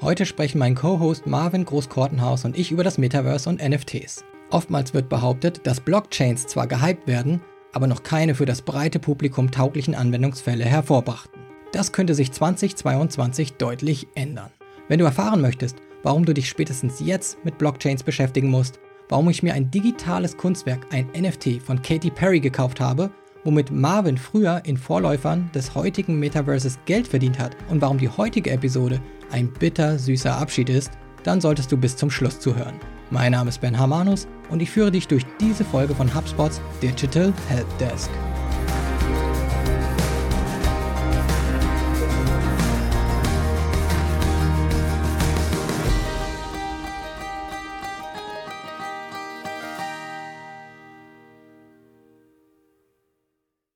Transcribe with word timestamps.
Heute 0.00 0.26
sprechen 0.26 0.60
mein 0.60 0.76
Co-Host 0.76 1.26
Marvin 1.26 1.64
Großkortenhaus 1.64 2.44
und 2.44 2.56
ich 2.56 2.70
über 2.70 2.84
das 2.84 2.98
Metaverse 2.98 3.48
und 3.48 3.60
NFTs. 3.60 4.24
Oftmals 4.50 4.94
wird 4.94 5.08
behauptet, 5.08 5.66
dass 5.66 5.80
Blockchains 5.80 6.46
zwar 6.46 6.68
gehypt 6.68 7.08
werden, 7.08 7.40
aber 7.72 7.88
noch 7.88 8.04
keine 8.04 8.36
für 8.36 8.46
das 8.46 8.62
breite 8.62 9.00
Publikum 9.00 9.50
tauglichen 9.50 9.96
Anwendungsfälle 9.96 10.64
hervorbrachten. 10.64 11.42
Das 11.72 11.90
könnte 11.90 12.14
sich 12.14 12.30
2022 12.30 13.54
deutlich 13.54 14.06
ändern. 14.14 14.52
Wenn 14.86 15.00
du 15.00 15.04
erfahren 15.04 15.40
möchtest, 15.40 15.78
warum 16.04 16.24
du 16.24 16.32
dich 16.32 16.48
spätestens 16.48 17.00
jetzt 17.00 17.44
mit 17.44 17.58
Blockchains 17.58 18.04
beschäftigen 18.04 18.50
musst, 18.50 18.78
warum 19.08 19.28
ich 19.28 19.42
mir 19.42 19.54
ein 19.54 19.68
digitales 19.72 20.36
Kunstwerk, 20.36 20.86
ein 20.92 21.08
NFT 21.08 21.60
von 21.60 21.82
Katy 21.82 22.10
Perry 22.10 22.38
gekauft 22.38 22.78
habe, 22.78 23.10
womit 23.44 23.70
Marvin 23.70 24.18
früher 24.18 24.62
in 24.64 24.76
Vorläufern 24.76 25.50
des 25.54 25.74
heutigen 25.74 26.18
Metaverses 26.18 26.78
Geld 26.84 27.08
verdient 27.08 27.38
hat 27.38 27.56
und 27.70 27.80
warum 27.80 27.98
die 27.98 28.08
heutige 28.08 28.50
Episode 28.50 29.00
ein 29.30 29.52
bitter 29.52 29.98
süßer 29.98 30.36
Abschied 30.36 30.68
ist, 30.68 30.92
dann 31.22 31.40
solltest 31.40 31.70
du 31.72 31.76
bis 31.76 31.96
zum 31.96 32.10
Schluss 32.10 32.40
zuhören. 32.40 32.74
Mein 33.10 33.32
Name 33.32 33.48
ist 33.48 33.60
Ben 33.60 33.78
Hamanus 33.78 34.28
und 34.50 34.60
ich 34.60 34.70
führe 34.70 34.90
dich 34.90 35.08
durch 35.08 35.24
diese 35.40 35.64
Folge 35.64 35.94
von 35.94 36.14
HubSpots 36.14 36.60
Digital 36.82 37.32
Help 37.48 37.66
Desk. 37.78 38.10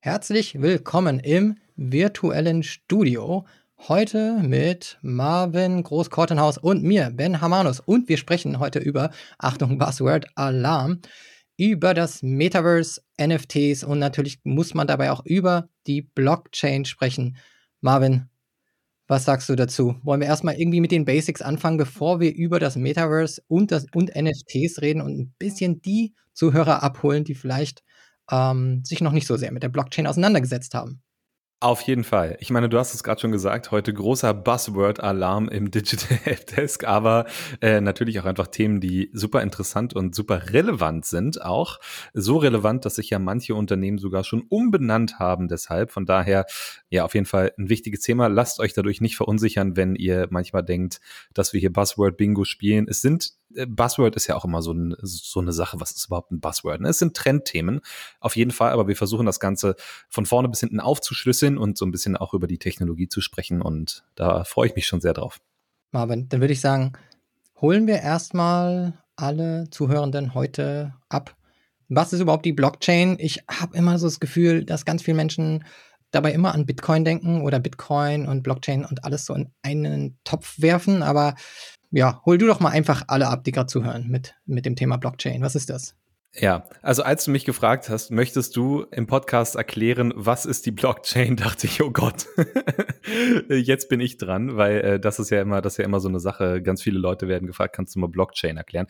Herzlich 0.05 0.61
willkommen 0.61 1.20
im 1.20 1.59
virtuellen 1.77 2.65
Studio. 2.65 3.47
Heute 3.79 4.41
mit 4.43 4.98
Marvin 5.01 5.80
Großkortenhaus 5.80 6.59
und 6.59 6.83
mir, 6.83 7.12
Ben 7.15 7.41
Hamanus. 7.41 7.79
Und 7.79 8.09
wir 8.09 8.16
sprechen 8.16 8.59
heute 8.59 8.80
über, 8.80 9.12
Achtung, 9.38 9.79
Buzzword 9.79 10.27
Alarm, 10.35 11.02
über 11.57 11.95
das 11.95 12.21
Metaverse, 12.21 13.01
NFTs 13.16 13.85
und 13.85 14.01
natürlich 14.01 14.40
muss 14.43 14.74
man 14.74 14.88
dabei 14.88 15.12
auch 15.12 15.24
über 15.24 15.68
die 15.87 16.02
Blockchain 16.02 16.84
sprechen. 16.84 17.37
Marvin, 17.80 18.29
was 19.07 19.24
sagst 19.24 19.49
du 19.51 19.55
dazu? 19.55 19.95
Wollen 20.02 20.21
wir 20.21 20.27
erstmal 20.27 20.57
irgendwie 20.57 20.80
mit 20.80 20.90
den 20.90 21.05
Basics 21.05 21.43
anfangen, 21.43 21.79
bevor 21.79 22.18
wir 22.18 22.34
über 22.34 22.59
das 22.59 22.74
Metaverse 22.74 23.40
und, 23.46 23.71
das, 23.71 23.87
und 23.95 24.10
NFTs 24.16 24.82
reden 24.82 25.01
und 25.01 25.16
ein 25.16 25.34
bisschen 25.38 25.80
die 25.80 26.12
Zuhörer 26.32 26.82
abholen, 26.82 27.23
die 27.23 27.37
vielleicht 27.37 27.84
ähm, 28.30 28.84
sich 28.84 29.01
noch 29.01 29.12
nicht 29.12 29.26
so 29.26 29.37
sehr 29.37 29.52
mit 29.52 29.62
der 29.62 29.68
Blockchain 29.68 30.06
auseinandergesetzt 30.06 30.74
haben. 30.74 31.02
Auf 31.62 31.82
jeden 31.82 32.02
Fall. 32.02 32.37
Ich 32.40 32.51
meine, 32.51 32.68
du 32.68 32.76
hast 32.76 32.92
es 32.92 33.04
gerade 33.04 33.20
schon 33.20 33.30
gesagt, 33.30 33.70
heute 33.70 33.95
großer 33.95 34.34
Buzzword-Alarm 34.34 35.48
im 35.48 35.70
Digital 35.70 36.18
Helpdesk, 36.18 36.82
aber 36.82 37.24
äh, 37.60 37.80
natürlich 37.80 38.18
auch 38.18 38.24
einfach 38.24 38.48
Themen, 38.48 38.80
die 38.80 39.10
super 39.12 39.43
interessant 39.43 39.95
und 39.95 40.12
super 40.12 40.52
relevant 40.52 41.04
sind 41.04 41.40
auch. 41.40 41.78
So 42.15 42.38
relevant, 42.38 42.84
dass 42.84 42.96
sich 42.96 43.10
ja 43.10 43.20
manche 43.20 43.54
Unternehmen 43.54 43.98
sogar 43.98 44.24
schon 44.24 44.43
umbenannt 44.48 45.20
haben 45.20 45.46
deshalb. 45.46 45.93
Von 45.93 46.04
daher, 46.04 46.46
ja, 46.90 47.04
auf 47.04 47.15
jeden 47.15 47.26
Fall 47.26 47.52
ein 47.56 47.68
wichtiges 47.68 48.00
Thema. 48.00 48.26
Lasst 48.26 48.59
euch 48.59 48.73
dadurch 48.73 49.00
nicht 49.00 49.15
verunsichern, 49.15 49.76
wenn 49.76 49.95
ihr 49.95 50.26
manchmal 50.30 50.65
denkt, 50.65 51.00
dass 51.32 51.52
wir 51.52 51.60
hier 51.60 51.73
Buzzword-Bingo 51.73 52.43
spielen. 52.43 52.88
Es 52.88 53.02
sind 53.02 53.34
Buzzword 53.67 54.17
ist 54.17 54.27
ja 54.27 54.37
auch 54.37 54.45
immer 54.45 54.63
so, 54.63 54.73
ein, 54.73 54.95
so 55.03 55.41
eine 55.41 55.53
Sache, 55.53 55.81
was 55.81 55.93
ist 55.93 56.07
überhaupt 56.07 56.33
ein 56.33 56.41
Buzzword? 56.41 56.81
Ne? 56.81 56.89
Es 56.89 56.99
sind 56.99 57.17
Trendthemen, 57.17 57.81
auf 58.21 58.37
jeden 58.37 58.51
Fall, 58.51 58.73
aber 58.73 58.89
wir 58.89 58.97
versuchen 58.97 59.27
das 59.27 59.41
Ganze 59.41 59.77
von 60.09 60.27
vorne 60.27 60.49
bis 60.49 60.61
hinten 60.61 60.81
aufzuschlüsseln 60.81 61.59
und 61.59 61.79
so 61.79 61.85
ein 61.85 61.93
bisschen 61.93 62.17
auch 62.17 62.35
über 62.35 62.47
die 62.47 62.59
Technologie 62.59 63.09
zu 63.09 63.21
sprechen 63.21 63.63
und 63.63 64.05
da 64.15 64.45
freue 64.45 64.69
ich 64.69 64.75
mich 64.75 64.87
schon 64.87 65.00
sehr 65.00 65.15
drauf. 65.15 65.41
Marvin, 65.91 66.28
dann 66.28 66.41
würde 66.41 66.55
ich 66.55 66.61
sagen, 66.61 66.93
holen 67.61 67.87
wir 67.87 68.00
erstmal 68.00 68.99
alle 69.17 69.69
Zuhörenden 69.71 70.34
heute 70.34 70.95
ab. 71.09 71.37
Was 71.89 72.12
ist 72.12 72.21
überhaupt 72.21 72.47
die 72.47 72.55
Blockchain? 72.55 73.17
Ich 73.19 73.45
habe 73.49 73.77
immer 73.77 73.99
so 73.99 74.07
das 74.07 74.19
Gefühl, 74.19 74.65
dass 74.65 74.87
ganz 74.87 75.03
viele 75.03 75.17
Menschen 75.17 75.65
dabei 76.12 76.33
immer 76.33 76.55
an 76.55 76.67
Bitcoin 76.67 77.05
denken 77.05 77.43
oder 77.43 77.59
Bitcoin 77.59 78.27
und 78.27 78.43
Blockchain 78.43 78.84
und 78.84 79.05
alles 79.05 79.27
so 79.27 79.34
in 79.34 79.50
einen 79.62 80.19
Topf 80.25 80.61
werfen, 80.61 81.03
aber 81.03 81.34
ja, 81.91 82.23
hol 82.25 82.39
du 82.39 82.47
doch 82.47 82.61
mal 82.61 82.71
einfach 82.71 83.05
alle 83.09 83.28
ab, 83.28 83.45
die 83.45 83.53
gerade 83.53 83.67
zuhören 83.67 84.09
mit, 84.09 84.34
mit 84.47 84.65
dem 84.65 84.77
Thema 84.77 84.97
Blockchain. 84.97 85.43
Was 85.43 85.55
ist 85.55 85.69
das? 85.69 85.95
Ja, 86.34 86.65
also 86.81 87.03
als 87.03 87.25
du 87.25 87.31
mich 87.31 87.45
gefragt 87.45 87.91
hast, 87.91 88.11
möchtest 88.11 88.56
du 88.56 88.87
im 88.91 89.06
Podcast 89.06 89.55
erklären, 89.55 90.15
was 90.17 90.47
ist 90.47 90.65
die 90.65 90.71
Blockchain, 90.71 91.37
dachte 91.37 91.67
ich, 91.67 91.83
oh 91.83 91.91
Gott, 91.91 92.27
jetzt 93.50 93.91
bin 93.91 94.00
ich 94.00 94.17
dran, 94.17 94.56
weil 94.56 94.81
äh, 94.81 95.00
das 95.00 95.19
ist 95.19 95.31
ja 95.31 95.43
immer, 95.43 95.61
das 95.61 95.75
ist 95.75 95.79
ja 95.79 95.84
immer 95.84 96.00
so 96.00 96.09
eine 96.09 96.21
Sache. 96.21 96.62
Ganz 96.62 96.83
viele 96.83 96.99
Leute 96.99 97.29
werden 97.29 97.47
gefragt, 97.47 97.77
kannst 97.77 97.94
du 97.94 97.99
mal 97.99 98.09
Blockchain 98.09 98.56
erklären? 98.56 98.87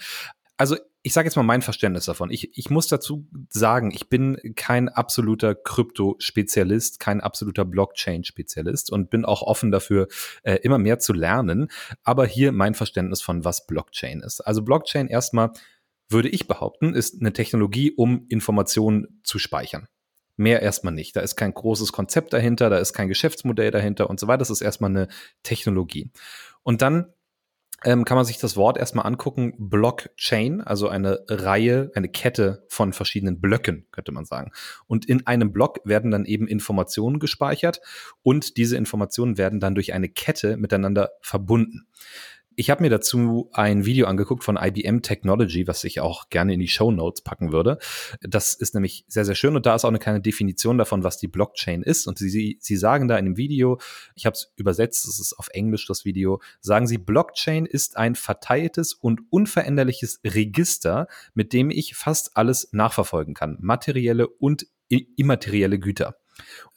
Also 0.62 0.76
ich 1.02 1.12
sage 1.12 1.26
jetzt 1.26 1.34
mal 1.34 1.42
mein 1.42 1.60
Verständnis 1.60 2.04
davon. 2.04 2.30
Ich, 2.30 2.56
ich 2.56 2.70
muss 2.70 2.86
dazu 2.86 3.26
sagen, 3.48 3.90
ich 3.92 4.08
bin 4.08 4.38
kein 4.54 4.88
absoluter 4.88 5.56
Krypto-Spezialist, 5.56 7.00
kein 7.00 7.20
absoluter 7.20 7.64
Blockchain-Spezialist 7.64 8.92
und 8.92 9.10
bin 9.10 9.24
auch 9.24 9.42
offen 9.42 9.72
dafür, 9.72 10.06
äh, 10.44 10.54
immer 10.62 10.78
mehr 10.78 11.00
zu 11.00 11.14
lernen. 11.14 11.66
Aber 12.04 12.26
hier 12.26 12.52
mein 12.52 12.74
Verständnis 12.74 13.22
von, 13.22 13.44
was 13.44 13.66
Blockchain 13.66 14.20
ist. 14.20 14.40
Also 14.40 14.62
Blockchain 14.62 15.08
erstmal, 15.08 15.50
würde 16.08 16.28
ich 16.28 16.46
behaupten, 16.46 16.94
ist 16.94 17.20
eine 17.20 17.32
Technologie, 17.32 17.90
um 17.90 18.26
Informationen 18.28 19.20
zu 19.24 19.40
speichern. 19.40 19.88
Mehr 20.36 20.62
erstmal 20.62 20.94
nicht. 20.94 21.16
Da 21.16 21.22
ist 21.22 21.34
kein 21.34 21.54
großes 21.54 21.90
Konzept 21.90 22.32
dahinter, 22.32 22.70
da 22.70 22.78
ist 22.78 22.92
kein 22.92 23.08
Geschäftsmodell 23.08 23.72
dahinter 23.72 24.08
und 24.08 24.20
so 24.20 24.28
weiter. 24.28 24.38
Das 24.38 24.50
ist 24.50 24.60
erstmal 24.60 24.90
eine 24.90 25.08
Technologie. 25.42 26.12
Und 26.62 26.82
dann 26.82 27.12
ähm, 27.84 28.04
kann 28.04 28.16
man 28.16 28.24
sich 28.24 28.38
das 28.38 28.56
Wort 28.56 28.78
erstmal 28.78 29.06
angucken. 29.06 29.54
Blockchain, 29.58 30.60
also 30.60 30.88
eine 30.88 31.24
Reihe, 31.28 31.90
eine 31.94 32.08
Kette 32.08 32.64
von 32.68 32.92
verschiedenen 32.92 33.40
Blöcken, 33.40 33.86
könnte 33.90 34.12
man 34.12 34.24
sagen. 34.24 34.52
Und 34.86 35.06
in 35.06 35.26
einem 35.26 35.52
Block 35.52 35.80
werden 35.84 36.10
dann 36.10 36.24
eben 36.24 36.46
Informationen 36.46 37.18
gespeichert 37.18 37.80
und 38.22 38.56
diese 38.56 38.76
Informationen 38.76 39.38
werden 39.38 39.60
dann 39.60 39.74
durch 39.74 39.92
eine 39.92 40.08
Kette 40.08 40.56
miteinander 40.56 41.10
verbunden. 41.20 41.86
Ich 42.56 42.70
habe 42.70 42.82
mir 42.82 42.90
dazu 42.90 43.50
ein 43.52 43.84
Video 43.86 44.06
angeguckt 44.06 44.44
von 44.44 44.56
IBM 44.56 45.02
Technology, 45.02 45.66
was 45.66 45.84
ich 45.84 46.00
auch 46.00 46.28
gerne 46.30 46.54
in 46.54 46.60
die 46.60 46.68
Show 46.68 46.90
Notes 46.90 47.22
packen 47.22 47.52
würde. 47.52 47.78
Das 48.20 48.54
ist 48.54 48.74
nämlich 48.74 49.04
sehr, 49.08 49.24
sehr 49.24 49.34
schön 49.34 49.56
und 49.56 49.66
da 49.66 49.74
ist 49.74 49.84
auch 49.84 49.88
eine 49.88 49.98
kleine 49.98 50.20
Definition 50.20 50.78
davon, 50.78 51.04
was 51.04 51.18
die 51.18 51.28
Blockchain 51.28 51.82
ist. 51.82 52.06
Und 52.06 52.18
sie, 52.18 52.58
sie 52.60 52.76
sagen 52.76 53.08
da 53.08 53.16
in 53.16 53.24
dem 53.24 53.36
Video, 53.36 53.78
ich 54.14 54.26
habe 54.26 54.34
es 54.34 54.52
übersetzt, 54.56 55.06
es 55.06 55.20
ist 55.20 55.34
auf 55.38 55.48
Englisch 55.52 55.86
das 55.86 56.04
Video, 56.04 56.40
sagen 56.60 56.86
sie, 56.86 56.98
Blockchain 56.98 57.66
ist 57.66 57.96
ein 57.96 58.14
verteiltes 58.14 58.94
und 58.94 59.20
unveränderliches 59.30 60.20
Register, 60.24 61.08
mit 61.34 61.52
dem 61.52 61.70
ich 61.70 61.94
fast 61.94 62.36
alles 62.36 62.68
nachverfolgen 62.72 63.34
kann. 63.34 63.58
Materielle 63.60 64.28
und 64.28 64.66
immaterielle 64.88 65.78
Güter. 65.78 66.16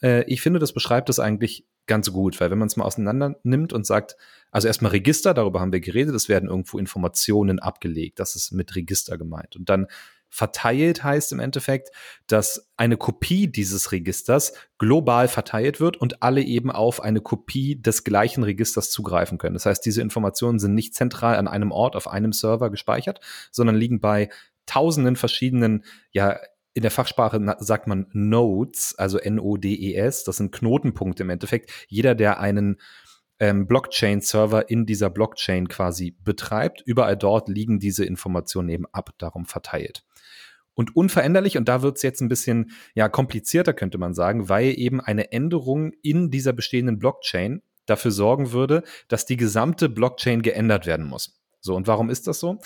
Äh, 0.02 0.24
ich 0.24 0.40
finde, 0.40 0.58
das 0.58 0.72
beschreibt 0.72 1.10
es 1.10 1.18
eigentlich 1.18 1.66
ganz 1.86 2.12
gut, 2.12 2.40
weil 2.40 2.50
wenn 2.50 2.58
man 2.58 2.66
es 2.66 2.76
mal 2.76 2.84
auseinander 2.84 3.36
nimmt 3.42 3.72
und 3.72 3.86
sagt, 3.86 4.16
also 4.56 4.68
erstmal 4.68 4.92
Register, 4.92 5.34
darüber 5.34 5.60
haben 5.60 5.70
wir 5.70 5.80
geredet, 5.80 6.14
es 6.14 6.30
werden 6.30 6.48
irgendwo 6.48 6.78
Informationen 6.78 7.58
abgelegt, 7.58 8.18
das 8.18 8.36
ist 8.36 8.52
mit 8.52 8.74
Register 8.74 9.18
gemeint. 9.18 9.54
Und 9.54 9.68
dann 9.68 9.86
verteilt 10.30 11.04
heißt 11.04 11.30
im 11.32 11.40
Endeffekt, 11.40 11.90
dass 12.26 12.70
eine 12.78 12.96
Kopie 12.96 13.48
dieses 13.48 13.92
Registers 13.92 14.54
global 14.78 15.28
verteilt 15.28 15.78
wird 15.78 15.98
und 15.98 16.22
alle 16.22 16.40
eben 16.40 16.70
auf 16.70 17.02
eine 17.02 17.20
Kopie 17.20 17.82
des 17.82 18.02
gleichen 18.02 18.44
Registers 18.44 18.90
zugreifen 18.90 19.36
können. 19.36 19.52
Das 19.52 19.66
heißt, 19.66 19.84
diese 19.84 20.00
Informationen 20.00 20.58
sind 20.58 20.72
nicht 20.72 20.94
zentral 20.94 21.36
an 21.36 21.48
einem 21.48 21.70
Ort 21.70 21.94
auf 21.94 22.08
einem 22.08 22.32
Server 22.32 22.70
gespeichert, 22.70 23.20
sondern 23.52 23.76
liegen 23.76 24.00
bei 24.00 24.30
tausenden 24.64 25.16
verschiedenen 25.16 25.84
ja, 26.12 26.38
in 26.72 26.80
der 26.80 26.90
Fachsprache 26.90 27.56
sagt 27.58 27.88
man 27.88 28.06
Nodes, 28.12 28.94
also 28.96 29.18
N-O-D-E-S, 29.18 30.24
das 30.24 30.38
sind 30.38 30.52
Knotenpunkte 30.52 31.24
im 31.24 31.30
Endeffekt. 31.30 31.70
Jeder, 31.88 32.14
der 32.14 32.40
einen 32.40 32.78
ähm, 33.38 33.66
Blockchain-Server 33.66 34.70
in 34.70 34.86
dieser 34.86 35.10
Blockchain 35.10 35.68
quasi 35.68 36.16
betreibt, 36.22 36.82
überall 36.84 37.16
dort 37.16 37.48
liegen 37.48 37.78
diese 37.78 38.04
Informationen 38.04 38.68
eben 38.68 38.86
ab, 38.92 39.10
darum 39.18 39.46
verteilt. 39.46 40.04
Und 40.74 40.94
unveränderlich, 40.94 41.56
und 41.56 41.68
da 41.68 41.80
wird 41.82 41.96
es 41.96 42.02
jetzt 42.02 42.20
ein 42.20 42.28
bisschen 42.28 42.70
ja, 42.94 43.08
komplizierter, 43.08 43.72
könnte 43.72 43.96
man 43.98 44.12
sagen, 44.12 44.48
weil 44.48 44.78
eben 44.78 45.00
eine 45.00 45.32
Änderung 45.32 45.92
in 46.02 46.30
dieser 46.30 46.52
bestehenden 46.52 46.98
Blockchain 46.98 47.62
dafür 47.86 48.10
sorgen 48.10 48.52
würde, 48.52 48.82
dass 49.08 49.24
die 49.24 49.38
gesamte 49.38 49.88
Blockchain 49.88 50.42
geändert 50.42 50.86
werden 50.86 51.06
muss. 51.06 51.40
So, 51.60 51.74
und 51.74 51.86
warum 51.86 52.10
ist 52.10 52.26
das 52.26 52.40
so? 52.40 52.58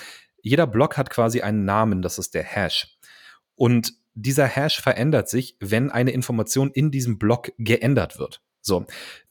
Jeder 0.42 0.66
Block 0.66 0.96
hat 0.96 1.10
quasi 1.10 1.42
einen 1.42 1.64
Namen, 1.64 2.02
das 2.02 2.18
ist 2.18 2.34
der 2.34 2.42
Hash. 2.42 2.98
Und 3.54 3.94
dieser 4.14 4.46
Hash 4.46 4.80
verändert 4.80 5.28
sich, 5.28 5.56
wenn 5.60 5.90
eine 5.90 6.10
Information 6.10 6.70
in 6.72 6.90
diesem 6.90 7.18
Block 7.18 7.52
geändert 7.58 8.18
wird. 8.18 8.42
So, 8.62 8.84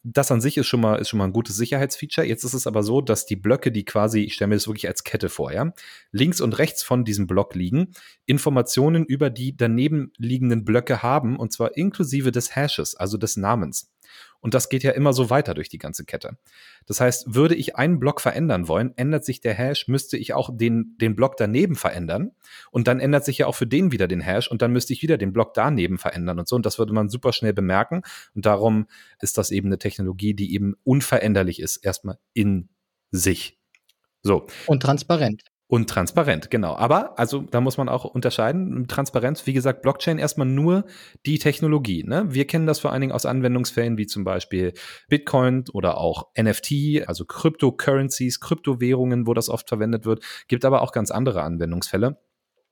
das 0.03 0.31
an 0.31 0.41
sich 0.41 0.57
ist 0.57 0.67
schon 0.67 0.81
mal, 0.81 0.95
ist 0.95 1.09
schon 1.09 1.19
mal 1.19 1.25
ein 1.25 1.33
gutes 1.33 1.55
Sicherheitsfeature. 1.55 2.25
Jetzt 2.25 2.43
ist 2.43 2.53
es 2.53 2.67
aber 2.67 2.83
so, 2.83 3.01
dass 3.01 3.25
die 3.25 3.35
Blöcke, 3.35 3.71
die 3.71 3.85
quasi, 3.85 4.21
ich 4.21 4.33
stelle 4.33 4.49
mir 4.49 4.55
das 4.55 4.67
wirklich 4.67 4.87
als 4.87 5.03
Kette 5.03 5.29
vor, 5.29 5.51
ja, 5.51 5.73
links 6.11 6.41
und 6.41 6.57
rechts 6.57 6.83
von 6.83 7.05
diesem 7.05 7.27
Block 7.27 7.53
liegen, 7.53 7.91
Informationen 8.25 9.05
über 9.05 9.29
die 9.29 9.55
daneben 9.55 10.11
liegenden 10.17 10.65
Blöcke 10.65 11.03
haben, 11.03 11.37
und 11.37 11.53
zwar 11.53 11.77
inklusive 11.77 12.31
des 12.31 12.55
Hashes, 12.55 12.95
also 12.95 13.17
des 13.17 13.37
Namens. 13.37 13.91
Und 14.41 14.53
das 14.53 14.69
geht 14.69 14.83
ja 14.83 14.91
immer 14.91 15.11
so 15.13 15.29
weiter 15.29 15.53
durch 15.53 15.69
die 15.69 15.77
ganze 15.77 16.05
Kette. 16.05 16.37
Das 16.85 17.01
heißt, 17.01 17.35
würde 17.35 17.55
ich 17.55 17.75
einen 17.75 17.99
Block 17.99 18.21
verändern 18.21 18.67
wollen, 18.67 18.93
ändert 18.95 19.25
sich 19.25 19.41
der 19.41 19.53
Hash, 19.53 19.87
müsste 19.87 20.17
ich 20.17 20.33
auch 20.33 20.49
den, 20.53 20.95
den 20.99 21.15
Block 21.15 21.35
daneben 21.37 21.75
verändern. 21.75 22.31
Und 22.71 22.87
dann 22.87 22.99
ändert 22.99 23.25
sich 23.25 23.39
ja 23.39 23.47
auch 23.47 23.55
für 23.55 23.67
den 23.67 23.91
wieder 23.91 24.07
den 24.07 24.21
Hash 24.21 24.49
und 24.49 24.61
dann 24.61 24.71
müsste 24.71 24.93
ich 24.93 25.01
wieder 25.01 25.17
den 25.17 25.33
Block 25.33 25.53
daneben 25.53 25.97
verändern 25.97 26.39
und 26.39 26.47
so. 26.47 26.55
Und 26.55 26.65
das 26.65 26.79
würde 26.79 26.93
man 26.93 27.09
super 27.09 27.33
schnell 27.33 27.53
bemerken. 27.53 28.01
Und 28.33 28.45
darum 28.45 28.87
ist 29.19 29.37
das 29.37 29.51
eben 29.51 29.67
eine 29.67 29.77
Technologie, 29.77 30.33
die 30.33 30.53
eben 30.53 30.75
unveränderlich 30.83 31.59
ist, 31.59 31.77
erstmal 31.77 32.17
in 32.33 32.69
sich. 33.11 33.57
So. 34.21 34.47
Und 34.67 34.83
transparent. 34.83 35.43
Und 35.71 35.87
transparent, 35.87 36.49
genau. 36.49 36.75
Aber, 36.75 37.19
also 37.19 37.41
da 37.41 37.61
muss 37.61 37.77
man 37.77 37.89
auch 37.89 38.03
unterscheiden. 38.03 38.87
Transparenz, 38.87 39.45
wie 39.45 39.53
gesagt, 39.53 39.83
Blockchain 39.83 40.17
erstmal 40.17 40.47
nur 40.47 40.83
die 41.27 41.37
Technologie. 41.37 42.03
Ne? 42.03 42.25
Wir 42.33 42.47
kennen 42.47 42.65
das 42.65 42.79
vor 42.79 42.91
allen 42.91 43.01
Dingen 43.01 43.13
aus 43.13 43.27
Anwendungsfällen 43.27 43.95
wie 43.95 44.07
zum 44.07 44.23
Beispiel 44.23 44.73
Bitcoin 45.09 45.65
oder 45.71 45.99
auch 45.99 46.29
NFT, 46.35 47.07
also 47.07 47.23
Cryptocurrencies, 47.23 48.39
Kryptowährungen, 48.39 49.27
wo 49.27 49.35
das 49.35 49.47
oft 49.47 49.69
verwendet 49.69 50.05
wird. 50.05 50.23
Gibt 50.47 50.65
aber 50.65 50.81
auch 50.81 50.91
ganz 50.91 51.11
andere 51.11 51.43
Anwendungsfälle. 51.43 52.17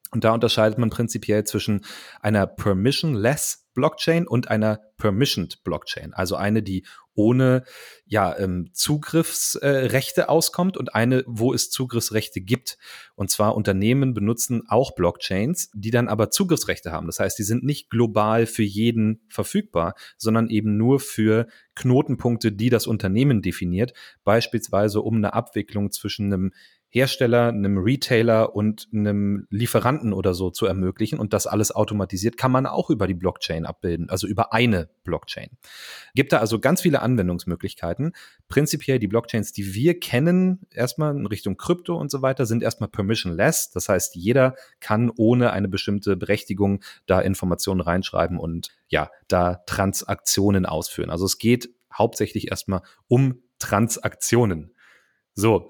Und 0.10 0.24
da 0.24 0.34
unterscheidet 0.34 0.80
man 0.80 0.90
prinzipiell 0.90 1.44
zwischen 1.44 1.86
einer 2.20 2.48
permissionless 2.48 3.67
Blockchain 3.78 4.28
und 4.28 4.50
einer 4.50 4.80
permissioned 4.98 5.64
Blockchain, 5.64 6.12
also 6.12 6.36
eine, 6.36 6.64
die 6.64 6.84
ohne 7.14 7.64
ja, 8.08 8.36
ähm, 8.40 8.72
Zugriffsrechte 8.74 10.22
äh, 10.22 10.26
auskommt 10.26 10.78
und 10.78 10.96
eine, 10.96 11.24
wo 11.28 11.54
es 11.54 11.70
Zugriffsrechte 11.70 12.42
gibt. 12.42 12.80
Und 13.14 13.30
zwar 13.30 13.56
Unternehmen 13.56 14.16
benutzen 14.16 14.64
auch 14.68 14.96
Blockchains, 14.96 15.70
die 15.76 15.92
dann 15.92 16.08
aber 16.08 16.32
Zugriffsrechte 16.32 16.92
haben. 16.92 17.06
Das 17.06 17.20
heißt, 17.20 17.38
die 17.38 17.44
sind 17.44 17.64
nicht 17.64 17.92
global 17.92 18.48
für 18.48 18.64
jeden 18.64 19.22
verfügbar, 19.30 19.94
sondern 20.18 20.50
eben 20.50 20.76
nur 20.76 21.00
für 21.00 21.46
Knotenpunkte, 21.76 22.52
die 22.52 22.72
das 22.72 22.88
Unternehmen 22.88 23.44
definiert, 23.44 23.94
beispielsweise 24.24 25.02
um 25.02 25.18
eine 25.18 25.34
Abwicklung 25.34 25.92
zwischen 25.92 26.34
einem 26.34 26.52
Hersteller, 26.90 27.50
einem 27.50 27.78
Retailer 27.78 28.56
und 28.56 28.88
einem 28.94 29.46
Lieferanten 29.50 30.14
oder 30.14 30.34
so 30.34 30.50
zu 30.50 30.66
ermöglichen 30.66 31.20
und 31.20 31.34
das 31.34 31.46
alles 31.46 31.72
automatisiert, 31.72 32.38
kann 32.38 32.52
man 32.52 32.66
auch 32.66 32.90
über 32.90 33.08
die 33.08 33.14
Blockchain 33.14 33.66
abbilden, 33.66 34.10
also 34.10 34.26
über 34.26 34.54
eine 34.54 34.90
Blockchain. 35.04 35.50
Gibt 36.16 36.32
da 36.32 36.38
also 36.38 36.60
ganz 36.60 36.82
viele 36.82 37.02
Anwendungsmöglichkeiten. 37.02 38.14
Prinzipiell 38.48 39.00
die 39.00 39.08
Blockchains, 39.08 39.52
die 39.52 39.74
wir 39.74 40.00
kennen, 40.00 40.62
erstmal 40.72 41.16
in 41.16 41.26
Richtung 41.26 41.58
Krypto 41.58 41.96
und 41.96 42.10
so 42.10 42.22
weiter, 42.22 42.46
sind 42.46 42.64
erstmal 42.64 42.90
permissionless. 42.90 43.72
Das 43.72 43.90
heißt, 43.90 44.16
jeder 44.16 44.56
kann 44.80 45.12
ohne 45.16 45.52
eine 45.52 45.68
bestimmte 45.68 46.16
Berechtigung 46.16 46.84
da 47.06 47.20
Informationen 47.20 47.82
reinschreiben 47.82 48.40
und 48.40 48.70
ja, 48.88 49.10
da 49.28 49.56
Transaktionen 49.66 50.66
ausführen. 50.66 51.10
Also 51.10 51.26
es 51.26 51.38
geht 51.38 51.70
hauptsächlich 51.94 52.50
erstmal 52.50 52.82
um 53.08 53.42
Transaktionen. 53.60 54.74
So, 55.34 55.70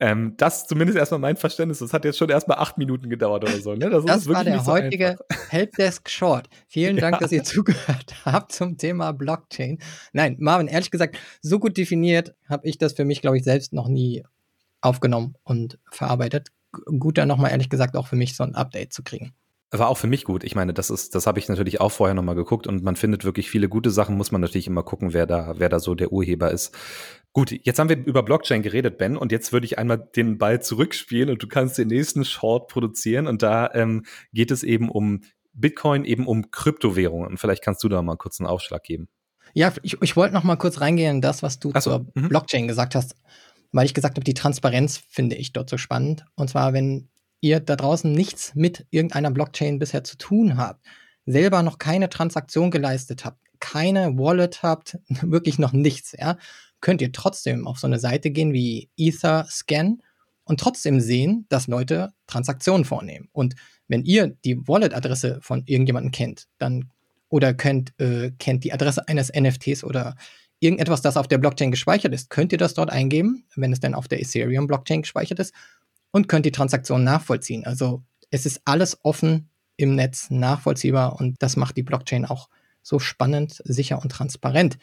ähm, 0.00 0.34
das 0.36 0.58
ist 0.58 0.68
zumindest 0.68 0.96
erstmal 0.96 1.18
mein 1.18 1.36
Verständnis. 1.36 1.80
Das 1.80 1.92
hat 1.92 2.04
jetzt 2.04 2.18
schon 2.18 2.28
erstmal 2.28 2.58
acht 2.58 2.78
Minuten 2.78 3.10
gedauert 3.10 3.42
oder 3.42 3.58
so. 3.60 3.74
Ne? 3.74 3.90
Das, 3.90 4.04
das 4.04 4.28
war 4.28 4.44
der 4.44 4.60
so 4.60 4.72
heutige 4.72 5.10
einfach. 5.10 5.50
Helpdesk 5.50 6.08
Short. 6.08 6.48
Vielen 6.68 6.96
Dank, 6.98 7.16
ja. 7.16 7.20
dass 7.20 7.32
ihr 7.32 7.42
zugehört 7.42 8.14
habt 8.24 8.52
zum 8.52 8.76
Thema 8.76 9.12
Blockchain. 9.12 9.78
Nein, 10.12 10.36
Marvin, 10.38 10.68
ehrlich 10.68 10.90
gesagt, 10.90 11.18
so 11.42 11.58
gut 11.58 11.76
definiert 11.76 12.34
habe 12.48 12.66
ich 12.68 12.78
das 12.78 12.92
für 12.92 13.04
mich, 13.04 13.20
glaube 13.20 13.38
ich, 13.38 13.44
selbst 13.44 13.72
noch 13.72 13.88
nie 13.88 14.22
aufgenommen 14.80 15.34
und 15.42 15.78
verarbeitet. 15.90 16.48
Gut, 16.98 17.18
dann 17.18 17.28
nochmal 17.28 17.50
ehrlich 17.50 17.70
gesagt 17.70 17.96
auch 17.96 18.06
für 18.06 18.16
mich 18.16 18.36
so 18.36 18.44
ein 18.44 18.54
Update 18.54 18.92
zu 18.92 19.02
kriegen. 19.02 19.32
War 19.70 19.88
auch 19.88 19.98
für 19.98 20.06
mich 20.06 20.24
gut. 20.24 20.44
Ich 20.44 20.54
meine, 20.54 20.72
das 20.72 20.88
ist, 20.88 21.14
das 21.14 21.26
habe 21.26 21.38
ich 21.38 21.48
natürlich 21.48 21.80
auch 21.80 21.92
vorher 21.92 22.14
nochmal 22.14 22.34
geguckt 22.34 22.66
und 22.66 22.82
man 22.82 22.96
findet 22.96 23.24
wirklich 23.24 23.50
viele 23.50 23.68
gute 23.68 23.90
Sachen, 23.90 24.16
muss 24.16 24.32
man 24.32 24.40
natürlich 24.40 24.66
immer 24.66 24.82
gucken, 24.82 25.12
wer 25.12 25.26
da, 25.26 25.54
wer 25.58 25.68
da 25.68 25.78
so 25.78 25.94
der 25.94 26.10
Urheber 26.10 26.50
ist. 26.50 26.74
Gut, 27.38 27.52
jetzt 27.62 27.78
haben 27.78 27.88
wir 27.88 28.04
über 28.04 28.24
Blockchain 28.24 28.62
geredet, 28.62 28.98
Ben, 28.98 29.16
und 29.16 29.30
jetzt 29.30 29.52
würde 29.52 29.64
ich 29.64 29.78
einmal 29.78 29.98
den 30.16 30.38
Ball 30.38 30.60
zurückspielen 30.60 31.30
und 31.30 31.40
du 31.40 31.46
kannst 31.46 31.78
den 31.78 31.86
nächsten 31.86 32.24
Short 32.24 32.66
produzieren 32.66 33.28
und 33.28 33.44
da 33.44 33.70
ähm, 33.74 34.04
geht 34.32 34.50
es 34.50 34.64
eben 34.64 34.88
um 34.88 35.20
Bitcoin, 35.52 36.04
eben 36.04 36.26
um 36.26 36.50
Kryptowährungen. 36.50 37.28
Und 37.28 37.38
vielleicht 37.38 37.62
kannst 37.62 37.84
du 37.84 37.88
da 37.88 38.02
mal 38.02 38.16
kurz 38.16 38.40
einen 38.40 38.48
Aufschlag 38.48 38.82
geben. 38.82 39.06
Ja, 39.54 39.72
ich, 39.84 40.02
ich 40.02 40.16
wollte 40.16 40.34
noch 40.34 40.42
mal 40.42 40.56
kurz 40.56 40.80
reingehen 40.80 41.18
in 41.18 41.20
das, 41.20 41.44
was 41.44 41.60
du 41.60 41.70
so, 41.74 41.78
zur 41.78 42.06
mhm. 42.16 42.28
Blockchain 42.28 42.66
gesagt 42.66 42.96
hast, 42.96 43.14
weil 43.70 43.86
ich 43.86 43.94
gesagt 43.94 44.16
habe, 44.16 44.24
die 44.24 44.34
Transparenz 44.34 45.00
finde 45.08 45.36
ich 45.36 45.52
dort 45.52 45.70
so 45.70 45.78
spannend. 45.78 46.24
Und 46.34 46.50
zwar, 46.50 46.72
wenn 46.72 47.08
ihr 47.40 47.60
da 47.60 47.76
draußen 47.76 48.10
nichts 48.10 48.56
mit 48.56 48.84
irgendeiner 48.90 49.30
Blockchain 49.30 49.78
bisher 49.78 50.02
zu 50.02 50.18
tun 50.18 50.56
habt, 50.56 50.84
selber 51.24 51.62
noch 51.62 51.78
keine 51.78 52.08
Transaktion 52.08 52.72
geleistet 52.72 53.24
habt, 53.24 53.38
keine 53.60 54.18
Wallet 54.18 54.64
habt, 54.64 54.98
wirklich 55.22 55.60
noch 55.60 55.72
nichts, 55.72 56.16
ja, 56.18 56.36
könnt 56.80 57.00
ihr 57.00 57.12
trotzdem 57.12 57.66
auf 57.66 57.78
so 57.78 57.86
eine 57.86 57.98
Seite 57.98 58.30
gehen 58.30 58.52
wie 58.52 58.90
Etherscan 58.96 60.02
und 60.44 60.60
trotzdem 60.60 61.00
sehen, 61.00 61.46
dass 61.48 61.66
Leute 61.66 62.12
Transaktionen 62.26 62.84
vornehmen. 62.84 63.28
Und 63.32 63.54
wenn 63.88 64.04
ihr 64.04 64.36
die 64.44 64.66
Wallet-Adresse 64.66 65.40
von 65.42 65.62
irgendjemandem 65.66 66.12
kennt, 66.12 66.46
dann 66.58 66.90
oder 67.28 67.52
könnt, 67.54 67.98
äh, 68.00 68.30
kennt 68.38 68.64
die 68.64 68.72
Adresse 68.72 69.06
eines 69.06 69.30
NFTs 69.34 69.84
oder 69.84 70.16
irgendetwas, 70.60 71.02
das 71.02 71.16
auf 71.16 71.28
der 71.28 71.38
Blockchain 71.38 71.70
gespeichert 71.70 72.14
ist, 72.14 72.30
könnt 72.30 72.52
ihr 72.52 72.58
das 72.58 72.74
dort 72.74 72.90
eingeben, 72.90 73.44
wenn 73.54 73.72
es 73.72 73.80
denn 73.80 73.94
auf 73.94 74.08
der 74.08 74.20
Ethereum-Blockchain 74.20 75.02
gespeichert 75.02 75.38
ist 75.38 75.54
und 76.10 76.28
könnt 76.28 76.46
die 76.46 76.52
Transaktion 76.52 77.04
nachvollziehen. 77.04 77.64
Also 77.64 78.02
es 78.30 78.46
ist 78.46 78.62
alles 78.64 78.98
offen 79.02 79.50
im 79.76 79.94
Netz 79.94 80.30
nachvollziehbar 80.30 81.20
und 81.20 81.36
das 81.40 81.56
macht 81.56 81.76
die 81.76 81.82
Blockchain 81.82 82.24
auch 82.24 82.48
so 82.82 82.98
spannend, 82.98 83.60
sicher 83.64 84.00
und 84.02 84.10
transparent. 84.10 84.78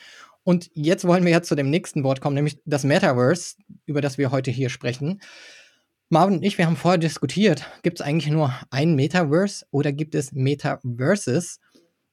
Und 0.45 0.69
jetzt 0.75 1.07
wollen 1.07 1.25
wir 1.25 1.31
ja 1.31 1.42
zu 1.42 1.56
dem 1.56 1.71
nächsten 1.71 2.03
Wort 2.03 2.21
kommen, 2.21 2.36
nämlich 2.36 2.59
das 2.65 2.83
Metaverse, 2.83 3.56
über 3.88 4.00
das 4.00 4.19
wir 4.19 4.30
heute 4.30 4.51
hier 4.51 4.69
sprechen. 4.69 5.19
Marvin 6.09 6.36
und 6.36 6.44
ich, 6.44 6.59
wir 6.59 6.68
haben 6.68 6.75
vorher 6.75 7.00
diskutiert, 7.00 7.65
gibt 7.81 8.00
es 8.00 8.06
eigentlich 8.06 8.31
nur 8.31 8.53
ein 8.69 8.94
Metaverse 8.94 9.65
oder 9.71 9.92
gibt 9.92 10.13
es 10.13 10.33
Metaverses? 10.33 11.59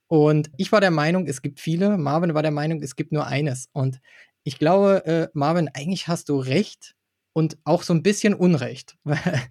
Und 0.09 0.51
ich 0.57 0.73
war 0.73 0.81
der 0.81 0.91
Meinung, 0.91 1.27
es 1.27 1.43
gibt 1.43 1.61
viele. 1.61 1.99
Marvin 1.99 2.33
war 2.33 2.41
der 2.41 2.53
Meinung, 2.53 2.83
es 2.83 2.97
gibt 2.97 3.13
nur 3.13 3.27
eines. 3.27 3.69
Und 3.73 4.01
ich 4.45 4.59
glaube, 4.59 5.05
äh, 5.05 5.29
Marvin, 5.35 5.69
eigentlich 5.75 6.09
hast 6.09 6.31
du 6.31 6.39
recht 6.39 6.95
und 7.35 7.59
auch 7.65 7.83
so 7.83 7.93
ein 7.93 8.03
bisschen 8.03 8.33
Unrecht, 8.33 8.97
weil, 9.05 9.43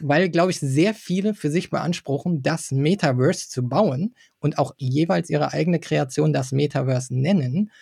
weil 0.00 0.28
glaube 0.28 0.52
ich, 0.52 0.60
sehr 0.60 0.94
viele 0.94 1.34
für 1.34 1.50
sich 1.50 1.70
beanspruchen, 1.70 2.40
das 2.40 2.70
Metaverse 2.70 3.48
zu 3.48 3.68
bauen 3.68 4.14
und 4.38 4.58
auch 4.58 4.74
jeweils 4.78 5.28
ihre 5.28 5.52
eigene 5.52 5.80
Kreation 5.80 6.32
das 6.32 6.52
Metaverse 6.52 7.12
nennen, 7.12 7.72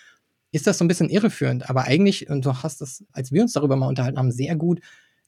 ist 0.52 0.66
das 0.66 0.78
so 0.78 0.84
ein 0.84 0.88
bisschen 0.88 1.08
irreführend. 1.08 1.68
Aber 1.70 1.84
eigentlich, 1.84 2.28
und 2.28 2.44
du 2.44 2.54
hast 2.54 2.80
das, 2.80 3.04
als 3.12 3.32
wir 3.32 3.42
uns 3.42 3.52
darüber 3.52 3.76
mal 3.76 3.88
unterhalten 3.88 4.18
haben, 4.18 4.32
sehr 4.32 4.56
gut 4.56 4.80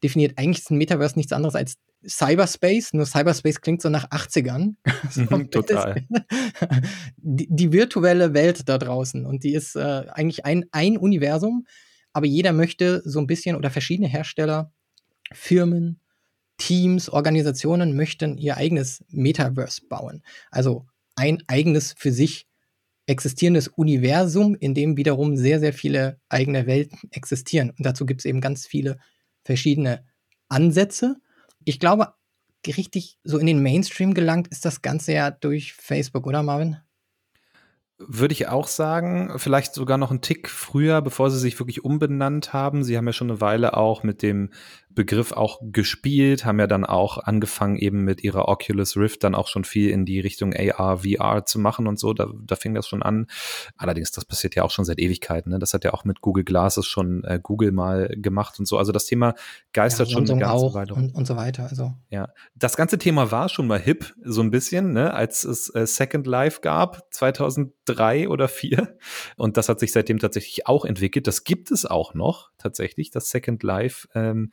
definiert. 0.03 0.37
Eigentlich 0.37 0.61
ist 0.61 0.71
ein 0.71 0.79
Metaverse 0.79 1.17
nichts 1.17 1.33
anderes 1.33 1.55
als 1.55 1.79
Cyberspace, 2.07 2.95
nur 2.95 3.07
Cyberspace 3.07 3.61
klingt 3.61 3.83
so 3.83 3.89
nach 3.89 4.11
80ern. 4.11 4.75
Mhm, 5.15 5.51
total. 5.51 6.07
Die, 7.17 7.47
die, 7.51 7.73
virtuelle 7.73 8.35
Welt 8.35 8.69
da 8.69 8.79
draußen 8.79 9.27
und 9.27 9.45
die 9.45 9.53
ist 9.53 9.77
äh, 9.77 10.05
eigentlich 10.13 10.45
ein, 10.45 10.65
ein 10.73 10.97
Universum, 10.97 11.67
aber 12.13 12.27
jeder 12.27 12.53
möchte 12.53 13.03
so 13.05 13.19
ein 13.19 13.27
bisschen 13.27 13.57
oder 13.57 13.71
verschiedene 13.71 14.09
Hersteller, 14.09 14.73
Firmen, 15.33 16.01
Teams, 16.57 17.09
Organisationen 17.09 17.95
möchten 17.97 18.39
ihr 18.39 18.57
eigenes 18.57 19.05
Metaverse 19.09 19.83
bauen. 19.89 20.23
Also 20.51 20.87
ein 21.17 21.43
eigenes 21.47 21.95
für 21.97 22.13
sich 22.13 22.47
existierendes 23.13 23.69
Universum, 23.69 24.57
in 24.57 24.75
dem 24.75 24.97
wiederum 24.97 25.37
sehr, 25.37 25.61
sehr 25.61 25.73
viele 25.73 26.19
eigene 26.29 26.67
Welten 26.67 26.99
existieren. 27.13 27.71
Und 27.71 27.87
dazu 27.87 28.07
gibt 28.07 28.23
es 28.23 28.25
eben 28.25 28.41
ganz 28.41 28.67
viele 28.67 28.99
verschiedene 29.45 30.05
Ansätze. 30.49 31.17
Ich 31.65 31.79
glaube, 31.79 32.15
richtig 32.67 33.19
so 33.23 33.39
in 33.39 33.47
den 33.47 33.63
Mainstream 33.63 34.15
gelangt 34.15 34.49
ist 34.49 34.65
das 34.65 34.83
Ganze 34.83 35.13
ja 35.13 35.31
durch 35.31 35.75
Facebook, 35.75 36.27
oder 36.27 36.43
Marvin? 36.43 36.79
Würde 37.99 38.33
ich 38.33 38.49
auch 38.49 38.67
sagen, 38.67 39.35
vielleicht 39.37 39.75
sogar 39.75 39.99
noch 39.99 40.11
einen 40.11 40.23
Tick 40.23 40.49
früher, 40.49 41.03
bevor 41.03 41.31
sie 41.31 41.39
sich 41.39 41.59
wirklich 41.61 41.85
umbenannt 41.85 42.53
haben. 42.53 42.83
Sie 42.83 42.97
haben 42.97 43.07
ja 43.07 43.13
schon 43.13 43.31
eine 43.31 43.41
Weile 43.41 43.77
auch 43.77 44.03
mit 44.03 44.23
dem 44.23 44.51
Begriff 44.95 45.33
auch 45.33 45.61
gespielt, 45.63 46.45
haben 46.45 46.59
ja 46.59 46.67
dann 46.67 46.85
auch 46.85 47.19
angefangen, 47.19 47.77
eben 47.77 48.05
mit 48.05 48.23
ihrer 48.23 48.49
Oculus 48.49 48.97
Rift 48.97 49.25
dann 49.25 49.35
auch 49.35 49.49
schon 49.49 49.65
viel 49.65 49.91
in 49.91 50.05
die 50.05 50.21
Richtung 50.21 50.55
AR, 50.55 50.99
VR 50.99 51.45
zu 51.45 51.59
machen 51.59 51.87
und 51.87 51.99
so. 51.99 52.13
Da, 52.13 52.29
da 52.45 52.57
fing 52.57 52.75
das 52.75 52.87
schon 52.87 53.03
an. 53.03 53.27
Allerdings, 53.77 54.11
das 54.13 54.25
passiert 54.25 54.55
ja 54.55 54.63
auch 54.63 54.71
schon 54.71 54.85
seit 54.85 54.99
Ewigkeiten. 54.99 55.51
Ne? 55.51 55.59
Das 55.59 55.75
hat 55.75 55.85
ja 55.85 55.93
auch 55.93 56.05
mit 56.05 56.21
Google 56.21 56.45
Glasses 56.45 56.87
schon 56.87 57.25
äh, 57.25 57.41
Google 57.43 57.73
mal 57.73 58.09
gemacht 58.17 58.59
und 58.59 58.67
so. 58.67 58.79
Also 58.79 58.93
das 58.93 59.07
Thema 59.07 59.35
geistert 59.73 60.09
ja, 60.09 60.15
schon 60.15 60.31
eine 60.31 60.41
ganze 60.41 60.55
auch 60.55 60.75
Weile. 60.75 60.95
Und, 60.95 61.15
und 61.15 61.27
so 61.27 61.37
weiter. 61.37 61.67
Also. 61.69 61.93
Ja, 62.11 62.29
das 62.55 62.77
ganze 62.77 62.99
Thema 62.99 63.31
war 63.31 63.49
schon 63.49 63.67
mal 63.67 63.81
hip, 63.81 64.15
so 64.23 64.43
ein 64.43 64.51
bisschen, 64.51 64.93
ne? 64.93 65.15
als 65.15 65.45
es 65.45 65.75
äh, 65.75 65.87
Second 65.87 66.27
Life 66.27 66.61
gab, 66.61 67.13
2003 67.13 68.29
oder 68.29 68.49
2004. 68.49 68.97
Und 69.37 69.57
das 69.57 69.69
hat 69.69 69.81
sich 69.81 69.93
seitdem 69.93 70.19
tatsächlich 70.19 70.67
auch 70.67 70.85
entwickelt. 70.85 71.27
Das 71.27 71.45
gibt 71.45 71.71
es 71.71 71.87
auch 71.87 72.15
noch, 72.15 72.51
tatsächlich, 72.59 73.11
das 73.11 73.31
Second 73.31 73.63
Life. 73.63 74.09
Ähm, 74.15 74.53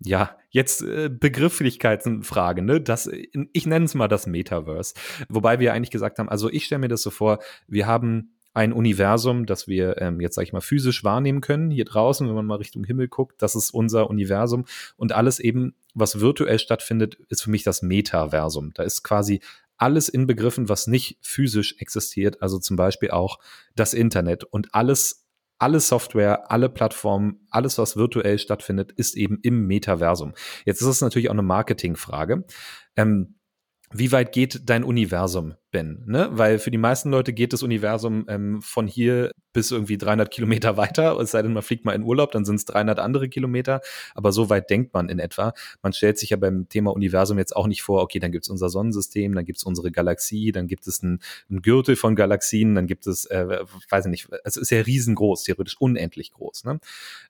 ja, 0.00 0.36
jetzt 0.50 0.82
äh, 0.82 1.08
Begrifflichkeitenfrage, 1.08 2.62
ne? 2.62 2.80
Das, 2.80 3.08
ich 3.52 3.66
nenne 3.66 3.84
es 3.84 3.94
mal 3.94 4.08
das 4.08 4.26
Metaverse. 4.26 4.94
Wobei 5.28 5.58
wir 5.58 5.72
eigentlich 5.72 5.90
gesagt 5.90 6.18
haben, 6.18 6.28
also 6.28 6.50
ich 6.50 6.66
stelle 6.66 6.80
mir 6.80 6.88
das 6.88 7.02
so 7.02 7.10
vor, 7.10 7.38
wir 7.66 7.86
haben 7.86 8.36
ein 8.56 8.72
Universum, 8.72 9.44
das 9.44 9.68
wir 9.68 10.00
ähm, 10.00 10.18
jetzt, 10.18 10.34
sag 10.34 10.44
ich 10.44 10.54
mal, 10.54 10.62
physisch 10.62 11.04
wahrnehmen 11.04 11.42
können, 11.42 11.70
hier 11.70 11.84
draußen, 11.84 12.26
wenn 12.26 12.34
man 12.34 12.46
mal 12.46 12.54
Richtung 12.56 12.84
Himmel 12.84 13.06
guckt, 13.06 13.42
das 13.42 13.54
ist 13.54 13.70
unser 13.70 14.08
Universum 14.08 14.64
und 14.96 15.12
alles 15.12 15.40
eben, 15.40 15.74
was 15.92 16.20
virtuell 16.20 16.58
stattfindet, 16.58 17.18
ist 17.28 17.42
für 17.42 17.50
mich 17.50 17.64
das 17.64 17.82
Metaversum. 17.82 18.72
Da 18.72 18.82
ist 18.82 19.02
quasi 19.02 19.40
alles 19.76 20.08
inbegriffen, 20.08 20.70
was 20.70 20.86
nicht 20.86 21.18
physisch 21.20 21.76
existiert, 21.80 22.40
also 22.40 22.58
zum 22.58 22.76
Beispiel 22.76 23.10
auch 23.10 23.40
das 23.74 23.92
Internet 23.92 24.44
und 24.44 24.74
alles 24.74 25.25
alle 25.58 25.80
Software, 25.80 26.50
alle 26.50 26.68
Plattformen, 26.68 27.46
alles, 27.50 27.78
was 27.78 27.96
virtuell 27.96 28.38
stattfindet, 28.38 28.92
ist 28.92 29.16
eben 29.16 29.38
im 29.42 29.66
Metaversum. 29.66 30.34
Jetzt 30.64 30.80
ist 30.82 30.88
es 30.88 31.00
natürlich 31.00 31.28
auch 31.28 31.34
eine 31.34 31.42
Marketingfrage. 31.42 32.44
Ähm, 32.96 33.36
wie 33.92 34.12
weit 34.12 34.32
geht 34.32 34.68
dein 34.68 34.84
Universum, 34.84 35.54
Ben? 35.76 36.02
Ne? 36.06 36.30
Weil 36.30 36.58
für 36.58 36.70
die 36.70 36.78
meisten 36.78 37.10
Leute 37.10 37.34
geht 37.34 37.52
das 37.52 37.62
Universum 37.62 38.24
ähm, 38.28 38.62
von 38.62 38.86
hier 38.86 39.30
bis 39.52 39.70
irgendwie 39.72 39.98
300 39.98 40.30
Kilometer 40.30 40.76
weiter. 40.78 41.20
Es 41.20 41.32
sei 41.32 41.42
denn, 41.42 41.52
man 41.52 41.62
fliegt 41.62 41.84
mal 41.84 41.92
in 41.92 42.02
Urlaub, 42.02 42.32
dann 42.32 42.46
sind 42.46 42.54
es 42.54 42.64
300 42.64 42.98
andere 42.98 43.28
Kilometer. 43.28 43.82
Aber 44.14 44.32
so 44.32 44.48
weit 44.48 44.70
denkt 44.70 44.94
man 44.94 45.10
in 45.10 45.18
etwa. 45.18 45.52
Man 45.82 45.92
stellt 45.92 46.16
sich 46.16 46.30
ja 46.30 46.38
beim 46.38 46.70
Thema 46.70 46.92
Universum 46.94 47.36
jetzt 47.36 47.54
auch 47.54 47.66
nicht 47.66 47.82
vor, 47.82 48.00
okay, 48.00 48.18
dann 48.20 48.32
gibt 48.32 48.46
es 48.46 48.48
unser 48.48 48.70
Sonnensystem, 48.70 49.34
dann 49.34 49.44
gibt 49.44 49.58
es 49.58 49.64
unsere 49.64 49.92
Galaxie, 49.92 50.50
dann 50.50 50.66
gibt 50.66 50.86
es 50.86 51.02
einen, 51.02 51.20
einen, 51.50 51.60
Gürtel 51.60 51.94
von 51.94 52.16
Galaxien, 52.16 52.74
dann 52.74 52.86
gibt 52.86 53.06
es, 53.06 53.26
äh, 53.26 53.58
weiß 53.90 54.06
ich 54.06 54.10
nicht, 54.10 54.28
es 54.44 54.56
ist 54.56 54.70
ja 54.70 54.80
riesengroß, 54.80 55.42
theoretisch 55.42 55.78
unendlich 55.78 56.32
groß. 56.32 56.64
Ne? 56.64 56.80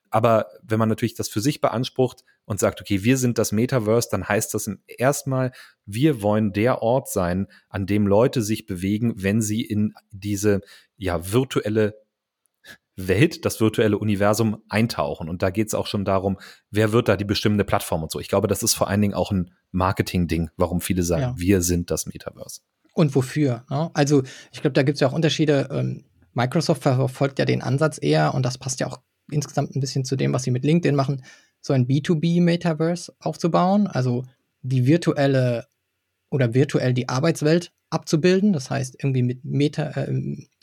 Aber 0.09 0.47
wenn 0.63 0.79
man 0.79 0.87
natürlich 0.87 1.15
das 1.15 1.27
für 1.27 1.41
sich 1.41 1.59
beansprucht 1.59 2.23
und 2.45 2.61
sagt, 2.61 2.79
okay, 2.79 3.03
wir 3.03 3.17
sind 3.17 3.37
das 3.37 3.51
Metaverse, 3.51 4.07
dann 4.09 4.27
heißt 4.27 4.53
das 4.53 4.69
erstmal, 4.87 5.51
wir 5.85 6.21
wollen 6.21 6.53
der 6.53 6.81
Ort 6.81 7.09
sein, 7.09 7.47
an 7.69 7.85
dem 7.85 8.07
Leute 8.07 8.36
sich 8.41 8.65
bewegen, 8.65 9.13
wenn 9.17 9.41
sie 9.41 9.61
in 9.61 9.93
diese 10.11 10.61
ja 10.97 11.31
virtuelle 11.31 11.95
Welt, 12.97 13.45
das 13.45 13.61
virtuelle 13.61 13.97
Universum 13.97 14.63
eintauchen. 14.69 15.29
Und 15.29 15.43
da 15.43 15.51
geht 15.51 15.67
es 15.67 15.75
auch 15.75 15.85
schon 15.85 16.03
darum, 16.03 16.39
wer 16.71 16.91
wird 16.91 17.07
da 17.07 17.15
die 17.15 17.25
bestimmende 17.25 17.63
Plattform 17.63 18.03
und 18.03 18.11
so. 18.11 18.19
Ich 18.19 18.27
glaube, 18.27 18.47
das 18.47 18.63
ist 18.63 18.73
vor 18.73 18.87
allen 18.87 19.01
Dingen 19.01 19.13
auch 19.13 19.31
ein 19.31 19.51
Marketing-Ding, 19.71 20.49
warum 20.57 20.81
viele 20.81 21.03
sagen, 21.03 21.21
ja. 21.21 21.33
wir 21.37 21.61
sind 21.61 21.91
das 21.91 22.07
Metaverse. 22.07 22.61
Und 22.93 23.13
wofür? 23.13 23.63
Ne? 23.69 23.91
Also 23.93 24.23
ich 24.51 24.61
glaube, 24.61 24.73
da 24.73 24.81
gibt 24.81 24.95
es 24.95 25.01
ja 25.01 25.07
auch 25.07 25.13
Unterschiede. 25.13 25.69
Ähm, 25.71 26.05
Microsoft 26.33 26.81
verfolgt 26.81 27.37
ja 27.37 27.45
den 27.45 27.61
Ansatz 27.61 27.99
eher 28.01 28.33
und 28.33 28.43
das 28.43 28.57
passt 28.57 28.79
ja 28.79 28.87
auch 28.87 28.99
insgesamt 29.31 29.75
ein 29.75 29.79
bisschen 29.79 30.03
zu 30.03 30.15
dem, 30.15 30.33
was 30.33 30.43
sie 30.43 30.51
mit 30.51 30.65
LinkedIn 30.65 30.95
machen, 30.95 31.23
so 31.61 31.73
ein 31.73 31.87
B2B-Metaverse 31.87 33.13
aufzubauen, 33.19 33.87
also 33.87 34.23
die 34.61 34.85
virtuelle 34.85 35.67
oder 36.29 36.53
virtuell 36.53 36.93
die 36.93 37.09
Arbeitswelt 37.09 37.71
abzubilden, 37.89 38.53
das 38.53 38.69
heißt 38.69 38.95
irgendwie 39.01 39.23
mit 39.23 39.45
Meta, 39.45 39.89
äh, 39.91 40.11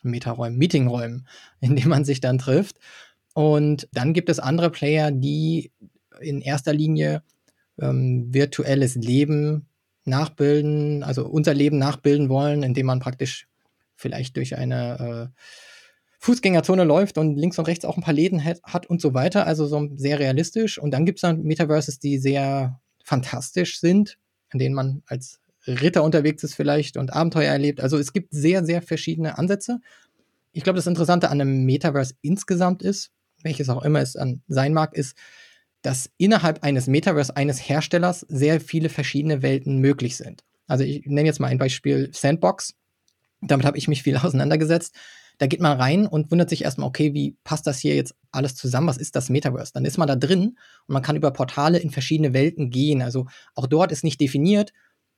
Metaräumen, 0.02 0.58
Meetingräumen, 0.58 1.26
in 1.60 1.76
denen 1.76 1.88
man 1.88 2.04
sich 2.04 2.20
dann 2.20 2.38
trifft. 2.38 2.78
Und 3.34 3.88
dann 3.92 4.12
gibt 4.12 4.28
es 4.28 4.38
andere 4.38 4.70
Player, 4.70 5.10
die 5.10 5.72
in 6.20 6.40
erster 6.40 6.72
Linie 6.72 7.22
ähm, 7.80 8.32
virtuelles 8.32 8.94
Leben 8.94 9.66
nachbilden, 10.04 11.02
also 11.02 11.26
unser 11.26 11.54
Leben 11.54 11.78
nachbilden 11.78 12.28
wollen, 12.28 12.62
indem 12.62 12.86
man 12.86 13.00
praktisch 13.00 13.48
vielleicht 13.96 14.36
durch 14.36 14.56
eine 14.56 15.32
äh, 15.34 15.40
Fußgängerzone 16.20 16.84
läuft 16.84 17.18
und 17.18 17.36
links 17.36 17.58
und 17.58 17.66
rechts 17.66 17.84
auch 17.84 17.96
ein 17.96 18.02
paar 18.02 18.14
Läden 18.14 18.44
hat, 18.44 18.86
und 18.86 19.00
so 19.00 19.12
weiter. 19.14 19.46
Also 19.46 19.66
so 19.66 19.90
sehr 19.96 20.18
realistisch. 20.18 20.78
Und 20.78 20.92
dann 20.92 21.04
gibt 21.04 21.18
es 21.18 21.22
dann 21.22 21.42
Metaverses, 21.42 21.98
die 21.98 22.18
sehr 22.18 22.80
fantastisch 23.02 23.80
sind, 23.80 24.18
in 24.52 24.58
denen 24.58 24.74
man 24.74 25.02
als 25.06 25.40
Ritter 25.66 26.02
unterwegs 26.02 26.42
ist 26.44 26.54
vielleicht 26.54 26.96
und 26.96 27.12
Abenteuer 27.12 27.50
erlebt. 27.50 27.80
Also 27.80 27.98
es 27.98 28.12
gibt 28.12 28.32
sehr, 28.32 28.64
sehr 28.64 28.82
verschiedene 28.82 29.38
Ansätze. 29.38 29.80
Ich 30.52 30.62
glaube, 30.62 30.76
das 30.76 30.86
Interessante 30.86 31.30
an 31.30 31.40
einem 31.40 31.64
Metaverse 31.64 32.14
insgesamt 32.22 32.82
ist, 32.82 33.10
welches 33.42 33.68
auch 33.68 33.82
immer 33.82 34.00
es 34.00 34.16
an 34.16 34.42
sein 34.48 34.72
mag, 34.72 34.94
ist, 34.94 35.16
dass 35.82 36.10
innerhalb 36.16 36.62
eines 36.62 36.86
Metaverse 36.86 37.36
eines 37.36 37.68
Herstellers 37.68 38.20
sehr 38.20 38.60
viele 38.60 38.88
verschiedene 38.88 39.42
Welten 39.42 39.78
möglich 39.78 40.16
sind. 40.16 40.42
Also 40.66 40.84
ich 40.84 41.04
nenne 41.04 41.26
jetzt 41.26 41.40
mal 41.40 41.48
ein 41.48 41.58
Beispiel 41.58 42.10
Sandbox. 42.12 42.74
Damit 43.42 43.66
habe 43.66 43.76
ich 43.76 43.88
mich 43.88 44.02
viel 44.02 44.16
auseinandergesetzt. 44.22 44.94
Da 45.38 45.46
geht 45.46 45.60
man 45.60 45.78
rein 45.78 46.06
und 46.06 46.30
wundert 46.30 46.48
sich 46.48 46.62
erstmal, 46.62 46.88
okay, 46.88 47.12
wie 47.12 47.36
passt 47.42 47.66
das 47.66 47.80
hier 47.80 47.96
jetzt 47.96 48.14
alles 48.30 48.54
zusammen? 48.54 48.86
Was 48.86 48.98
ist 48.98 49.16
das 49.16 49.30
Metaverse? 49.30 49.72
Dann 49.74 49.84
ist 49.84 49.98
man 49.98 50.06
da 50.06 50.14
drin 50.14 50.56
und 50.86 50.92
man 50.92 51.02
kann 51.02 51.16
über 51.16 51.32
Portale 51.32 51.78
in 51.78 51.90
verschiedene 51.90 52.32
Welten 52.32 52.70
gehen. 52.70 53.02
Also 53.02 53.26
auch 53.54 53.66
dort 53.66 53.90
ist 53.90 54.04
nicht 54.04 54.20
definiert. 54.20 54.72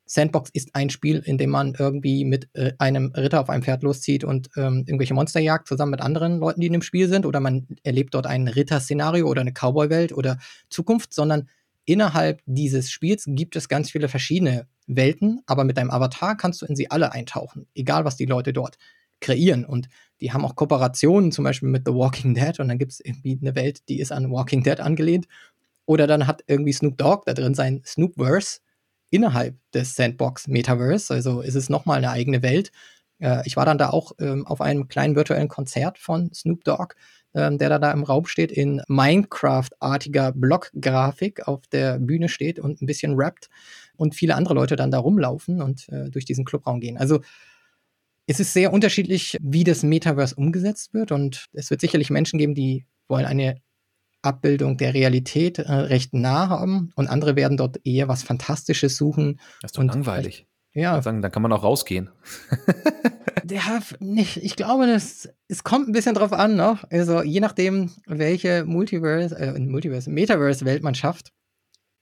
Sandbox 0.07 0.51
ist 0.53 0.75
ein 0.75 0.89
Spiel, 0.89 1.19
in 1.25 1.37
dem 1.37 1.51
man 1.51 1.75
irgendwie 1.77 2.25
mit 2.25 2.49
äh, 2.55 2.73
einem 2.79 3.13
Ritter 3.17 3.41
auf 3.41 3.51
einem 3.51 3.63
Pferd 3.63 3.83
loszieht 3.83 4.23
und 4.25 4.49
ähm, 4.57 4.85
irgendwelche 4.87 5.15
Monster 5.15 5.41
jagt, 5.41 5.67
zusammen 5.67 5.91
mit 5.91 6.01
anderen 6.01 6.39
Leuten, 6.39 6.61
die 6.61 6.69
in 6.69 6.73
dem 6.73 6.83
Spiel 6.83 7.09
sind. 7.09 7.27
Oder 7.27 7.41
man 7.41 7.67
erlebt 7.83 8.15
dort 8.15 8.27
ein 8.27 8.47
Ritter-Szenario 8.47 9.29
oder 9.29 9.41
eine 9.41 9.53
Cowboy-Welt 9.53 10.13
oder 10.13 10.39
Zukunft, 10.71 11.13
sondern 11.13 11.49
innerhalb 11.85 12.41
dieses 12.47 12.91
Spiels 12.91 13.25
gibt 13.27 13.57
es 13.57 13.69
ganz 13.69 13.91
viele 13.91 14.09
verschiedene 14.09 14.67
Welten, 14.87 15.43
aber 15.47 15.65
mit 15.65 15.77
deinem 15.77 15.91
Avatar 15.91 16.37
kannst 16.37 16.63
du 16.63 16.67
in 16.67 16.77
sie 16.77 16.91
alle 16.91 17.13
eintauchen, 17.13 17.67
egal 17.75 18.05
was 18.05 18.17
die 18.17 18.27
Leute 18.27 18.53
dort 18.53 18.79
kreieren. 19.21 19.65
Und 19.65 19.89
die 20.21 20.33
haben 20.33 20.45
auch 20.45 20.55
Kooperationen, 20.55 21.33
zum 21.33 21.45
Beispiel 21.45 21.69
mit 21.69 21.83
The 21.87 21.95
Walking 21.95 22.35
Dead. 22.35 22.59
Und 22.61 22.69
dann 22.69 22.79
gibt 22.79 22.93
es 22.93 23.01
irgendwie 23.01 23.39
eine 23.41 23.55
Welt, 23.55 23.89
die 23.89 23.99
ist 23.99 24.13
an 24.13 24.31
Walking 24.31 24.63
Dead 24.63 24.79
angelehnt. 24.81 25.27
Oder 25.85 26.07
dann 26.07 26.27
hat 26.27 26.43
irgendwie 26.47 26.73
Snoop 26.73 26.99
Dogg 26.99 27.23
da 27.27 27.35
drin 27.35 27.55
sein 27.55 27.83
Snoopverse 27.85 28.61
innerhalb 29.11 29.57
des 29.73 29.95
Sandbox 29.95 30.49
Metaverse. 30.49 31.13
Also 31.13 31.41
ist 31.41 31.55
es 31.55 31.69
nochmal 31.69 31.99
eine 31.99 32.11
eigene 32.11 32.43
Welt. 32.43 32.73
Äh, 33.19 33.43
ich 33.45 33.57
war 33.57 33.65
dann 33.65 33.79
da 33.79 33.91
auch 33.91 34.13
ähm, 34.19 34.47
auf 34.47 34.61
einem 34.61 34.89
kleinen 34.89 35.17
virtuellen 35.17 35.49
Konzert 35.49 35.99
von 35.99 36.33
Snoop 36.33 36.65
Dogg, 36.65 36.95
ähm, 37.35 37.59
der 37.59 37.69
da, 37.69 37.79
da 37.79 37.93
im 37.93 38.05
Raum 38.05 38.27
steht, 38.27 38.53
in 38.53 38.83
Minecraft-artiger 38.89 40.33
Blockgrafik 40.33 41.47
auf 41.47 41.67
der 41.69 41.99
Bühne 41.99 42.29
steht 42.29 42.59
und 42.59 42.83
ein 42.83 42.87
bisschen 42.87 43.15
rappt 43.15 43.49
und 43.97 44.15
viele 44.15 44.35
andere 44.35 44.55
Leute 44.55 44.77
dann 44.77 44.91
da 44.91 44.99
rumlaufen 44.99 45.63
und 45.63 45.89
äh, 45.89 46.11
durch 46.11 46.25
diesen 46.25 46.45
Clubraum 46.45 46.81
gehen. 46.81 46.97
Also 46.97 47.21
es 48.27 48.41
ist 48.41 48.53
sehr 48.53 48.73
unterschiedlich, 48.73 49.37
wie 49.41 49.65
das 49.65 49.83
Metaverse 49.83 50.35
umgesetzt 50.35 50.95
wird 50.95 51.13
und 51.13 51.47
es 51.53 51.71
wird 51.71 51.81
sicherlich 51.81 52.11
Menschen 52.11 52.39
geben, 52.39 52.55
die 52.55 52.87
wollen 53.09 53.25
eine 53.25 53.61
Abbildung 54.23 54.77
der 54.77 54.95
Realität 54.95 55.59
äh, 55.59 55.73
recht 55.73 56.15
nah 56.15 56.49
haben 56.49 56.91
und 56.97 57.09
andere 57.09 57.37
werden 57.37 57.57
dort 57.57 57.81
eher 57.85 58.09
was 58.09 58.23
Fantastisches 58.23 58.97
suchen. 58.97 59.41
Das 59.63 59.71
ist 59.71 59.79
doch 59.79 59.85
langweilig. 59.85 60.47
Ja. 60.73 61.01
Sagen, 61.01 61.23
dann 61.23 61.33
kann 61.33 61.43
man 61.43 61.53
auch 61.53 61.63
rausgehen. 61.63 62.11
ja, 63.51 63.81
nicht, 63.99 64.37
ich 64.37 64.57
glaube, 64.57 64.87
das, 64.87 65.29
es 65.49 65.65
kommt 65.65 65.89
ein 65.89 65.93
bisschen 65.93 66.15
drauf 66.15 66.35
an, 66.35 66.57
ne? 66.57 66.79
Also 66.91 67.23
je 67.23 67.41
nachdem, 67.41 67.91
welche 68.07 68.65
Multiverse, 68.67 69.37
äh, 69.39 69.59
Multiverse, 69.59 70.11
Metaverse-Welt 70.11 70.83
man 70.83 70.95
schafft, 70.95 71.33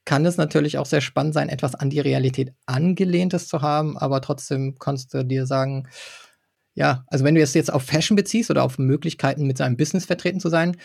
kann 0.04 0.26
es 0.26 0.36
natürlich 0.36 0.76
auch 0.78 0.86
sehr 0.86 1.00
spannend 1.00 1.34
sein, 1.34 1.48
etwas 1.48 1.74
an 1.74 1.88
die 1.88 2.00
Realität 2.00 2.52
angelehntes 2.66 3.48
zu 3.48 3.62
haben, 3.62 3.96
aber 3.96 4.20
trotzdem 4.20 4.76
kannst 4.78 5.14
du 5.14 5.24
dir 5.24 5.46
sagen, 5.46 5.88
ja, 6.74 7.04
also 7.06 7.24
wenn 7.24 7.36
du 7.36 7.40
es 7.40 7.54
jetzt 7.54 7.72
auf 7.72 7.84
Fashion 7.84 8.16
beziehst 8.16 8.50
oder 8.50 8.64
auf 8.64 8.78
Möglichkeiten 8.78 9.46
mit 9.46 9.56
seinem 9.56 9.76
Business 9.76 10.04
vertreten 10.04 10.40
zu 10.40 10.48
sein, 10.48 10.76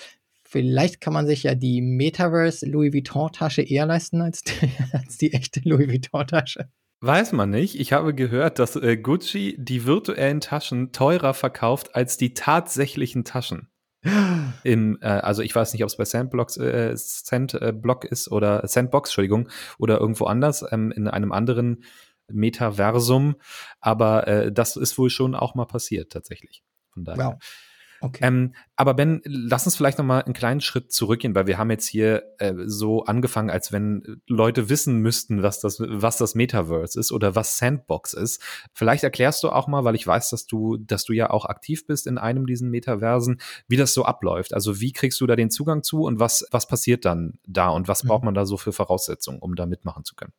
vielleicht 0.49 0.99
kann 0.99 1.13
man 1.13 1.27
sich 1.27 1.43
ja 1.43 1.55
die 1.55 1.81
Metaverse 1.81 2.65
Louis 2.65 2.93
Vuitton 2.93 3.31
Tasche 3.31 3.61
eher 3.61 3.85
leisten 3.85 4.21
als 4.21 4.41
die, 4.41 4.53
als 4.93 5.17
die 5.17 5.33
echte 5.33 5.61
Louis 5.63 5.87
Vuitton 5.87 6.27
Tasche. 6.27 6.69
Weiß 7.01 7.31
man 7.31 7.51
nicht. 7.51 7.79
Ich 7.79 7.93
habe 7.93 8.13
gehört, 8.13 8.59
dass 8.59 8.75
äh, 8.75 8.97
Gucci 8.97 9.55
die 9.57 9.85
virtuellen 9.85 10.41
Taschen 10.41 10.91
teurer 10.91 11.33
verkauft 11.33 11.95
als 11.95 12.17
die 12.17 12.33
tatsächlichen 12.33 13.23
Taschen. 13.23 13.69
Im, 14.63 14.97
äh, 15.01 15.07
also 15.07 15.41
ich 15.41 15.55
weiß 15.55 15.71
nicht, 15.71 15.83
ob 15.83 15.89
es 15.89 15.97
bei 15.97 16.03
Sandblocks, 16.05 16.57
äh, 16.57 16.91
Sandblock 16.95 18.03
ist 18.03 18.29
oder 18.29 18.67
Sandbox, 18.67 19.11
Entschuldigung, 19.11 19.49
oder 19.77 19.99
irgendwo 19.99 20.25
anders, 20.25 20.65
ähm, 20.71 20.91
in 20.91 21.07
einem 21.07 21.31
anderen 21.31 21.83
Metaversum, 22.31 23.35
aber 23.79 24.27
äh, 24.27 24.51
das 24.51 24.75
ist 24.75 24.97
wohl 24.97 25.09
schon 25.09 25.35
auch 25.35 25.55
mal 25.55 25.65
passiert 25.65 26.11
tatsächlich. 26.11 26.63
Von 26.93 27.05
daher. 27.05 27.25
Wow. 27.25 27.68
Okay. 28.01 28.25
Ähm, 28.25 28.53
aber 28.75 28.93
Ben, 28.93 29.21
lass 29.25 29.65
uns 29.65 29.75
vielleicht 29.75 29.97
noch 29.97 30.05
mal 30.05 30.21
einen 30.21 30.33
kleinen 30.33 30.61
Schritt 30.61 30.91
zurückgehen, 30.91 31.35
weil 31.35 31.47
wir 31.47 31.57
haben 31.57 31.69
jetzt 31.69 31.87
hier 31.87 32.23
äh, 32.37 32.53
so 32.65 33.03
angefangen, 33.03 33.49
als 33.49 33.71
wenn 33.71 34.21
Leute 34.27 34.69
wissen 34.69 34.99
müssten, 34.99 35.43
was 35.43 35.59
das, 35.59 35.79
was 35.79 36.17
das 36.17 36.35
Metaverse 36.35 36.99
ist 36.99 37.11
oder 37.11 37.35
was 37.35 37.57
Sandbox 37.57 38.13
ist. 38.13 38.41
Vielleicht 38.73 39.03
erklärst 39.03 39.43
du 39.43 39.49
auch 39.49 39.67
mal, 39.67 39.83
weil 39.83 39.95
ich 39.95 40.07
weiß, 40.07 40.29
dass 40.29 40.45
du, 40.45 40.77
dass 40.77 41.03
du 41.03 41.13
ja 41.13 41.29
auch 41.29 41.45
aktiv 41.45 41.85
bist 41.85 42.07
in 42.07 42.17
einem 42.17 42.45
diesen 42.45 42.69
Metaversen, 42.69 43.41
wie 43.67 43.77
das 43.77 43.93
so 43.93 44.05
abläuft. 44.05 44.53
Also 44.53 44.79
wie 44.79 44.93
kriegst 44.93 45.19
du 45.19 45.27
da 45.27 45.35
den 45.35 45.51
Zugang 45.51 45.83
zu 45.83 46.03
und 46.03 46.19
was, 46.19 46.45
was 46.51 46.67
passiert 46.67 47.05
dann 47.05 47.39
da 47.45 47.69
und 47.69 47.87
was 47.87 48.03
mhm. 48.03 48.09
braucht 48.09 48.23
man 48.23 48.33
da 48.33 48.45
so 48.45 48.57
für 48.57 48.71
Voraussetzungen, 48.71 49.39
um 49.39 49.55
da 49.55 49.65
mitmachen 49.65 50.05
zu 50.05 50.15
können? 50.15 50.33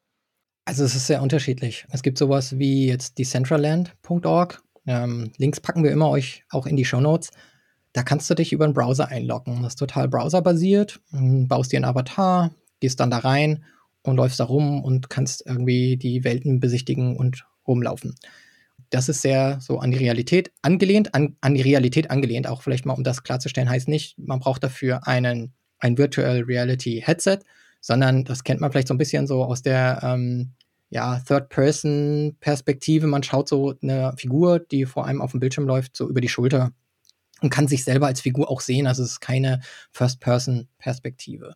Also 0.65 0.85
es 0.85 0.95
ist 0.95 1.07
sehr 1.07 1.23
unterschiedlich. 1.23 1.87
Es 1.91 2.03
gibt 2.03 2.17
sowas 2.17 2.59
wie 2.59 2.87
jetzt 2.87 3.19
decentraland.org. 3.19 4.63
Ähm, 4.87 5.33
Links 5.37 5.61
packen 5.61 5.85
wir 5.85 5.91
immer 5.91 6.09
euch 6.11 6.45
auch 6.51 6.67
in 6.67 6.77
die 6.77 6.85
Show 6.85 7.01
Notes. 7.01 7.31
Da 7.93 8.03
kannst 8.03 8.31
du 8.31 8.35
dich 8.35 8.53
über 8.53 8.65
einen 8.65 8.75
Browser 8.75 9.09
einloggen. 9.09 9.63
Das 9.63 9.73
ist 9.73 9.79
total 9.79 10.09
browserbasiert. 10.09 11.01
Ähm, 11.13 11.49
baust 11.49 11.73
dir 11.73 11.79
einen 11.79 11.85
Avatar, 11.85 12.51
gehst 12.81 13.01
dann 13.01 13.11
da 13.11 13.19
rein 13.19 13.65
und 14.03 14.17
läufst 14.17 14.41
da 14.41 14.45
rum 14.45 14.83
und 14.83 15.11
kannst 15.11 15.45
irgendwie 15.47 15.97
die 15.97 16.25
Welten 16.25 16.61
besichtigen 16.61 17.17
und 17.17 17.45
rumlaufen. 17.67 18.15
das 18.91 19.09
ist 19.09 19.23
sehr 19.23 19.61
so 19.61 19.79
an 19.79 19.91
die 19.91 19.99
Realität 19.99 20.51
angelehnt, 20.63 21.15
an, 21.15 21.37
an 21.41 21.55
die 21.55 21.63
Realität 21.63 22.11
angelehnt, 22.11 22.49
auch 22.49 22.63
vielleicht 22.63 22.87
mal, 22.87 22.95
um 22.95 23.05
das 23.05 23.23
klarzustellen, 23.23 23.71
heißt 23.71 23.89
nicht, 23.89 24.19
man 24.19 24.41
braucht 24.41 24.65
dafür 24.65 25.07
einen, 25.07 25.53
ein 25.79 25.97
Virtual 25.97 26.41
Reality 26.43 27.03
Headset, 27.05 27.39
sondern 27.81 28.25
das 28.25 28.43
kennt 28.43 28.61
man 28.61 28.73
vielleicht 28.73 28.89
so 28.89 28.95
ein 28.95 28.99
bisschen 28.99 29.27
so 29.27 29.45
aus 29.45 29.63
der 29.63 30.01
ähm, 30.03 30.53
ja, 30.91 31.21
Third-Person-Perspektive. 31.21 33.07
Man 33.07 33.23
schaut 33.23 33.49
so 33.49 33.75
eine 33.81 34.13
Figur, 34.17 34.59
die 34.59 34.87
vor 34.87 35.07
einem 35.07 35.23
auf 35.23 35.31
dem 35.31 35.41
Bildschirm 35.41 35.67
läuft, 35.67 35.97
so 35.97 36.09
über 36.09 36.21
die 36.21 36.29
Schulter 36.29 36.73
und 37.41 37.51
kann 37.51 37.69
sich 37.69 37.85
selber 37.85 38.07
als 38.07 38.21
Figur 38.21 38.51
auch 38.51 38.61
sehen. 38.61 38.87
Also 38.87 39.03
es 39.03 39.13
ist 39.13 39.21
keine 39.21 39.61
First-Person-Perspektive. 39.93 41.55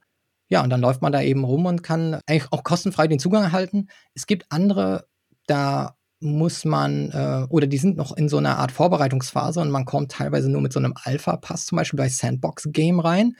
Ja, 0.48 0.62
und 0.62 0.70
dann 0.70 0.80
läuft 0.80 1.02
man 1.02 1.12
da 1.12 1.22
eben 1.22 1.44
rum 1.44 1.66
und 1.66 1.82
kann 1.82 2.20
eigentlich 2.26 2.52
auch 2.52 2.64
kostenfrei 2.64 3.08
den 3.08 3.18
Zugang 3.18 3.42
erhalten. 3.42 3.88
Es 4.14 4.26
gibt 4.26 4.46
andere, 4.50 5.06
da 5.46 5.96
muss 6.20 6.64
man, 6.64 7.10
äh, 7.10 7.46
oder 7.50 7.66
die 7.66 7.78
sind 7.78 7.96
noch 7.96 8.16
in 8.16 8.28
so 8.28 8.38
einer 8.38 8.58
Art 8.58 8.72
Vorbereitungsphase 8.72 9.60
und 9.60 9.70
man 9.70 9.84
kommt 9.84 10.12
teilweise 10.12 10.50
nur 10.50 10.60
mit 10.60 10.72
so 10.72 10.78
einem 10.78 10.94
Alpha-Pass 10.96 11.66
zum 11.66 11.76
Beispiel 11.76 11.98
bei 11.98 12.08
Sandbox 12.08 12.68
Game 12.72 13.00
rein. 13.00 13.36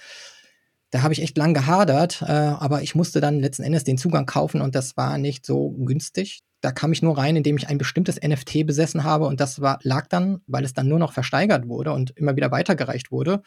Da 0.90 1.02
habe 1.02 1.12
ich 1.12 1.22
echt 1.22 1.36
lang 1.36 1.54
gehadert, 1.54 2.22
äh, 2.22 2.32
aber 2.32 2.82
ich 2.82 2.94
musste 2.94 3.20
dann 3.20 3.40
letzten 3.40 3.64
Endes 3.64 3.84
den 3.84 3.98
Zugang 3.98 4.26
kaufen 4.26 4.60
und 4.60 4.74
das 4.74 4.96
war 4.96 5.18
nicht 5.18 5.44
so 5.44 5.70
günstig. 5.70 6.40
Da 6.64 6.72
kam 6.72 6.92
ich 6.92 7.02
nur 7.02 7.18
rein, 7.18 7.36
indem 7.36 7.58
ich 7.58 7.68
ein 7.68 7.76
bestimmtes 7.76 8.18
NFT 8.22 8.66
besessen 8.66 9.04
habe 9.04 9.26
und 9.26 9.38
das 9.38 9.60
war, 9.60 9.78
lag 9.82 10.06
dann, 10.06 10.40
weil 10.46 10.64
es 10.64 10.72
dann 10.72 10.88
nur 10.88 10.98
noch 10.98 11.12
versteigert 11.12 11.68
wurde 11.68 11.92
und 11.92 12.12
immer 12.16 12.36
wieder 12.36 12.50
weitergereicht 12.50 13.12
wurde, 13.12 13.42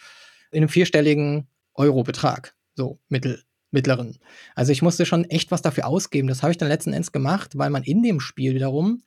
in 0.52 0.60
einem 0.60 0.70
vierstelligen 0.70 1.48
Euro-Betrag. 1.74 2.54
So 2.76 3.00
mittel, 3.10 3.42
mittleren. 3.72 4.20
Also 4.54 4.72
ich 4.72 4.84
musste 4.84 5.08
schon 5.08 5.26
echt 5.26 5.50
was 5.50 5.64
dafür 5.64 5.88
ausgeben. 5.88 6.28
Das 6.28 6.44
habe 6.44 6.52
ich 6.52 6.60
dann 6.60 6.68
letzten 6.68 6.94
Endes 6.94 7.12
gemacht, 7.12 7.58
weil 7.58 7.72
man 7.72 7.82
in 7.82 8.04
dem 8.04 8.20
Spiel 8.20 8.54
wiederum 8.54 9.02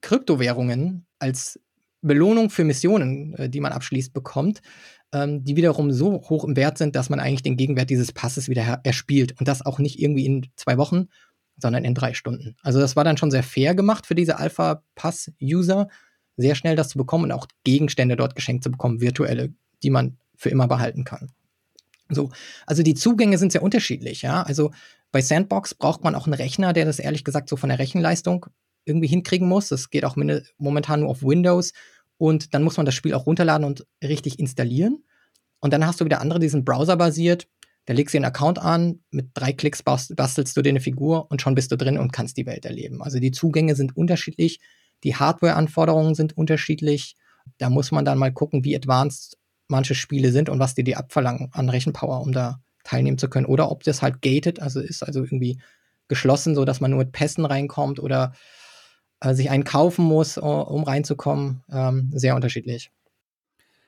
Kryptowährungen 0.00 1.04
als 1.18 1.58
Belohnung 2.00 2.48
für 2.48 2.62
Missionen, 2.62 3.34
äh, 3.34 3.48
die 3.48 3.60
man 3.60 3.72
abschließt, 3.72 4.12
bekommt, 4.12 4.62
ähm, 5.12 5.42
die 5.42 5.56
wiederum 5.56 5.90
so 5.90 6.12
hoch 6.28 6.44
im 6.44 6.54
Wert 6.54 6.78
sind, 6.78 6.94
dass 6.94 7.10
man 7.10 7.18
eigentlich 7.18 7.42
den 7.42 7.56
Gegenwert 7.56 7.90
dieses 7.90 8.12
Passes 8.12 8.48
wieder 8.48 8.80
erspielt. 8.84 9.34
Und 9.40 9.48
das 9.48 9.66
auch 9.66 9.80
nicht 9.80 9.98
irgendwie 9.98 10.26
in 10.26 10.46
zwei 10.54 10.78
Wochen, 10.78 11.08
sondern 11.56 11.84
in 11.84 11.94
drei 11.94 12.14
Stunden. 12.14 12.56
Also 12.62 12.80
das 12.80 12.96
war 12.96 13.04
dann 13.04 13.16
schon 13.16 13.30
sehr 13.30 13.42
fair 13.42 13.74
gemacht 13.74 14.06
für 14.06 14.14
diese 14.14 14.38
Alpha-Pass-User, 14.38 15.88
sehr 16.36 16.54
schnell 16.54 16.76
das 16.76 16.88
zu 16.88 16.98
bekommen 16.98 17.24
und 17.24 17.32
auch 17.32 17.46
Gegenstände 17.62 18.16
dort 18.16 18.34
geschenkt 18.34 18.64
zu 18.64 18.70
bekommen, 18.70 19.00
virtuelle, 19.00 19.52
die 19.82 19.90
man 19.90 20.18
für 20.36 20.50
immer 20.50 20.66
behalten 20.66 21.04
kann. 21.04 21.30
So, 22.10 22.30
also 22.66 22.82
die 22.82 22.94
Zugänge 22.94 23.38
sind 23.38 23.52
sehr 23.52 23.62
unterschiedlich, 23.62 24.22
ja. 24.22 24.42
Also 24.42 24.72
bei 25.12 25.20
Sandbox 25.20 25.74
braucht 25.74 26.02
man 26.02 26.14
auch 26.14 26.26
einen 26.26 26.34
Rechner, 26.34 26.72
der 26.72 26.84
das 26.84 26.98
ehrlich 26.98 27.24
gesagt 27.24 27.48
so 27.48 27.56
von 27.56 27.68
der 27.68 27.78
Rechenleistung 27.78 28.46
irgendwie 28.84 29.06
hinkriegen 29.06 29.48
muss. 29.48 29.68
Das 29.68 29.90
geht 29.90 30.04
auch 30.04 30.16
momentan 30.58 31.00
nur 31.00 31.10
auf 31.10 31.22
Windows 31.22 31.72
und 32.18 32.52
dann 32.52 32.62
muss 32.62 32.76
man 32.76 32.84
das 32.84 32.94
Spiel 32.94 33.14
auch 33.14 33.26
runterladen 33.26 33.64
und 33.64 33.86
richtig 34.02 34.38
installieren. 34.38 35.04
Und 35.60 35.72
dann 35.72 35.86
hast 35.86 36.00
du 36.00 36.04
wieder 36.04 36.20
andere, 36.20 36.40
die 36.40 36.48
sind 36.48 36.64
browserbasiert. 36.64 37.48
Da 37.86 37.92
legst 37.92 38.14
du 38.14 38.18
den 38.18 38.24
Account 38.24 38.58
an, 38.58 39.00
mit 39.10 39.30
drei 39.34 39.52
Klicks 39.52 39.82
bastelst 39.82 40.56
du 40.56 40.62
dir 40.62 40.70
eine 40.70 40.80
Figur 40.80 41.30
und 41.30 41.42
schon 41.42 41.54
bist 41.54 41.70
du 41.70 41.76
drin 41.76 41.98
und 41.98 42.12
kannst 42.12 42.36
die 42.36 42.46
Welt 42.46 42.64
erleben. 42.64 43.02
Also 43.02 43.18
die 43.18 43.30
Zugänge 43.30 43.74
sind 43.74 43.96
unterschiedlich, 43.96 44.60
die 45.02 45.16
Hardware-Anforderungen 45.16 46.14
sind 46.14 46.36
unterschiedlich. 46.36 47.16
Da 47.58 47.68
muss 47.68 47.92
man 47.92 48.06
dann 48.06 48.18
mal 48.18 48.32
gucken, 48.32 48.64
wie 48.64 48.74
advanced 48.74 49.36
manche 49.68 49.94
Spiele 49.94 50.32
sind 50.32 50.48
und 50.48 50.58
was 50.58 50.74
die 50.74 50.84
dir 50.84 50.98
abverlangen 50.98 51.50
an 51.52 51.68
Rechenpower, 51.68 52.20
um 52.20 52.32
da 52.32 52.60
teilnehmen 52.84 53.18
zu 53.18 53.28
können. 53.28 53.46
Oder 53.46 53.70
ob 53.70 53.82
das 53.82 54.02
halt 54.02 54.22
gated, 54.22 54.60
also 54.60 54.80
ist 54.80 55.02
also 55.02 55.22
irgendwie 55.22 55.60
geschlossen, 56.08 56.54
so 56.54 56.64
dass 56.64 56.80
man 56.80 56.90
nur 56.90 57.00
mit 57.00 57.12
Pässen 57.12 57.44
reinkommt 57.44 58.00
oder 58.00 58.34
äh, 59.20 59.34
sich 59.34 59.50
einen 59.50 59.64
kaufen 59.64 60.04
muss, 60.04 60.38
um 60.38 60.84
reinzukommen. 60.84 61.62
Ähm, 61.70 62.10
sehr 62.14 62.34
unterschiedlich. 62.34 62.90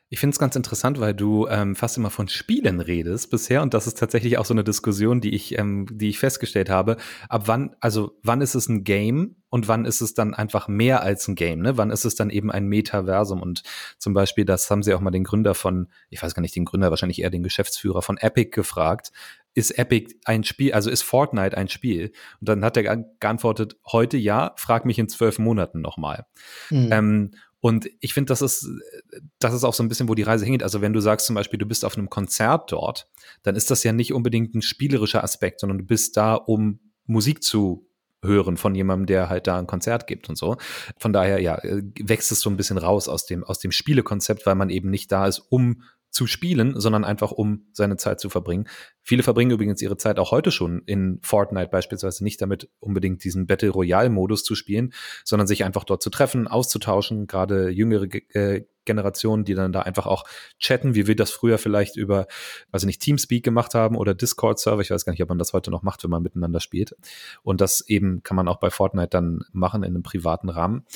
Ich 0.09 0.21
finde 0.21 0.35
es 0.35 0.39
ganz 0.39 0.55
interessant, 0.55 1.01
weil 1.01 1.15
du 1.15 1.49
ähm, 1.49 1.75
fast 1.75 1.97
immer 1.97 2.11
von 2.11 2.29
Spielen 2.29 2.81
redest 2.81 3.29
bisher 3.29 3.63
und 3.63 3.75
das 3.75 3.89
ist 3.89 3.99
tatsächlich 3.99 4.39
auch 4.39 4.45
so 4.45 4.55
eine 4.55 4.63
Diskussion, 4.63 5.21
die 5.21 5.35
ich, 5.35 5.59
ähm, 5.59 5.87
die 5.91 6.09
ich 6.09 6.21
festgestellt 6.21 6.71
habe. 6.71 6.97
Ab 7.29 7.49
wann, 7.49 7.75
also 7.81 8.17
wann 8.23 8.41
ist 8.41 8.55
es 8.55 8.69
ein 8.69 8.85
Game 8.85 9.35
und 9.49 9.67
wann 9.67 9.85
ist 9.85 10.01
es 10.01 10.15
dann 10.15 10.33
einfach 10.33 10.69
mehr 10.69 11.03
als 11.03 11.27
ein 11.27 11.35
Game? 11.35 11.61
Ne? 11.61 11.77
Wann 11.77 11.91
ist 11.91 12.05
es 12.05 12.15
dann 12.15 12.31
eben 12.31 12.53
ein 12.53 12.67
Metaversum? 12.67 13.43
Und 13.43 13.65
zum 13.99 14.15
Beispiel, 14.15 14.45
das 14.45 14.71
haben 14.71 14.85
sie 14.85 14.95
auch 14.95 15.01
mal 15.01 15.11
den 15.11 15.25
Gründer 15.25 15.55
von, 15.55 15.89
ich 16.09 16.23
weiß 16.23 16.35
gar 16.35 16.43
nicht, 16.43 16.55
den 16.55 16.67
Gründer, 16.67 16.91
wahrscheinlich 16.91 17.21
eher 17.21 17.31
den 17.31 17.43
Geschäftsführer 17.43 18.01
von 18.01 18.17
Epic 18.17 18.51
gefragt. 18.51 19.11
Ist 19.55 19.77
Epic 19.77 20.15
ein 20.25 20.45
Spiel, 20.45 20.73
also 20.73 20.89
ist 20.89 21.03
Fortnite 21.03 21.57
ein 21.57 21.69
Spiel? 21.69 22.13
Und 22.41 22.49
dann 22.49 22.65
hat 22.65 22.77
er 22.77 22.97
geantwortet, 23.19 23.77
heute 23.91 24.19
ja, 24.19 24.53
frag 24.57 24.85
mich 24.85 25.01
in 25.01 25.09
zwölf 25.09 25.41
Monaten 25.41 25.81
nochmal. 25.81 26.27
Mhm. 26.71 26.89
Ähm, 26.93 27.31
und 27.67 27.91
ich 27.99 28.15
finde, 28.15 28.29
das 28.29 28.43
ist, 28.43 28.69
das 29.41 29.53
ist 29.53 29.65
auch 29.65 29.75
so 29.75 29.83
ein 29.83 29.89
bisschen, 29.89 30.09
wo 30.09 30.15
die 30.15 30.23
Reise 30.23 30.45
hingeht. 30.45 30.63
Also 30.63 30.83
wenn 30.83 30.93
du 30.93 31.01
sagst 31.01 31.27
zum 31.27 31.35
Beispiel, 31.35 31.59
du 31.59 31.67
bist 31.67 31.85
auf 31.85 31.99
einem 31.99 32.09
Konzert 32.09 32.71
dort, 32.71 33.09
dann 33.43 33.57
ist 33.57 33.73
das 33.73 33.83
ja 33.83 33.91
nicht 33.91 34.13
unbedingt 34.13 34.55
ein 34.55 34.63
spielerischer 34.63 35.25
Aspekt, 35.25 35.59
sondern 35.59 35.79
du 35.79 35.85
bist 35.85 36.17
da, 36.17 36.35
um 36.35 36.79
Musik 37.07 37.43
zu 37.43 37.91
hören 38.23 38.57
von 38.57 38.77
jemandem, 38.77 39.07
der 39.07 39.29
halt 39.29 39.49
da 39.49 39.59
ein 39.59 39.67
Konzert 39.67 40.07
gibt 40.07 40.29
und 40.29 40.39
so. 40.39 40.59
Von 40.97 41.13
daher, 41.13 41.41
ja, 41.41 41.59
wächst 41.65 42.31
es 42.31 42.39
so 42.39 42.49
ein 42.51 42.57
bisschen 42.57 42.79
raus 42.79 43.09
aus 43.09 43.27
dem, 43.27 43.43
aus 43.43 43.59
dem 43.59 43.73
Spielekonzept, 43.73 44.47
weil 44.47 44.55
man 44.55 44.71
eben 44.71 44.89
nicht 44.89 45.11
da 45.11 45.27
ist, 45.27 45.41
um 45.49 45.83
zu 46.17 46.27
spielen, 46.27 46.81
sondern 46.81 47.05
einfach 47.05 47.31
um 47.31 47.67
seine 47.73 47.99
Zeit 47.99 48.19
zu 48.21 48.31
verbringen. 48.31 48.67
Viele 49.03 49.23
verbringen 49.23 49.51
übrigens 49.51 49.83
ihre 49.83 49.99
Zeit 49.99 50.19
auch 50.19 50.31
heute 50.31 50.51
schon 50.51 50.83
in 50.87 51.21
Fortnite 51.23 51.69
beispielsweise 51.69 52.25
nicht 52.25 52.41
damit 52.41 52.71
unbedingt 52.81 53.23
diesen 53.23 53.47
Battle 53.47 53.69
Royale 53.69 54.09
Modus 54.09 54.43
zu 54.43 54.55
spielen, 54.55 54.95
sondern 55.25 55.47
sich 55.47 55.63
einfach 55.63 55.85
dort 55.85 56.03
zu 56.03 56.09
treffen, 56.09 56.49
auszutauschen, 56.49 57.27
gerade 57.27 57.69
jüngere 57.69 58.07
äh, 58.35 58.65
Generationen, 58.87 59.45
die 59.45 59.53
dann 59.53 59.73
da 59.73 59.83
einfach 59.83 60.07
auch 60.07 60.25
chatten, 60.59 60.95
wie 60.95 61.07
wir 61.07 61.17
das 61.17 61.31
früher 61.31 61.59
vielleicht 61.59 61.97
über, 61.97 62.27
also 62.73 62.87
nicht 62.87 63.03
Teamspeak 63.03 63.45
gemacht 63.45 63.75
haben 63.75 63.97
oder 63.97 64.15
Discord-Server. 64.15 64.81
Ich 64.81 64.91
weiß 64.91 65.05
gar 65.05 65.13
nicht, 65.13 65.23
ob 65.23 65.29
man 65.29 65.39
das 65.39 65.53
heute 65.53 65.71
noch 65.71 65.83
macht, 65.83 66.03
wenn 66.03 66.11
man 66.11 66.23
miteinander 66.23 66.61
spielt. 66.61 66.97
Und 67.43 67.61
das 67.61 67.87
eben 67.87 68.23
kann 68.23 68.37
man 68.37 68.49
auch 68.49 68.59
bei 68.59 68.71
Fortnite 68.71 69.11
dann 69.11 69.45
machen 69.53 69.83
in 69.83 69.91
einem 69.91 70.03
privaten 70.03 70.49
Rahmen. 70.49 70.87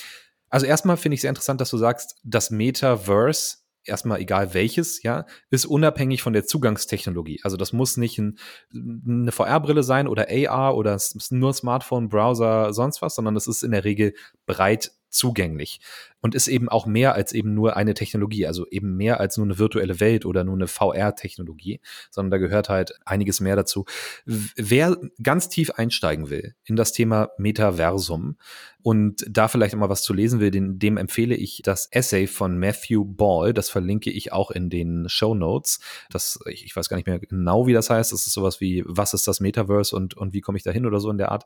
Also 0.49 0.67
erstmal 0.67 0.97
finde 0.97 1.15
ich 1.15 1.21
sehr 1.21 1.31
interessant, 1.31 1.61
dass 1.61 1.71
du 1.71 1.77
sagst, 1.77 2.17
das 2.25 2.51
Metaverse 2.51 3.59
erstmal 3.85 4.21
egal 4.21 4.55
welches, 4.55 5.03
ja, 5.03 5.27
ist 5.51 5.67
unabhängig 5.67 6.23
von 6.23 6.33
der 6.33 6.47
Zugangstechnologie. 6.47 7.41
Also 7.43 7.57
das 7.57 7.73
muss 7.73 7.97
nicht 7.97 8.19
ein, 8.19 8.39
eine 8.73 9.33
VR-Brille 9.33 9.83
sein 9.83 10.07
oder 10.07 10.29
AR 10.31 10.77
oder 10.77 10.99
nur 11.31 11.55
Smartphone, 11.55 12.09
Browser, 12.09 12.73
sonst 12.73 13.03
was, 13.03 13.15
sondern 13.15 13.37
es 13.37 13.47
ist 13.47 13.63
in 13.63 13.73
der 13.73 13.85
Regel 13.85 14.15
breit 14.47 14.93
zugänglich 15.09 15.81
und 16.21 16.35
ist 16.35 16.49
eben 16.49 16.69
auch 16.69 16.87
mehr 16.87 17.15
als 17.15 17.33
eben 17.33 17.55
nur 17.55 17.77
eine 17.77 17.95
Technologie, 17.95 18.47
also 18.47 18.67
eben 18.71 18.97
mehr 18.97 19.21
als 19.21 19.37
nur 19.37 19.47
eine 19.47 19.59
virtuelle 19.59 20.01
Welt 20.01 20.27
oder 20.27 20.45
nur 20.45 20.55
eine 20.55 20.67
VR-Technologie, 20.67 21.81
sondern 22.11 22.31
da 22.31 22.39
gehört 22.39 22.69
halt 22.69 22.95
einiges 23.05 23.41
mehr 23.41 23.57
dazu. 23.57 23.85
Wer 24.27 24.97
ganz 25.23 25.49
tief 25.49 25.71
einsteigen 25.71 26.31
will 26.31 26.55
in 26.65 26.77
das 26.77 26.93
Thema 26.93 27.31
Metaversum 27.39 28.37
und 28.83 29.27
da 29.29 29.49
vielleicht 29.49 29.75
immer 29.75 29.89
was 29.89 30.03
zu 30.03 30.15
lesen 30.15 30.41
will, 30.41 30.51
den, 30.51 30.79
dem 30.79 30.97
empfehle 30.97 31.35
ich 31.35 31.61
das 31.63 31.89
Essay 31.91 32.27
von 32.27 32.59
Matthew 32.59 33.05
Ball, 33.05 33.53
das 33.53 33.69
verlinke 33.69 34.11
ich 34.11 34.33
auch 34.33 34.51
in 34.51 34.71
den 34.71 35.09
Show 35.09 35.35
Notes. 35.35 35.81
Das, 36.11 36.39
ich, 36.47 36.65
ich 36.65 36.75
weiß 36.75 36.89
gar 36.89 36.97
nicht 36.97 37.07
mehr 37.07 37.19
genau, 37.19 37.67
wie 37.67 37.73
das 37.73 37.91
heißt. 37.91 38.13
Das 38.13 38.27
ist 38.27 38.33
sowas 38.33 38.61
wie, 38.61 38.83
was 38.87 39.13
ist 39.13 39.29
das 39.29 39.41
Metaverse 39.41 39.95
und, 39.95 40.17
und 40.17 40.33
wie 40.33 40.41
komme 40.41 40.57
ich 40.57 40.65
da 40.65 40.71
hin 40.71 40.87
oder 40.87 41.01
so 41.01 41.11
in 41.11 41.19
der 41.19 41.31
Art. 41.31 41.45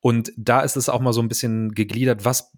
Und 0.00 0.32
da 0.36 0.60
ist 0.60 0.76
es 0.76 0.88
auch 0.88 1.00
mal 1.00 1.12
so 1.12 1.22
ein 1.22 1.28
bisschen 1.28 1.72
gegliedert, 1.72 2.24
was, 2.24 2.52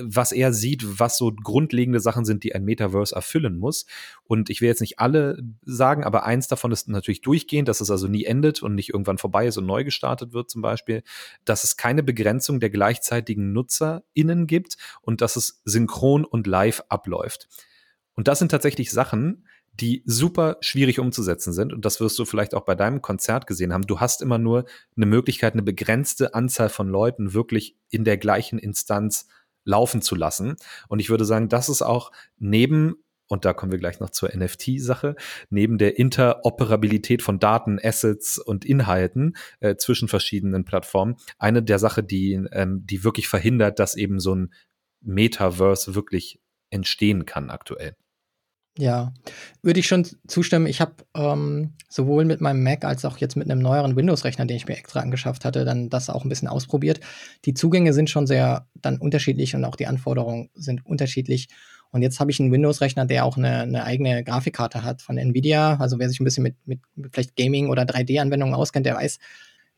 was 0.00 0.32
er 0.32 0.52
sieht, 0.52 0.73
was 0.82 1.18
so 1.18 1.32
grundlegende 1.32 2.00
Sachen 2.00 2.24
sind, 2.24 2.44
die 2.44 2.54
ein 2.54 2.64
Metaverse 2.64 3.14
erfüllen 3.14 3.58
muss. 3.58 3.86
Und 4.24 4.50
ich 4.50 4.60
will 4.60 4.68
jetzt 4.68 4.80
nicht 4.80 4.98
alle 4.98 5.42
sagen, 5.62 6.04
aber 6.04 6.24
eins 6.24 6.48
davon 6.48 6.72
ist 6.72 6.88
natürlich 6.88 7.22
durchgehend, 7.22 7.68
dass 7.68 7.80
es 7.80 7.90
also 7.90 8.08
nie 8.08 8.24
endet 8.24 8.62
und 8.62 8.74
nicht 8.74 8.90
irgendwann 8.90 9.18
vorbei 9.18 9.46
ist 9.46 9.56
und 9.56 9.66
neu 9.66 9.84
gestartet 9.84 10.32
wird 10.32 10.50
zum 10.50 10.62
Beispiel, 10.62 11.02
dass 11.44 11.64
es 11.64 11.76
keine 11.76 12.02
Begrenzung 12.02 12.60
der 12.60 12.70
gleichzeitigen 12.70 13.52
NutzerInnen 13.52 14.46
gibt 14.46 14.76
und 15.02 15.20
dass 15.20 15.36
es 15.36 15.60
synchron 15.64 16.24
und 16.24 16.46
live 16.46 16.82
abläuft. 16.88 17.48
Und 18.14 18.28
das 18.28 18.38
sind 18.38 18.50
tatsächlich 18.50 18.90
Sachen, 18.90 19.44
die 19.80 20.02
super 20.06 20.56
schwierig 20.60 21.00
umzusetzen 21.00 21.52
sind. 21.52 21.72
Und 21.72 21.84
das 21.84 22.00
wirst 22.00 22.18
du 22.18 22.24
vielleicht 22.24 22.54
auch 22.54 22.64
bei 22.64 22.74
deinem 22.74 23.02
Konzert 23.02 23.46
gesehen 23.46 23.72
haben. 23.72 23.86
Du 23.86 24.00
hast 24.00 24.22
immer 24.22 24.38
nur 24.38 24.66
eine 24.96 25.06
Möglichkeit, 25.06 25.54
eine 25.54 25.62
begrenzte 25.62 26.34
Anzahl 26.34 26.68
von 26.68 26.88
Leuten 26.88 27.34
wirklich 27.34 27.76
in 27.90 28.04
der 28.04 28.16
gleichen 28.16 28.58
Instanz 28.58 29.28
laufen 29.64 30.02
zu 30.02 30.14
lassen. 30.14 30.56
Und 30.88 31.00
ich 31.00 31.10
würde 31.10 31.24
sagen, 31.24 31.48
das 31.48 31.68
ist 31.68 31.82
auch 31.82 32.12
neben 32.38 32.96
und 33.26 33.44
da 33.44 33.54
kommen 33.54 33.72
wir 33.72 33.78
gleich 33.78 34.00
noch 34.00 34.10
zur 34.10 34.34
NFT-Sache, 34.34 35.16
neben 35.48 35.78
der 35.78 35.98
Interoperabilität 35.98 37.22
von 37.22 37.38
Daten, 37.38 37.78
Assets 37.82 38.38
und 38.38 38.64
Inhalten 38.64 39.36
äh, 39.60 39.76
zwischen 39.76 40.08
verschiedenen 40.08 40.64
Plattformen, 40.64 41.16
eine 41.38 41.62
der 41.62 41.78
Sachen, 41.78 42.06
die, 42.06 42.34
ähm, 42.52 42.84
die 42.84 43.02
wirklich 43.02 43.28
verhindert, 43.28 43.78
dass 43.78 43.96
eben 43.96 44.20
so 44.20 44.34
ein 44.34 44.52
Metaverse 45.00 45.94
wirklich 45.94 46.40
entstehen 46.70 47.24
kann 47.24 47.50
aktuell. 47.50 47.96
Ja, 48.76 49.12
würde 49.62 49.78
ich 49.78 49.86
schon 49.86 50.04
zustimmen. 50.26 50.66
Ich 50.66 50.80
habe 50.80 50.94
ähm, 51.14 51.74
sowohl 51.88 52.24
mit 52.24 52.40
meinem 52.40 52.64
Mac 52.64 52.84
als 52.84 53.04
auch 53.04 53.18
jetzt 53.18 53.36
mit 53.36 53.48
einem 53.48 53.60
neueren 53.60 53.94
Windows-Rechner, 53.94 54.46
den 54.46 54.56
ich 54.56 54.66
mir 54.66 54.76
extra 54.76 54.98
angeschafft 54.98 55.44
hatte, 55.44 55.64
dann 55.64 55.90
das 55.90 56.10
auch 56.10 56.24
ein 56.24 56.28
bisschen 56.28 56.48
ausprobiert. 56.48 56.98
Die 57.44 57.54
Zugänge 57.54 57.92
sind 57.92 58.10
schon 58.10 58.26
sehr 58.26 58.66
dann 58.74 58.98
unterschiedlich 58.98 59.54
und 59.54 59.64
auch 59.64 59.76
die 59.76 59.86
Anforderungen 59.86 60.50
sind 60.54 60.84
unterschiedlich. 60.84 61.48
Und 61.92 62.02
jetzt 62.02 62.18
habe 62.18 62.32
ich 62.32 62.40
einen 62.40 62.50
Windows-Rechner, 62.50 63.06
der 63.06 63.24
auch 63.24 63.36
eine, 63.36 63.60
eine, 63.60 63.84
eigene 63.84 64.24
Grafikkarte 64.24 64.82
hat 64.82 65.02
von 65.02 65.16
Nvidia. 65.18 65.76
Also 65.76 66.00
wer 66.00 66.08
sich 66.08 66.18
ein 66.18 66.24
bisschen 66.24 66.42
mit, 66.42 66.56
mit, 66.66 66.80
mit 66.96 67.12
vielleicht 67.12 67.36
Gaming 67.36 67.68
oder 67.68 67.84
3D-Anwendungen 67.84 68.56
auskennt, 68.56 68.86
der 68.86 68.96
weiß, 68.96 69.20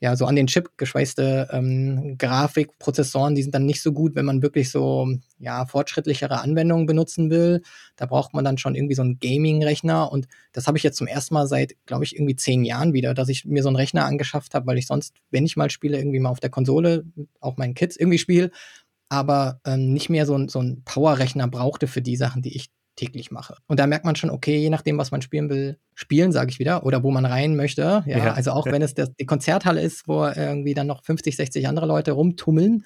ja, 0.00 0.14
so 0.14 0.26
an 0.26 0.36
den 0.36 0.46
Chip 0.46 0.76
geschweißte 0.76 1.48
ähm, 1.52 2.16
Grafikprozessoren, 2.18 3.34
die 3.34 3.42
sind 3.42 3.54
dann 3.54 3.64
nicht 3.64 3.82
so 3.82 3.92
gut, 3.92 4.14
wenn 4.14 4.26
man 4.26 4.42
wirklich 4.42 4.70
so, 4.70 5.08
ja, 5.38 5.64
fortschrittlichere 5.64 6.40
Anwendungen 6.40 6.86
benutzen 6.86 7.30
will. 7.30 7.62
Da 7.96 8.04
braucht 8.04 8.34
man 8.34 8.44
dann 8.44 8.58
schon 8.58 8.74
irgendwie 8.74 8.94
so 8.94 9.02
einen 9.02 9.18
Gaming-Rechner 9.18 10.12
und 10.12 10.26
das 10.52 10.66
habe 10.66 10.76
ich 10.76 10.84
jetzt 10.84 10.98
zum 10.98 11.06
ersten 11.06 11.32
Mal 11.34 11.46
seit, 11.46 11.76
glaube 11.86 12.04
ich, 12.04 12.14
irgendwie 12.14 12.36
zehn 12.36 12.64
Jahren 12.64 12.92
wieder, 12.92 13.14
dass 13.14 13.30
ich 13.30 13.46
mir 13.46 13.62
so 13.62 13.70
einen 13.70 13.76
Rechner 13.76 14.04
angeschafft 14.04 14.54
habe, 14.54 14.66
weil 14.66 14.78
ich 14.78 14.86
sonst, 14.86 15.14
wenn 15.30 15.46
ich 15.46 15.56
mal 15.56 15.70
spiele, 15.70 15.96
irgendwie 15.96 16.20
mal 16.20 16.30
auf 16.30 16.40
der 16.40 16.50
Konsole, 16.50 17.06
auch 17.40 17.56
meinen 17.56 17.74
Kids 17.74 17.96
irgendwie 17.96 18.18
spiele, 18.18 18.50
aber 19.08 19.60
ähm, 19.64 19.92
nicht 19.92 20.10
mehr 20.10 20.26
so, 20.26 20.46
so 20.48 20.58
einen 20.58 20.82
Power-Rechner 20.84 21.48
brauchte 21.48 21.86
für 21.86 22.02
die 22.02 22.16
Sachen, 22.16 22.42
die 22.42 22.54
ich 22.54 22.68
täglich 22.96 23.30
mache. 23.30 23.56
Und 23.66 23.78
da 23.78 23.86
merkt 23.86 24.04
man 24.04 24.16
schon, 24.16 24.30
okay, 24.30 24.56
je 24.56 24.70
nachdem, 24.70 24.98
was 24.98 25.10
man 25.10 25.22
spielen 25.22 25.48
will, 25.48 25.78
spielen, 25.94 26.32
sage 26.32 26.50
ich 26.50 26.58
wieder, 26.58 26.84
oder 26.84 27.02
wo 27.02 27.10
man 27.10 27.26
rein 27.26 27.54
möchte. 27.54 28.02
Ja, 28.06 28.18
ja. 28.18 28.32
also 28.32 28.52
auch 28.52 28.66
wenn 28.72 28.82
es 28.82 28.94
das, 28.94 29.14
die 29.14 29.26
Konzerthalle 29.26 29.82
ist, 29.82 30.08
wo 30.08 30.24
irgendwie 30.24 30.74
dann 30.74 30.86
noch 30.86 31.04
50, 31.04 31.36
60 31.36 31.68
andere 31.68 31.86
Leute 31.86 32.12
rumtummeln, 32.12 32.84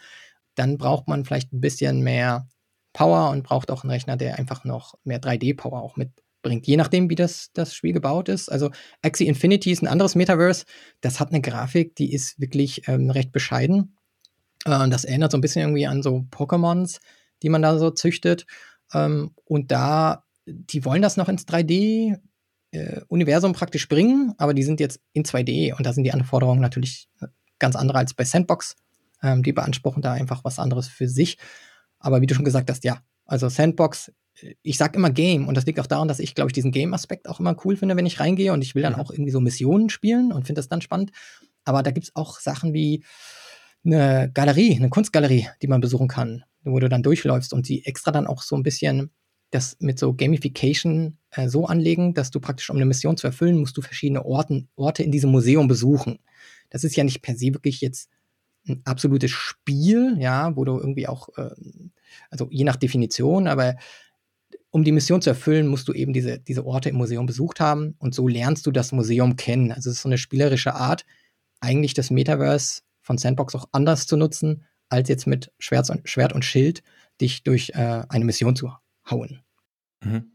dann 0.57 0.79
braucht 0.79 1.09
man 1.09 1.25
vielleicht 1.25 1.53
ein 1.53 1.61
bisschen 1.61 2.03
mehr 2.03 2.49
Power 2.92 3.31
und 3.31 3.44
braucht 3.44 3.70
auch 3.70 3.85
einen 3.85 3.90
Rechner, 3.90 4.16
der 4.16 4.38
einfach 4.38 4.64
noch 4.64 4.94
mehr 5.05 5.20
3D-Power 5.20 5.81
auch 5.81 5.96
mitbringt. 5.96 6.66
Je 6.66 6.77
nachdem, 6.77 7.09
wie 7.09 7.14
das, 7.14 7.51
das 7.53 7.75
Spiel 7.75 7.92
gebaut 7.92 8.29
ist. 8.29 8.51
Also 8.51 8.70
Axie 9.03 9.29
Infinity 9.29 9.70
ist 9.70 9.83
ein 9.83 9.88
anderes 9.88 10.16
Metaverse. 10.16 10.64
Das 11.01 11.20
hat 11.20 11.29
eine 11.29 11.40
Grafik, 11.40 11.94
die 11.96 12.12
ist 12.12 12.40
wirklich 12.40 12.88
ähm, 12.88 13.11
recht 13.11 13.31
bescheiden. 13.33 13.96
Äh, 14.64 14.88
das 14.88 15.05
erinnert 15.05 15.31
so 15.31 15.38
ein 15.38 15.40
bisschen 15.40 15.62
irgendwie 15.62 15.87
an 15.87 16.03
so 16.03 16.27
Pokémons, 16.31 16.99
die 17.42 17.49
man 17.49 17.62
da 17.62 17.79
so 17.79 17.90
züchtet. 17.90 18.46
Ähm, 18.92 19.33
und 19.44 19.70
da, 19.70 20.24
die 20.46 20.85
wollen 20.85 21.03
das 21.03 21.16
noch 21.16 21.29
ins 21.29 21.46
3D 21.46 22.18
äh, 22.72 23.00
Universum 23.09 23.53
praktisch 23.53 23.88
bringen, 23.88 24.35
aber 24.38 24.55
die 24.55 24.62
sind 24.62 24.81
jetzt 24.81 25.00
in 25.12 25.24
2D 25.24 25.74
und 25.74 25.87
da 25.87 25.92
sind 25.92 26.05
die 26.05 26.12
Anforderungen 26.12 26.61
natürlich 26.61 27.09
ganz 27.59 27.76
andere 27.76 27.98
als 27.98 28.14
bei 28.14 28.24
Sandbox. 28.24 28.76
Ähm, 29.22 29.42
die 29.42 29.53
beanspruchen 29.53 30.03
da 30.03 30.12
einfach 30.12 30.44
was 30.44 30.59
anderes 30.59 30.88
für 30.88 31.09
sich. 31.09 31.37
Aber 31.98 32.20
wie 32.20 32.26
du 32.26 32.35
schon 32.35 32.44
gesagt 32.44 32.70
hast, 32.70 32.85
ja, 32.85 33.03
also 33.26 33.48
Sandbox, 33.48 34.12
ich 34.62 34.79
sag 34.79 34.96
immer 34.96 35.11
Game 35.11 35.46
und 35.46 35.57
das 35.57 35.66
liegt 35.66 35.79
auch 35.79 35.87
daran, 35.87 36.09
dass 36.09 36.18
ich, 36.18 36.35
glaube 36.35 36.48
ich, 36.48 36.55
diesen 36.55 36.72
Game-Aspekt 36.72 37.29
auch 37.29 37.40
immer 37.40 37.55
cool 37.64 37.76
finde, 37.76 37.96
wenn 37.96 38.07
ich 38.07 38.20
reingehe 38.20 38.53
und 38.53 38.62
ich 38.62 38.74
will 38.74 38.83
dann 38.83 38.94
mhm. 38.94 39.00
auch 39.00 39.11
irgendwie 39.11 39.31
so 39.31 39.40
Missionen 39.40 39.90
spielen 39.90 40.33
und 40.33 40.46
finde 40.46 40.61
das 40.61 40.68
dann 40.68 40.81
spannend. 40.81 41.12
Aber 41.64 41.83
da 41.83 41.90
gibt 41.90 42.07
es 42.07 42.16
auch 42.16 42.40
Sachen 42.40 42.72
wie 42.72 43.05
eine 43.85 44.31
Galerie, 44.33 44.76
eine 44.76 44.88
Kunstgalerie, 44.88 45.48
die 45.62 45.68
man 45.68 45.81
besuchen 45.81 46.09
kann 46.09 46.44
wo 46.64 46.79
du 46.79 46.88
dann 46.88 47.03
durchläufst 47.03 47.53
und 47.53 47.68
die 47.68 47.87
extra 47.87 48.11
dann 48.11 48.27
auch 48.27 48.42
so 48.42 48.57
ein 48.57 48.62
bisschen 48.62 49.11
das 49.51 49.77
mit 49.81 49.99
so 49.99 50.14
Gamification 50.14 51.18
äh, 51.31 51.49
so 51.49 51.66
anlegen, 51.66 52.14
dass 52.14 52.31
du 52.31 52.40
praktisch, 52.40 52.70
um 52.70 52.77
eine 52.77 52.87
Mission 52.87 53.16
zu 53.16 53.27
erfüllen, 53.27 53.59
musst 53.59 53.77
du 53.77 53.83
verschiedene 53.83 54.25
Orten, 54.25 54.68
Orte 54.77 55.03
in 55.03 55.11
diesem 55.11 55.31
Museum 55.31 55.66
besuchen. 55.66 56.20
Das 56.70 56.85
ist 56.85 56.96
ja 56.96 57.05
nicht 57.05 57.23
per 57.23 57.37
se 57.37 57.53
wirklich 57.53 57.81
jetzt 57.81 58.09
ein 58.68 58.81
absolutes 58.85 59.31
Spiel, 59.31 60.16
ja, 60.20 60.55
wo 60.57 60.64
du 60.64 60.79
irgendwie 60.79 61.09
auch, 61.09 61.31
äh, 61.37 61.51
also 62.31 62.49
je 62.51 62.64
nach 62.64 62.77
Definition, 62.77 63.49
aber 63.49 63.77
um 64.70 64.85
die 64.85 64.92
Mission 64.92 65.20
zu 65.20 65.31
erfüllen, 65.31 65.66
musst 65.66 65.88
du 65.88 65.92
eben 65.92 66.12
diese, 66.12 66.38
diese 66.38 66.64
Orte 66.64 66.90
im 66.90 66.96
Museum 66.96 67.27
besucht 67.27 67.59
haben 67.59 67.96
und 67.99 68.14
so 68.14 68.29
lernst 68.29 68.66
du 68.66 68.70
das 68.70 68.92
Museum 68.92 69.35
kennen. 69.35 69.73
Also 69.73 69.90
es 69.90 69.96
ist 69.96 70.03
so 70.03 70.09
eine 70.09 70.18
spielerische 70.18 70.75
Art, 70.75 71.05
eigentlich 71.61 71.94
das 71.94 72.11
Metaverse 72.11 72.83
von 73.03 73.18
Sandbox 73.18 73.57
auch 73.57 73.68
anders 73.73 74.07
zu 74.07 74.16
nutzen, 74.16 74.64
als 74.90 75.09
jetzt 75.09 75.26
mit 75.26 75.53
Schwert 75.59 75.88
und, 75.90 76.09
Schwert 76.09 76.33
und 76.33 76.44
Schild 76.44 76.83
dich 77.20 77.42
durch 77.42 77.70
äh, 77.74 78.03
eine 78.09 78.24
Mission 78.24 78.57
zu 78.57 78.72
hauen. 79.09 79.42
Mhm. 80.03 80.33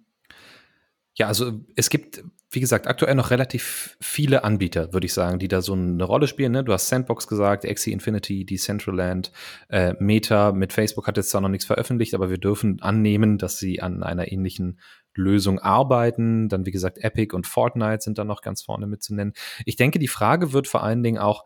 Ja, 1.18 1.28
also 1.28 1.62
es 1.76 1.90
gibt, 1.90 2.24
wie 2.52 2.60
gesagt, 2.60 2.88
aktuell 2.88 3.16
noch 3.16 3.32
relativ 3.32 3.98
viele 4.02 4.44
Anbieter, 4.44 4.92
würde 4.92 5.06
ich 5.06 5.14
sagen, 5.14 5.40
die 5.40 5.48
da 5.48 5.62
so 5.62 5.74
eine 5.74 6.04
Rolle 6.04 6.28
spielen. 6.28 6.52
Ne? 6.52 6.64
Du 6.64 6.74
hast 6.74 6.90
Sandbox 6.90 7.28
gesagt, 7.28 7.66
Axie 7.66 7.94
Infinity, 7.94 8.46
Decentraland, 8.46 9.32
äh, 9.70 9.94
Meta. 10.00 10.52
Mit 10.52 10.74
Facebook 10.74 11.08
hat 11.08 11.16
jetzt 11.16 11.30
zwar 11.30 11.40
noch 11.40 11.50
nichts 11.50 11.66
veröffentlicht, 11.66 12.14
aber 12.16 12.30
wir 12.30 12.38
dürfen 12.38 12.82
annehmen, 12.82 13.38
dass 13.38 13.60
sie 13.60 13.82
an 13.82 14.04
einer 14.04 14.30
ähnlichen 14.30 14.80
Lösung 15.14 15.60
arbeiten. 15.60 16.50
Dann, 16.50 16.66
wie 16.66 16.72
gesagt, 16.72 16.98
Epic 16.98 17.34
und 17.34 17.48
Fortnite 17.48 18.02
sind 18.02 18.18
da 18.18 18.26
noch 18.26 18.42
ganz 18.42 18.62
vorne 18.62 18.86
mitzunennen. 18.86 19.34
Ich 19.64 19.78
denke, 19.78 20.00
die 20.00 20.10
Frage 20.10 20.52
wird 20.52 20.68
vor 20.68 20.84
allen 20.84 21.02
Dingen 21.02 21.18
auch, 21.18 21.46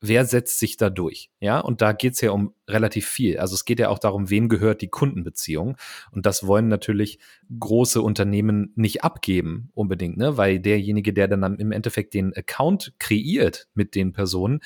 wer 0.00 0.24
setzt 0.24 0.58
sich 0.58 0.76
da 0.76 0.90
durch? 0.90 1.30
Ja, 1.40 1.60
und 1.60 1.82
da 1.82 1.92
geht's 1.92 2.20
ja 2.20 2.30
um 2.30 2.54
relativ 2.68 3.06
viel. 3.06 3.38
Also 3.38 3.54
es 3.54 3.64
geht 3.64 3.80
ja 3.80 3.88
auch 3.88 3.98
darum, 3.98 4.30
wem 4.30 4.48
gehört 4.48 4.82
die 4.82 4.88
Kundenbeziehung. 4.88 5.76
Und 6.10 6.26
das 6.26 6.46
wollen 6.46 6.68
natürlich 6.68 7.18
große 7.58 8.00
Unternehmen 8.00 8.72
nicht 8.76 9.04
abgeben 9.04 9.70
unbedingt, 9.74 10.16
ne? 10.16 10.36
Weil 10.36 10.60
derjenige, 10.60 11.12
der 11.12 11.28
dann 11.28 11.42
im 11.56 11.72
Endeffekt 11.72 12.14
den 12.14 12.34
Account 12.34 12.94
kreiert 12.98 13.68
mit 13.74 13.94
den 13.94 14.12
Personen, 14.12 14.60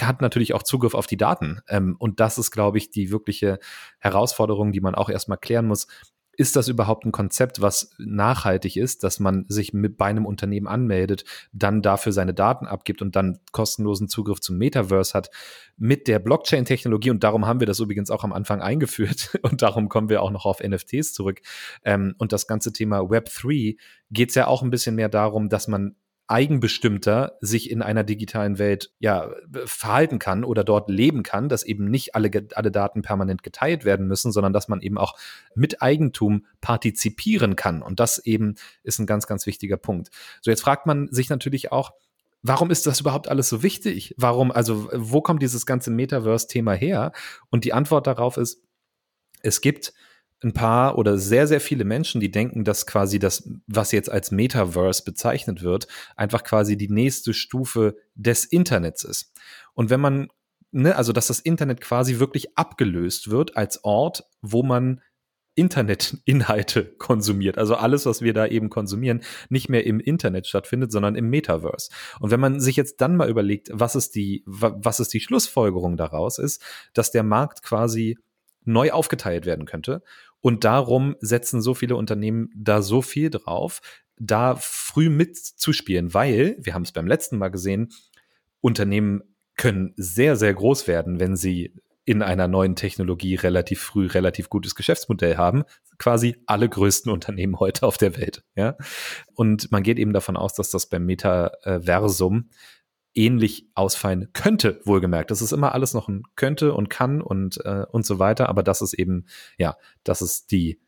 hat 0.00 0.22
natürlich 0.22 0.54
auch 0.54 0.62
Zugriff 0.62 0.94
auf 0.94 1.06
die 1.06 1.18
Daten. 1.18 1.60
Ähm, 1.68 1.96
und 1.98 2.20
das 2.20 2.38
ist, 2.38 2.50
glaube 2.50 2.78
ich, 2.78 2.90
die 2.90 3.10
wirkliche 3.10 3.58
Herausforderung, 3.98 4.72
die 4.72 4.80
man 4.80 4.94
auch 4.94 5.10
erstmal 5.10 5.38
klären 5.38 5.66
muss 5.66 5.86
ist 6.40 6.56
das 6.56 6.68
überhaupt 6.68 7.04
ein 7.04 7.12
Konzept, 7.12 7.60
was 7.60 7.90
nachhaltig 7.98 8.78
ist, 8.78 9.04
dass 9.04 9.20
man 9.20 9.44
sich 9.48 9.74
mit 9.74 9.98
bei 9.98 10.06
einem 10.06 10.24
Unternehmen 10.24 10.66
anmeldet, 10.66 11.26
dann 11.52 11.82
dafür 11.82 12.12
seine 12.12 12.32
Daten 12.32 12.66
abgibt 12.66 13.02
und 13.02 13.14
dann 13.14 13.40
kostenlosen 13.52 14.08
Zugriff 14.08 14.40
zum 14.40 14.56
Metaverse 14.56 15.12
hat 15.12 15.30
mit 15.76 16.08
der 16.08 16.18
Blockchain-Technologie 16.18 17.10
und 17.10 17.24
darum 17.24 17.46
haben 17.46 17.60
wir 17.60 17.66
das 17.66 17.78
übrigens 17.78 18.10
auch 18.10 18.24
am 18.24 18.32
Anfang 18.32 18.62
eingeführt 18.62 19.38
und 19.42 19.60
darum 19.60 19.90
kommen 19.90 20.08
wir 20.08 20.22
auch 20.22 20.30
noch 20.30 20.46
auf 20.46 20.60
NFTs 20.66 21.12
zurück. 21.12 21.42
Ähm, 21.84 22.14
und 22.16 22.32
das 22.32 22.46
ganze 22.46 22.72
Thema 22.72 23.00
Web3 23.00 23.76
geht 24.10 24.30
es 24.30 24.34
ja 24.34 24.46
auch 24.46 24.62
ein 24.62 24.70
bisschen 24.70 24.94
mehr 24.94 25.10
darum, 25.10 25.50
dass 25.50 25.68
man 25.68 25.94
eigenbestimmter 26.30 27.36
sich 27.40 27.70
in 27.70 27.82
einer 27.82 28.04
digitalen 28.04 28.58
Welt 28.58 28.92
ja 29.00 29.30
verhalten 29.64 30.18
kann 30.18 30.44
oder 30.44 30.62
dort 30.62 30.88
leben 30.88 31.22
kann, 31.22 31.48
dass 31.48 31.64
eben 31.64 31.90
nicht 31.90 32.14
alle, 32.14 32.30
alle 32.54 32.70
Daten 32.70 33.02
permanent 33.02 33.42
geteilt 33.42 33.84
werden 33.84 34.06
müssen, 34.06 34.30
sondern 34.30 34.52
dass 34.52 34.68
man 34.68 34.80
eben 34.80 34.96
auch 34.96 35.18
mit 35.54 35.82
Eigentum 35.82 36.46
partizipieren 36.60 37.56
kann. 37.56 37.82
Und 37.82 37.98
das 37.98 38.18
eben 38.18 38.54
ist 38.84 39.00
ein 39.00 39.06
ganz, 39.06 39.26
ganz 39.26 39.46
wichtiger 39.46 39.76
Punkt. 39.76 40.10
So, 40.40 40.50
jetzt 40.50 40.62
fragt 40.62 40.86
man 40.86 41.08
sich 41.10 41.30
natürlich 41.30 41.72
auch, 41.72 41.92
warum 42.42 42.70
ist 42.70 42.86
das 42.86 43.00
überhaupt 43.00 43.28
alles 43.28 43.48
so 43.48 43.62
wichtig? 43.64 44.14
Warum, 44.16 44.52
also, 44.52 44.88
wo 44.92 45.20
kommt 45.20 45.42
dieses 45.42 45.66
ganze 45.66 45.90
Metaverse-Thema 45.90 46.74
her? 46.74 47.12
Und 47.50 47.64
die 47.64 47.72
Antwort 47.72 48.06
darauf 48.06 48.36
ist, 48.36 48.62
es 49.42 49.60
gibt 49.60 49.92
ein 50.42 50.52
paar 50.52 50.96
oder 50.96 51.18
sehr, 51.18 51.46
sehr 51.46 51.60
viele 51.60 51.84
Menschen, 51.84 52.20
die 52.20 52.30
denken, 52.30 52.64
dass 52.64 52.86
quasi 52.86 53.18
das, 53.18 53.48
was 53.66 53.92
jetzt 53.92 54.10
als 54.10 54.30
Metaverse 54.30 55.04
bezeichnet 55.04 55.62
wird, 55.62 55.86
einfach 56.16 56.44
quasi 56.44 56.76
die 56.76 56.88
nächste 56.88 57.34
Stufe 57.34 57.96
des 58.14 58.44
Internets 58.46 59.04
ist. 59.04 59.32
Und 59.74 59.90
wenn 59.90 60.00
man, 60.00 60.28
ne, 60.72 60.96
also 60.96 61.12
dass 61.12 61.26
das 61.26 61.40
Internet 61.40 61.80
quasi 61.80 62.18
wirklich 62.18 62.56
abgelöst 62.56 63.30
wird 63.30 63.56
als 63.56 63.84
Ort, 63.84 64.24
wo 64.40 64.62
man 64.62 65.02
Internetinhalte 65.56 66.84
konsumiert. 66.98 67.58
Also 67.58 67.74
alles, 67.74 68.06
was 68.06 68.22
wir 68.22 68.32
da 68.32 68.46
eben 68.46 68.70
konsumieren, 68.70 69.22
nicht 69.50 69.68
mehr 69.68 69.84
im 69.84 70.00
Internet 70.00 70.46
stattfindet, 70.46 70.90
sondern 70.90 71.16
im 71.16 71.28
Metaverse. 71.28 71.90
Und 72.18 72.30
wenn 72.30 72.40
man 72.40 72.60
sich 72.60 72.76
jetzt 72.76 73.00
dann 73.02 73.16
mal 73.16 73.28
überlegt, 73.28 73.68
was 73.72 73.94
ist 73.94 74.14
die, 74.14 74.42
was 74.46 75.00
ist 75.00 75.12
die 75.12 75.20
Schlussfolgerung 75.20 75.98
daraus 75.98 76.38
ist, 76.38 76.62
dass 76.94 77.10
der 77.10 77.24
Markt 77.24 77.62
quasi 77.62 78.16
neu 78.64 78.92
aufgeteilt 78.92 79.46
werden 79.46 79.64
könnte 79.64 80.02
und 80.40 80.64
darum 80.64 81.16
setzen 81.20 81.60
so 81.60 81.74
viele 81.74 81.96
Unternehmen 81.96 82.50
da 82.54 82.82
so 82.82 83.02
viel 83.02 83.30
drauf, 83.30 83.80
da 84.18 84.56
früh 84.56 85.08
mitzuspielen, 85.08 86.14
weil, 86.14 86.56
wir 86.60 86.74
haben 86.74 86.82
es 86.82 86.92
beim 86.92 87.06
letzten 87.06 87.38
Mal 87.38 87.48
gesehen, 87.48 87.90
Unternehmen 88.60 89.22
können 89.56 89.92
sehr, 89.96 90.36
sehr 90.36 90.54
groß 90.54 90.86
werden, 90.86 91.20
wenn 91.20 91.36
sie 91.36 91.74
in 92.04 92.22
einer 92.22 92.48
neuen 92.48 92.76
Technologie 92.76 93.34
relativ 93.34 93.80
früh 93.80 94.06
relativ 94.06 94.48
gutes 94.48 94.74
Geschäftsmodell 94.74 95.36
haben. 95.36 95.64
Quasi 95.98 96.36
alle 96.46 96.68
größten 96.68 97.12
Unternehmen 97.12 97.60
heute 97.60 97.86
auf 97.86 97.98
der 97.98 98.16
Welt. 98.16 98.42
Ja? 98.56 98.76
Und 99.34 99.70
man 99.70 99.82
geht 99.82 99.98
eben 99.98 100.12
davon 100.12 100.36
aus, 100.36 100.54
dass 100.54 100.70
das 100.70 100.88
beim 100.88 101.04
Metaversum 101.04 102.50
ähnlich 103.14 103.66
ausfallen 103.74 104.28
könnte, 104.32 104.80
wohlgemerkt. 104.84 105.30
Das 105.30 105.42
ist 105.42 105.52
immer 105.52 105.74
alles 105.74 105.94
noch 105.94 106.08
ein 106.08 106.22
könnte 106.36 106.74
und 106.74 106.90
kann 106.90 107.20
und, 107.20 107.64
äh, 107.64 107.84
und 107.90 108.06
so 108.06 108.18
weiter, 108.18 108.48
aber 108.48 108.62
das 108.62 108.82
ist 108.82 108.94
eben, 108.94 109.26
ja, 109.58 109.76
das 110.04 110.22
ist 110.22 110.52
die, 110.52 110.80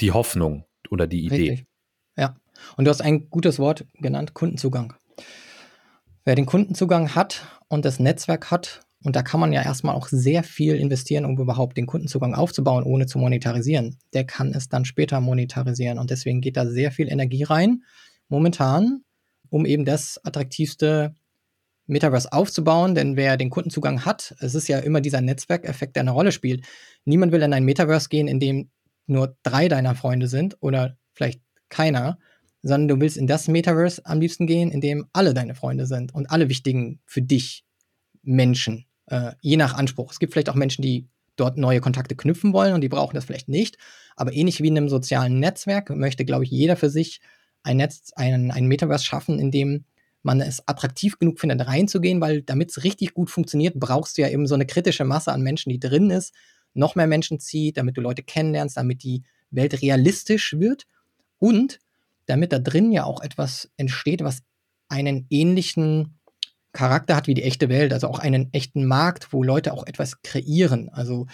die 0.00 0.12
Hoffnung 0.12 0.64
oder 0.90 1.06
die 1.06 1.24
Idee. 1.24 1.50
Richtig. 1.50 1.66
Ja. 2.16 2.36
Und 2.76 2.84
du 2.84 2.90
hast 2.90 3.02
ein 3.02 3.28
gutes 3.30 3.58
Wort 3.58 3.84
genannt, 3.94 4.34
Kundenzugang. 4.34 4.94
Wer 6.24 6.34
den 6.34 6.46
Kundenzugang 6.46 7.14
hat 7.14 7.46
und 7.68 7.84
das 7.84 8.00
Netzwerk 8.00 8.50
hat 8.50 8.82
Und 9.04 9.14
da 9.14 9.22
kann 9.22 9.38
man 9.38 9.52
ja 9.52 9.62
erstmal 9.62 9.94
auch 9.94 10.08
sehr 10.08 10.42
viel 10.42 10.74
investieren, 10.74 11.24
um 11.24 11.38
überhaupt 11.38 11.76
den 11.76 11.86
Kundenzugang 11.86 12.34
aufzubauen, 12.34 12.82
ohne 12.82 13.06
zu 13.06 13.18
monetarisieren. 13.18 13.98
Der 14.14 14.24
kann 14.24 14.52
es 14.52 14.68
dann 14.68 14.84
später 14.84 15.20
monetarisieren. 15.20 15.98
Und 15.98 16.10
deswegen 16.10 16.40
geht 16.40 16.56
da 16.56 16.66
sehr 16.66 16.90
viel 16.90 17.08
Energie 17.08 17.44
rein, 17.44 17.84
momentan, 18.28 19.02
um 19.50 19.64
eben 19.64 19.84
das 19.84 20.18
attraktivste 20.24 21.14
Metaverse 21.86 22.32
aufzubauen. 22.32 22.94
Denn 22.94 23.16
wer 23.16 23.36
den 23.36 23.50
Kundenzugang 23.50 24.04
hat, 24.04 24.34
es 24.40 24.54
ist 24.54 24.68
ja 24.68 24.78
immer 24.78 25.00
dieser 25.00 25.20
Netzwerkeffekt, 25.20 25.96
der 25.96 26.02
eine 26.02 26.10
Rolle 26.10 26.32
spielt. 26.32 26.64
Niemand 27.04 27.32
will 27.32 27.42
in 27.42 27.52
ein 27.52 27.64
Metaverse 27.64 28.08
gehen, 28.08 28.28
in 28.28 28.40
dem 28.40 28.70
nur 29.06 29.36
drei 29.42 29.68
deiner 29.68 29.94
Freunde 29.94 30.28
sind 30.28 30.56
oder 30.60 30.96
vielleicht 31.12 31.40
keiner, 31.68 32.18
sondern 32.62 32.88
du 32.88 33.00
willst 33.00 33.16
in 33.16 33.26
das 33.26 33.48
Metaverse 33.48 34.02
am 34.04 34.20
liebsten 34.20 34.46
gehen, 34.46 34.70
in 34.70 34.80
dem 34.80 35.06
alle 35.12 35.34
deine 35.34 35.54
Freunde 35.54 35.86
sind 35.86 36.14
und 36.14 36.30
alle 36.30 36.48
wichtigen 36.48 37.00
für 37.06 37.22
dich 37.22 37.64
Menschen 38.22 38.86
äh, 39.06 39.32
je 39.40 39.56
nach 39.56 39.74
Anspruch. 39.74 40.12
Es 40.12 40.18
gibt 40.18 40.32
vielleicht 40.32 40.50
auch 40.50 40.54
Menschen, 40.54 40.82
die 40.82 41.08
dort 41.36 41.58
neue 41.58 41.80
Kontakte 41.80 42.16
knüpfen 42.16 42.52
wollen 42.52 42.74
und 42.74 42.80
die 42.80 42.88
brauchen 42.88 43.14
das 43.14 43.24
vielleicht 43.24 43.48
nicht. 43.48 43.78
Aber 44.16 44.32
ähnlich 44.32 44.62
wie 44.62 44.68
in 44.68 44.76
einem 44.76 44.88
sozialen 44.88 45.38
Netzwerk 45.38 45.90
möchte, 45.90 46.24
glaube 46.24 46.44
ich, 46.44 46.50
jeder 46.50 46.76
für 46.76 46.90
sich 46.90 47.20
ein 47.62 47.76
Netz, 47.76 48.12
ein, 48.16 48.50
ein 48.50 48.66
Metaverse 48.66 49.04
schaffen, 49.04 49.38
in 49.38 49.50
dem 49.50 49.84
man 50.26 50.42
es 50.42 50.66
attraktiv 50.68 51.18
genug 51.18 51.40
findet, 51.40 51.66
reinzugehen, 51.66 52.20
weil 52.20 52.42
damit 52.42 52.70
es 52.70 52.84
richtig 52.84 53.14
gut 53.14 53.30
funktioniert, 53.30 53.74
brauchst 53.76 54.18
du 54.18 54.22
ja 54.22 54.28
eben 54.28 54.46
so 54.46 54.54
eine 54.54 54.66
kritische 54.66 55.04
Masse 55.04 55.32
an 55.32 55.40
Menschen, 55.40 55.70
die 55.70 55.80
drin 55.80 56.10
ist, 56.10 56.34
noch 56.74 56.94
mehr 56.94 57.06
Menschen 57.06 57.40
zieht, 57.40 57.78
damit 57.78 57.96
du 57.96 58.02
Leute 58.02 58.22
kennenlernst, 58.22 58.76
damit 58.76 59.02
die 59.02 59.22
Welt 59.50 59.80
realistisch 59.80 60.58
wird 60.58 60.86
und 61.38 61.78
damit 62.26 62.52
da 62.52 62.58
drin 62.58 62.92
ja 62.92 63.04
auch 63.04 63.22
etwas 63.22 63.70
entsteht, 63.76 64.22
was 64.22 64.42
einen 64.88 65.26
ähnlichen 65.30 66.18
Charakter 66.72 67.16
hat 67.16 67.26
wie 67.26 67.34
die 67.34 67.44
echte 67.44 67.68
Welt, 67.68 67.92
also 67.92 68.08
auch 68.08 68.18
einen 68.18 68.52
echten 68.52 68.84
Markt, 68.84 69.32
wo 69.32 69.42
Leute 69.42 69.72
auch 69.72 69.86
etwas 69.86 70.20
kreieren, 70.22 70.90
also 70.90 71.26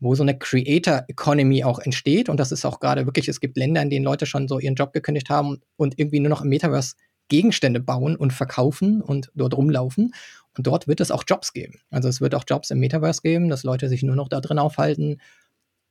wo 0.00 0.14
so 0.14 0.22
eine 0.22 0.38
Creator 0.38 1.04
Economy 1.08 1.64
auch 1.64 1.78
entsteht. 1.78 2.28
Und 2.28 2.38
das 2.40 2.52
ist 2.52 2.64
auch 2.64 2.80
gerade 2.80 3.06
wirklich, 3.06 3.28
es 3.28 3.40
gibt 3.40 3.56
Länder, 3.56 3.82
in 3.82 3.90
denen 3.90 4.04
Leute 4.04 4.26
schon 4.26 4.48
so 4.48 4.58
ihren 4.58 4.74
Job 4.74 4.92
gekündigt 4.92 5.28
haben 5.28 5.60
und 5.76 5.98
irgendwie 5.98 6.20
nur 6.20 6.30
noch 6.30 6.42
im 6.42 6.48
Metaverse 6.48 6.94
Gegenstände 7.28 7.80
bauen 7.80 8.16
und 8.16 8.32
verkaufen 8.32 9.00
und 9.02 9.30
dort 9.34 9.56
rumlaufen. 9.56 10.14
Und 10.56 10.66
dort 10.66 10.88
wird 10.88 11.00
es 11.00 11.10
auch 11.10 11.24
Jobs 11.26 11.52
geben. 11.52 11.80
Also 11.90 12.08
es 12.08 12.20
wird 12.20 12.34
auch 12.34 12.44
Jobs 12.46 12.70
im 12.70 12.80
Metaverse 12.80 13.22
geben, 13.22 13.48
dass 13.48 13.62
Leute 13.62 13.88
sich 13.88 14.02
nur 14.02 14.16
noch 14.16 14.28
da 14.28 14.40
drin 14.40 14.58
aufhalten 14.58 15.20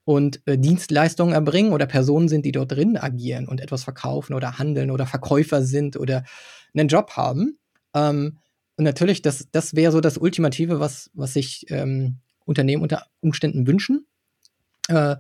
und 0.04 0.42
äh, 0.46 0.58
Dienstleistungen 0.58 1.34
erbringen 1.34 1.74
oder 1.74 1.86
Personen 1.86 2.30
sind, 2.30 2.46
die 2.46 2.52
dort 2.52 2.72
drin 2.72 2.98
agieren 2.98 3.48
und 3.48 3.62
etwas 3.62 3.84
verkaufen 3.84 4.34
oder 4.34 4.58
handeln 4.58 4.92
oder 4.92 5.06
Verkäufer 5.06 5.64
sind 5.64 5.98
oder 5.98 6.24
einen 6.74 6.88
Job 6.88 7.12
haben. 7.12 7.58
Ähm, 7.94 8.38
und 8.78 8.84
natürlich, 8.84 9.22
das, 9.22 9.50
das 9.52 9.76
wäre 9.76 9.92
so 9.92 10.02
das 10.02 10.18
Ultimative, 10.18 10.80
was, 10.80 11.10
was 11.14 11.34
sich 11.34 11.66
ähm, 11.70 12.20
Unternehmen 12.46 12.84
unter 12.84 13.06
Umständen 13.20 13.68
wünschen. 13.68 14.06
Äh, 14.88 15.18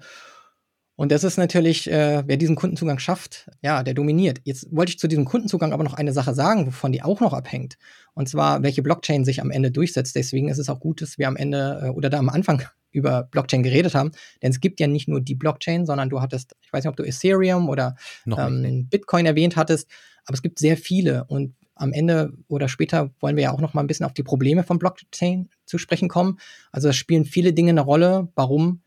und 0.98 1.12
das 1.12 1.24
ist 1.24 1.38
natürlich, 1.38 1.90
äh, 1.92 2.24
wer 2.26 2.38
diesen 2.38 2.56
Kundenzugang 2.56 2.98
schafft, 2.98 3.52
ja, 3.62 3.84
der 3.84 3.94
dominiert. 3.94 4.42
Jetzt 4.46 4.76
wollte 4.76 4.90
ich 4.90 4.98
zu 4.98 5.08
diesem 5.08 5.26
Kundenzugang 5.26 5.72
aber 5.72 5.84
noch 5.84 5.94
eine 5.94 6.12
Sache 6.12 6.34
sagen, 6.34 6.66
wovon 6.66 6.92
die 6.92 7.04
auch 7.04 7.20
noch 7.20 7.34
abhängt. 7.34 7.78
Und 8.16 8.28
zwar, 8.28 8.64
welche 8.64 8.82
Blockchain 8.82 9.24
sich 9.24 9.40
am 9.40 9.52
Ende 9.52 9.70
durchsetzt. 9.70 10.16
Deswegen 10.16 10.50
ist 10.50 10.58
es 10.58 10.70
auch 10.70 10.80
gut, 10.80 11.04
dass 11.04 11.20
wir 11.20 11.28
am 11.28 11.36
Ende 11.36 11.82
äh, 11.84 11.90
oder 11.90 12.10
da 12.10 12.18
am 12.18 12.30
Anfang 12.30 12.64
über 12.92 13.24
Blockchain 13.30 13.62
geredet 13.62 13.94
haben. 13.94 14.12
Denn 14.42 14.50
es 14.50 14.60
gibt 14.60 14.80
ja 14.80 14.88
nicht 14.88 15.08
nur 15.08 15.22
die 15.22 15.36
Blockchain, 15.36 15.86
sondern 15.86 16.10
du 16.10 16.20
hattest, 16.20 16.56
ich 16.62 16.74
weiß 16.74 16.84
nicht, 16.84 16.90
ob 16.90 16.98
du 16.98 17.04
Ethereum 17.04 17.70
oder 17.70 17.96
ähm, 18.26 18.88
Bitcoin 18.90 19.28
erwähnt 19.28 19.56
hattest, 19.56 19.88
aber 20.26 20.34
es 20.34 20.42
gibt 20.42 20.58
sehr 20.58 20.78
viele. 20.78 21.26
Und 21.26 21.54
am 21.76 21.94
Ende 21.94 22.34
oder 22.48 22.70
später 22.70 23.12
wollen 23.20 23.36
wir 23.36 23.44
ja 23.44 23.52
auch 23.52 23.62
noch 23.62 23.76
mal 23.76 23.82
ein 23.82 23.88
bisschen 23.88 24.08
auf 24.08 24.14
die 24.14 24.24
Probleme 24.24 24.64
von 24.64 24.80
Blockchain 24.80 25.50
zu 25.66 25.78
sprechen 25.78 26.10
kommen. 26.10 26.40
Also 26.72 26.90
es 26.90 26.96
spielen 26.96 27.24
viele 27.24 27.54
Dinge 27.54 27.70
eine 27.70 27.82
Rolle, 27.82 28.30
warum 28.34 28.82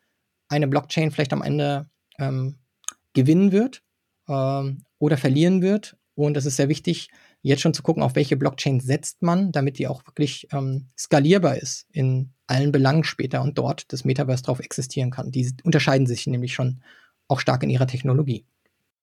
eine 0.48 0.66
Blockchain 0.66 1.12
vielleicht 1.12 1.32
am 1.32 1.42
Ende 1.42 1.86
ähm, 2.20 2.58
gewinnen 3.14 3.50
wird 3.50 3.82
ähm, 4.28 4.84
oder 4.98 5.16
verlieren 5.16 5.62
wird. 5.62 5.96
Und 6.14 6.36
es 6.36 6.46
ist 6.46 6.56
sehr 6.56 6.68
wichtig, 6.68 7.08
jetzt 7.42 7.62
schon 7.62 7.74
zu 7.74 7.82
gucken, 7.82 8.02
auf 8.02 8.14
welche 8.14 8.36
Blockchain 8.36 8.80
setzt 8.80 9.22
man, 9.22 9.52
damit 9.52 9.78
die 9.78 9.88
auch 9.88 10.06
wirklich 10.06 10.48
ähm, 10.52 10.88
skalierbar 10.96 11.56
ist 11.56 11.86
in 11.90 12.32
allen 12.46 12.72
Belangen 12.72 13.04
später 13.04 13.42
und 13.42 13.56
dort 13.56 13.92
das 13.92 14.04
Metaverse 14.04 14.42
drauf 14.42 14.60
existieren 14.60 15.10
kann. 15.10 15.30
Die 15.30 15.52
unterscheiden 15.62 16.06
sich 16.06 16.26
nämlich 16.26 16.52
schon 16.52 16.82
auch 17.28 17.40
stark 17.40 17.62
in 17.62 17.70
ihrer 17.70 17.86
Technologie. 17.86 18.44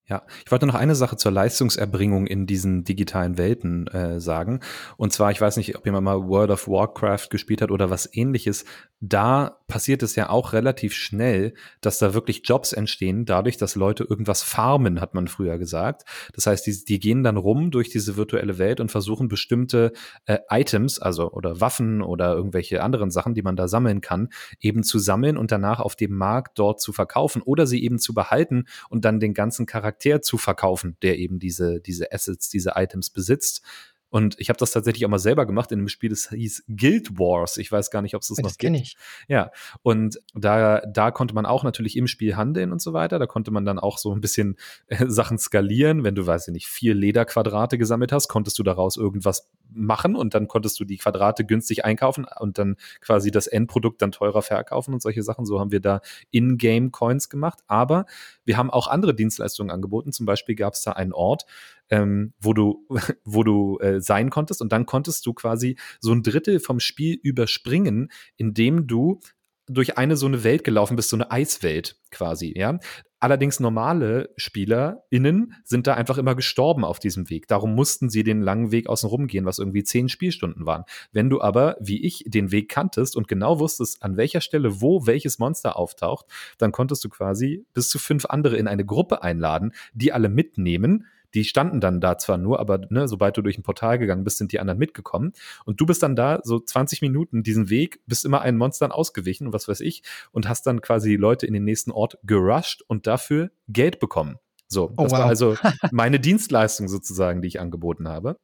Ja, 0.10 0.24
ich 0.46 0.52
wollte 0.54 0.65
noch 0.65 0.76
eine 0.76 0.96
Sache 0.96 1.17
zur 1.17 1.34
Leistungserbringung 1.34 2.28
in 2.28 2.46
diesen 2.46 2.86
digitalen 2.86 3.38
Welten 3.38 3.88
äh, 3.88 4.22
sagen. 4.22 4.62
Und 4.96 5.12
zwar, 5.12 5.32
ich 5.32 5.41
weiß 5.41 5.58
nicht, 5.58 5.76
ob 5.76 5.86
jemand 5.86 6.06
mal 6.06 6.30
World 6.30 6.50
of 6.50 6.70
Warcraft 6.70 7.28
gespielt 7.30 7.62
hat 7.62 7.72
oder 7.72 7.89
was 7.89 8.10
ähnliches. 8.13 8.63
Da 9.02 9.60
passiert 9.67 10.02
es 10.04 10.15
ja 10.15 10.30
auch 10.30 10.54
relativ 10.54 10.93
schnell, 10.93 11.54
dass 11.82 12.00
da 12.00 12.13
wirklich 12.13 12.43
Jobs 12.46 12.72
entstehen, 12.72 13.26
dadurch, 13.26 13.58
dass 13.58 13.76
Leute 13.76 14.06
irgendwas 14.06 14.43
farmen, 14.43 15.02
hat 15.02 15.13
man 15.13 15.28
früher 15.28 15.58
gesagt. 15.58 16.06
Das 16.34 16.48
heißt, 16.48 16.65
die, 16.65 16.86
die 16.86 17.00
gehen 17.00 17.22
dann 17.22 17.36
rum 17.36 17.70
durch 17.70 17.89
diese 17.89 18.15
virtuelle 18.15 18.58
Welt 18.58 18.80
und 18.80 18.89
versuchen 18.89 19.28
bestimmte 19.28 19.91
äh, 20.26 20.38
Items, 20.50 21.00
also 21.00 21.32
oder 21.34 21.60
Waffen 21.60 22.02
oder 22.02 22.34
irgendwelche 22.34 22.82
anderen 22.82 23.12
Sachen, 23.12 23.34
die 23.34 23.41
man 23.41 23.58
da 23.58 23.67
sammeln 23.67 24.00
kann, 24.00 24.30
eben 24.62 24.84
zu 24.84 25.00
sammeln 25.00 25.36
und 25.36 25.52
danach 25.52 25.82
auf 25.82 25.98
dem 25.98 26.15
Markt 26.15 26.58
dort 26.58 26.80
zu 26.80 26.93
verkaufen 26.93 27.41
oder 27.41 27.67
sie 27.67 27.84
eben 27.84 28.00
zu 28.00 28.13
behalten 28.13 28.67
und 28.89 29.04
dann 29.04 29.20
den 29.20 29.34
ganzen 29.34 29.65
Charakter 29.65 29.97
Charakter 29.98 30.22
zu 30.22 30.38
verkaufen, 30.38 30.98
der 31.02 31.18
eben 31.18 31.40
diese, 31.40 31.80
diese 31.80 32.12
Assets, 32.12 32.50
diese 32.50 32.74
Items 32.76 33.10
besitzt. 33.10 33.62
Und 34.10 34.36
ich 34.39 34.50
habe 34.50 34.58
das 34.58 34.72
tatsächlich 34.72 35.06
auch 35.06 35.10
mal 35.10 35.20
selber 35.20 35.46
gemacht 35.46 35.72
in 35.72 35.80
einem 35.80 35.89
Spiel, 35.89 36.10
das 36.10 36.30
hieß 36.30 36.65
Guild 36.67 37.20
Wars. 37.20 37.58
Ich 37.58 37.72
weiß 37.72 37.91
gar 37.91 38.02
nicht, 38.02 38.15
ob 38.15 38.22
es 38.22 38.30
das, 38.30 38.38
das 38.38 38.43
noch 38.43 38.58
gibt. 38.58 38.76
Ich. 38.78 38.98
Ja, 39.28 39.52
und 39.82 40.20
da, 40.34 40.82
da 40.82 41.12
konnte 41.12 41.36
man 41.36 41.46
auch 41.46 41.63
natürlich 41.63 41.98
im 41.98 42.08
Spiel 42.08 42.36
handeln 42.36 42.72
und 42.72 42.82
so 42.82 42.93
weiter. 42.93 43.20
Da 43.20 43.26
konnte 43.26 43.52
man 43.52 43.65
dann 43.65 43.80
auch 43.80 43.98
so 43.98 44.13
ein 44.13 44.22
bisschen 44.22 44.56
äh, 44.88 45.06
Sachen 45.08 45.38
skalieren. 45.38 46.04
Wenn 46.04 46.15
du, 46.15 46.26
weiß 46.26 46.48
ich 46.48 46.54
nicht, 46.54 46.67
vier 46.67 46.93
Lederquadrate 46.93 47.78
gesammelt 47.78 48.12
hast, 48.12 48.28
konntest 48.28 48.58
du 48.60 48.63
daraus 48.63 48.98
irgendwas 48.98 49.50
machen 49.70 50.15
und 50.15 50.34
dann 50.34 50.48
konntest 50.48 50.80
du 50.80 50.86
die 50.86 50.98
Quadrate 50.98 51.46
günstig 51.46 51.84
einkaufen 51.84 52.26
und 52.39 52.58
dann 52.58 52.78
quasi 53.02 53.32
das 53.32 53.48
Endprodukt 53.48 54.02
dann 54.02 54.12
teurer 54.12 54.41
verkaufen 54.41 54.93
und 54.93 55.02
solche 55.02 55.24
Sachen. 55.24 55.46
So 55.46 55.60
haben 55.60 55.72
wir 55.72 55.82
da 55.82 56.02
In-Game-Coins 56.32 57.30
gemacht. 57.30 57.60
Aber 57.67 58.06
wir 58.46 58.58
haben 58.58 58.70
auch 58.70 58.88
andere 58.88 59.13
Dienstleistungen 59.13 59.72
angeboten. 59.72 60.12
Zum 60.12 60.26
Beispiel 60.26 60.56
gab 60.56 60.74
es 60.74 60.84
da 60.84 60.93
einen 60.93 61.13
Ort, 61.13 61.46
ähm, 61.89 62.34
wo 62.39 62.54
du, 62.54 62.86
wo 63.23 63.43
du 63.43 63.78
äh, 63.80 64.02
sein 64.02 64.30
konntest. 64.30 64.62
Und 64.62 64.71
dann 64.71 64.86
konntest 64.86 65.26
du 65.26 65.34
quasi 65.34 65.78
so 66.00 66.12
ein 66.12 66.23
Drittel 66.23 66.60
vom 66.60 66.80
Spiel 66.80 67.19
überspringen, 67.21 68.12
indem 68.36 68.88
du 68.88 69.19
durch 69.69 69.97
eine 69.97 70.15
so 70.15 70.26
eine 70.26 70.43
Welt 70.43 70.63
gelaufen 70.63 70.95
bist, 70.95 71.10
so 71.10 71.17
eine 71.17 71.30
Eiswelt 71.30 72.00
quasi, 72.10 72.54
ja. 72.58 72.80
Allerdings 73.19 73.60
normale 73.60 74.30
SpielerInnen 74.38 75.56
sind 75.63 75.88
da 75.88 75.95
einfach 75.95 76.19
immer 76.19 76.36
gestorben 76.36 76.86
auf 76.86 77.00
diesem 77.00 77.32
Weg. 77.32 77.47
Darum 77.47 77.73
mussten 77.73 78.12
sie 78.12 78.23
den 78.23 78.41
langen 78.41 78.71
Weg 78.71 78.88
außen 78.88 79.10
rum 79.10 79.26
gehen, 79.26 79.45
was 79.45 79.58
irgendwie 79.58 79.84
zehn 79.84 80.08
Spielstunden 80.08 80.67
waren. 80.67 80.84
Wenn 81.12 81.30
du 81.32 81.41
aber, 81.41 81.78
wie 81.80 82.06
ich, 82.06 82.23
den 82.28 82.52
Weg 82.52 82.69
kanntest 82.69 83.15
und 83.15 83.28
genau 83.28 83.60
wusstest, 83.60 84.04
an 84.04 84.17
welcher 84.17 84.39
Stelle 84.39 84.82
wo 84.82 85.08
welches 85.08 85.39
Monster 85.39 85.78
auftaucht, 85.78 86.28
dann 86.60 86.71
konntest 86.71 87.04
du 87.04 87.10
quasi 87.10 87.65
bis 87.73 87.89
zu 87.89 87.97
fünf 87.97 88.26
andere 88.26 88.56
in 88.56 88.67
eine 88.67 88.86
Gruppe 88.86 89.23
einladen, 89.23 89.73
die 89.93 90.13
alle 90.13 90.30
mitnehmen 90.30 91.08
die 91.34 91.44
standen 91.44 91.80
dann 91.80 92.02
da 92.02 92.18
zwar 92.18 92.38
nur, 92.38 92.60
aber 92.60 92.82
ne, 92.90 93.08
sobald 93.08 93.38
du 93.38 93.42
durch 93.42 93.58
ein 93.58 93.63
Portal 93.63 94.00
gegangen 94.00 94.24
bist, 94.24 94.38
sind 94.38 94.52
die 94.52 94.60
anderen 94.60 94.80
mitgekommen. 94.80 95.34
Und 95.66 95.80
du 95.82 95.86
bist 95.86 96.04
dann 96.04 96.16
da 96.16 96.40
so 96.44 96.60
20 96.60 97.02
Minuten 97.02 97.44
diesen 97.44 97.70
Weg, 97.70 98.00
bist 98.08 98.26
immer 98.26 98.42
einen 98.42 98.58
Monstern 98.58 98.92
ausgewichen 98.92 99.48
und 99.48 99.54
was 99.54 99.68
weiß 99.68 99.82
ich, 99.82 100.04
und 100.32 100.48
hast 100.48 100.66
dann 100.68 100.82
quasi 100.82 101.10
die 101.10 101.18
Leute 101.18 101.46
in 101.46 101.54
den 101.54 101.63
nächsten 101.63 101.92
Ort 101.92 102.18
gerusht 102.24 102.84
und 102.88 103.08
dafür 103.08 103.52
Geld 103.68 104.00
bekommen. 104.00 104.38
So, 104.68 104.92
oh, 104.98 105.04
das 105.04 105.12
wow. 105.12 105.20
war 105.20 105.26
also 105.26 105.56
meine 105.92 106.20
Dienstleistung 106.20 106.88
sozusagen, 106.88 107.42
die 107.42 107.48
ich 107.48 107.60
angeboten 107.60 108.08
habe. 108.08 108.38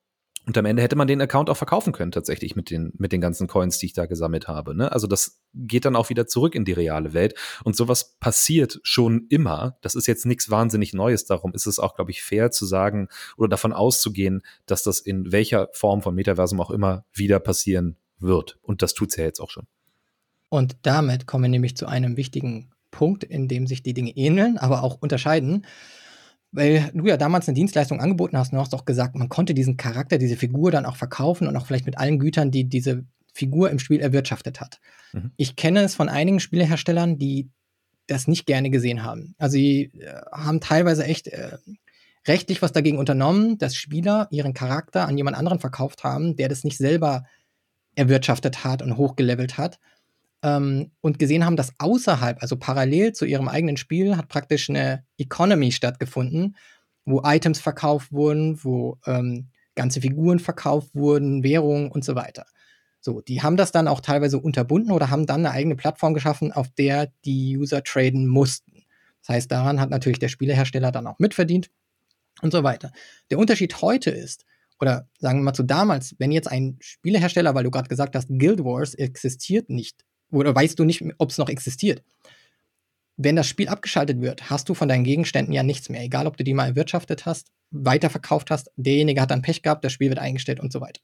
Und 0.46 0.58
am 0.58 0.66
Ende 0.66 0.84
hätte 0.84 0.98
man 0.98 1.08
den 1.08 1.22
Account 1.22 1.50
auch 1.50 1.56
verkaufen 1.56 1.94
können, 1.94 2.12
tatsächlich 2.12 2.56
mit 2.56 2.70
den, 2.70 2.92
mit 2.98 3.14
den 3.14 3.22
ganzen 3.22 3.48
Coins, 3.48 3.78
die 3.78 3.86
ich 3.86 3.94
da 3.94 4.06
gesammelt 4.06 4.50
habe. 4.50 4.76
Ne? 4.76 4.92
Also 4.92 5.08
das 5.08 5.40
geht 5.54 5.86
dann 5.86 5.96
auch 5.96 6.10
wieder 6.10 6.28
zurück 6.28 6.54
in 6.54 6.66
die 6.66 6.74
reale 6.74 7.14
Welt. 7.14 7.36
Und 7.64 7.78
sowas 7.78 8.18
passiert 8.20 8.80
schon 8.84 9.26
immer. 9.30 9.78
Das 9.82 9.96
ist 9.96 10.06
jetzt 10.06 10.26
nichts 10.26 10.50
wahnsinnig 10.50 10.94
Neues. 10.94 11.26
Darum 11.26 11.54
ist 11.54 11.66
es 11.66 11.80
auch, 11.80 11.96
glaube 11.96 12.12
ich, 12.12 12.22
fair 12.22 12.52
zu 12.52 12.66
sagen 12.66 13.08
oder 13.38 13.50
davon 13.50 13.72
auszugehen, 13.72 14.42
dass 14.66 14.84
das 14.84 15.00
in 15.00 15.32
welcher 15.32 15.70
Form 15.72 16.02
von 16.02 16.14
Metaversum 16.14 16.60
auch 16.60 16.72
immer 16.72 17.06
wieder 17.14 17.40
passieren 17.40 17.96
wird. 18.20 18.58
Und 18.62 18.82
das 18.82 18.94
tut's 18.94 19.16
ja 19.16 19.24
jetzt 19.24 19.40
auch 19.40 19.50
schon. 19.50 19.66
Und 20.50 20.76
damit 20.82 21.26
kommen 21.26 21.46
wir 21.46 21.50
nämlich 21.50 21.78
zu 21.78 21.88
einem 21.88 22.18
wichtigen 22.18 22.72
Punkt, 22.92 23.24
in 23.24 23.48
dem 23.48 23.66
sich 23.66 23.82
die 23.82 23.94
Dinge 23.94 24.12
ähneln, 24.12 24.58
aber 24.58 24.84
auch 24.84 24.98
unterscheiden 25.02 25.66
weil 26.54 26.92
du 26.94 27.08
ja 27.08 27.18
damals 27.18 27.48
eine 27.48 27.56
Dienstleistung 27.56 28.00
angeboten 28.00 28.38
hast 28.38 28.52
und 28.52 28.58
du 28.58 28.62
hast 28.62 28.74
auch 28.74 28.86
gesagt, 28.86 29.16
man 29.16 29.28
konnte 29.28 29.54
diesen 29.54 29.76
Charakter, 29.76 30.18
diese 30.18 30.38
Figur 30.38 30.72
dann 30.72 30.86
auch 30.86 30.96
verkaufen 30.96 31.48
und 31.48 31.58
auch 31.58 31.66
vielleicht 31.66 31.88
mit 31.88 31.98
allen 31.98 32.20
Gütern, 32.20 32.52
die 32.52 32.66
diese 32.70 33.06
Figur 33.34 33.72
im 33.72 33.80
Spiel 33.80 34.00
erwirtschaftet 34.00 34.62
hat. 34.62 34.80
Mhm. 35.12 35.32
Ich 35.36 35.56
kenne 35.56 35.82
es 35.82 35.96
von 35.96 36.10
einigen 36.10 36.40
Spieleherstellern, 36.40 37.18
die 37.18 37.50
das 38.06 38.28
nicht 38.28 38.46
gerne 38.46 38.70
gesehen 38.70 39.04
haben. 39.04 39.34
Also 39.40 39.54
sie 39.54 39.92
äh, 40.00 40.22
haben 40.32 40.60
teilweise 40.60 41.06
echt 41.06 41.28
äh, 41.28 41.58
rechtlich 42.28 42.62
was 42.62 42.72
dagegen 42.72 43.00
unternommen, 43.00 43.58
dass 43.58 43.76
Spieler 43.76 44.28
ihren 44.30 44.54
Charakter 44.54 45.08
an 45.08 45.18
jemand 45.18 45.36
anderen 45.36 45.60
verkauft 45.60 46.04
haben, 46.04 46.36
der 46.36 46.50
das 46.50 46.64
nicht 46.64 46.78
selber 46.78 47.26
erwirtschaftet 47.96 48.64
hat 48.64 48.82
und 48.82 48.98
hochgelevelt 48.98 49.58
hat. 49.58 49.80
Ähm, 50.44 50.92
und 51.02 51.20
gesehen 51.20 51.46
haben, 51.46 51.56
dass 51.56 51.74
außerhalb, 51.80 52.42
also 52.42 52.58
parallel 52.58 53.14
zu 53.14 53.26
ihrem 53.26 53.48
eigenen 53.48 53.78
Spiel, 53.78 54.18
hat 54.18 54.28
praktisch 54.28 54.70
eine 54.70 55.06
Economy 55.18 55.72
stattgefunden, 55.72 56.58
wo 57.06 57.22
Items 57.24 57.60
verkauft 57.60 58.12
wurden, 58.12 58.64
wo 58.64 59.00
ähm, 59.06 59.48
ganze 59.76 60.02
Figuren 60.02 60.40
verkauft 60.40 60.94
wurden, 60.94 61.44
Währungen 61.44 61.90
und 61.90 62.04
so 62.06 62.16
weiter. 62.16 62.46
So, 63.00 63.22
die 63.22 63.42
haben 63.42 63.58
das 63.58 63.72
dann 63.72 63.88
auch 63.88 64.00
teilweise 64.00 64.40
unterbunden 64.40 64.92
oder 64.92 65.10
haben 65.10 65.26
dann 65.26 65.46
eine 65.46 65.52
eigene 65.52 65.76
Plattform 65.76 66.14
geschaffen, 66.14 66.52
auf 66.52 66.70
der 66.70 67.12
die 67.26 67.58
User 67.58 67.84
traden 67.84 68.28
mussten. 68.28 68.86
Das 69.22 69.36
heißt, 69.36 69.52
daran 69.52 69.80
hat 69.80 69.90
natürlich 69.90 70.20
der 70.20 70.30
Spielehersteller 70.30 70.92
dann 70.92 71.08
auch 71.08 71.20
mitverdient 71.20 71.70
und 72.42 72.52
so 72.52 72.64
weiter. 72.64 72.92
Der 73.30 73.40
Unterschied 73.40 73.82
heute 73.82 74.10
ist, 74.10 74.46
oder 74.80 75.08
sagen 75.20 75.40
wir 75.40 75.44
mal 75.44 75.54
zu 75.54 75.64
damals, 75.64 76.16
wenn 76.18 76.32
jetzt 76.32 76.50
ein 76.50 76.78
Spielehersteller, 76.82 77.56
weil 77.56 77.64
du 77.64 77.72
gerade 77.72 77.90
gesagt 77.90 78.16
hast, 78.16 78.28
Guild 78.30 78.64
Wars 78.64 78.94
existiert 78.96 79.70
nicht, 79.70 80.06
oder 80.34 80.56
weißt 80.56 80.78
du 80.78 80.84
nicht, 80.84 81.04
ob 81.18 81.30
es 81.30 81.38
noch 81.38 81.50
existiert. 81.50 82.04
Wenn 83.16 83.36
das 83.36 83.48
Spiel 83.48 83.68
abgeschaltet 83.68 84.22
wird, 84.22 84.50
hast 84.50 84.68
du 84.70 84.74
von 84.74 84.88
deinen 84.88 85.04
Gegenständen 85.04 85.54
ja 85.54 85.62
nichts 85.62 85.90
mehr. 85.90 86.02
Egal, 86.02 86.26
ob 86.26 86.36
du 86.38 86.44
die 86.44 86.54
mal 86.54 86.70
erwirtschaftet 86.70 87.26
hast, 87.26 87.52
weiterverkauft 87.70 88.50
hast, 88.50 88.72
derjenige 88.76 89.22
hat 89.22 89.32
dann 89.32 89.42
Pech 89.42 89.62
gehabt, 89.62 89.86
das 89.86 89.94
Spiel 89.94 90.10
wird 90.10 90.20
eingestellt 90.20 90.60
und 90.60 90.72
so 90.72 90.82
weiter. 90.82 91.02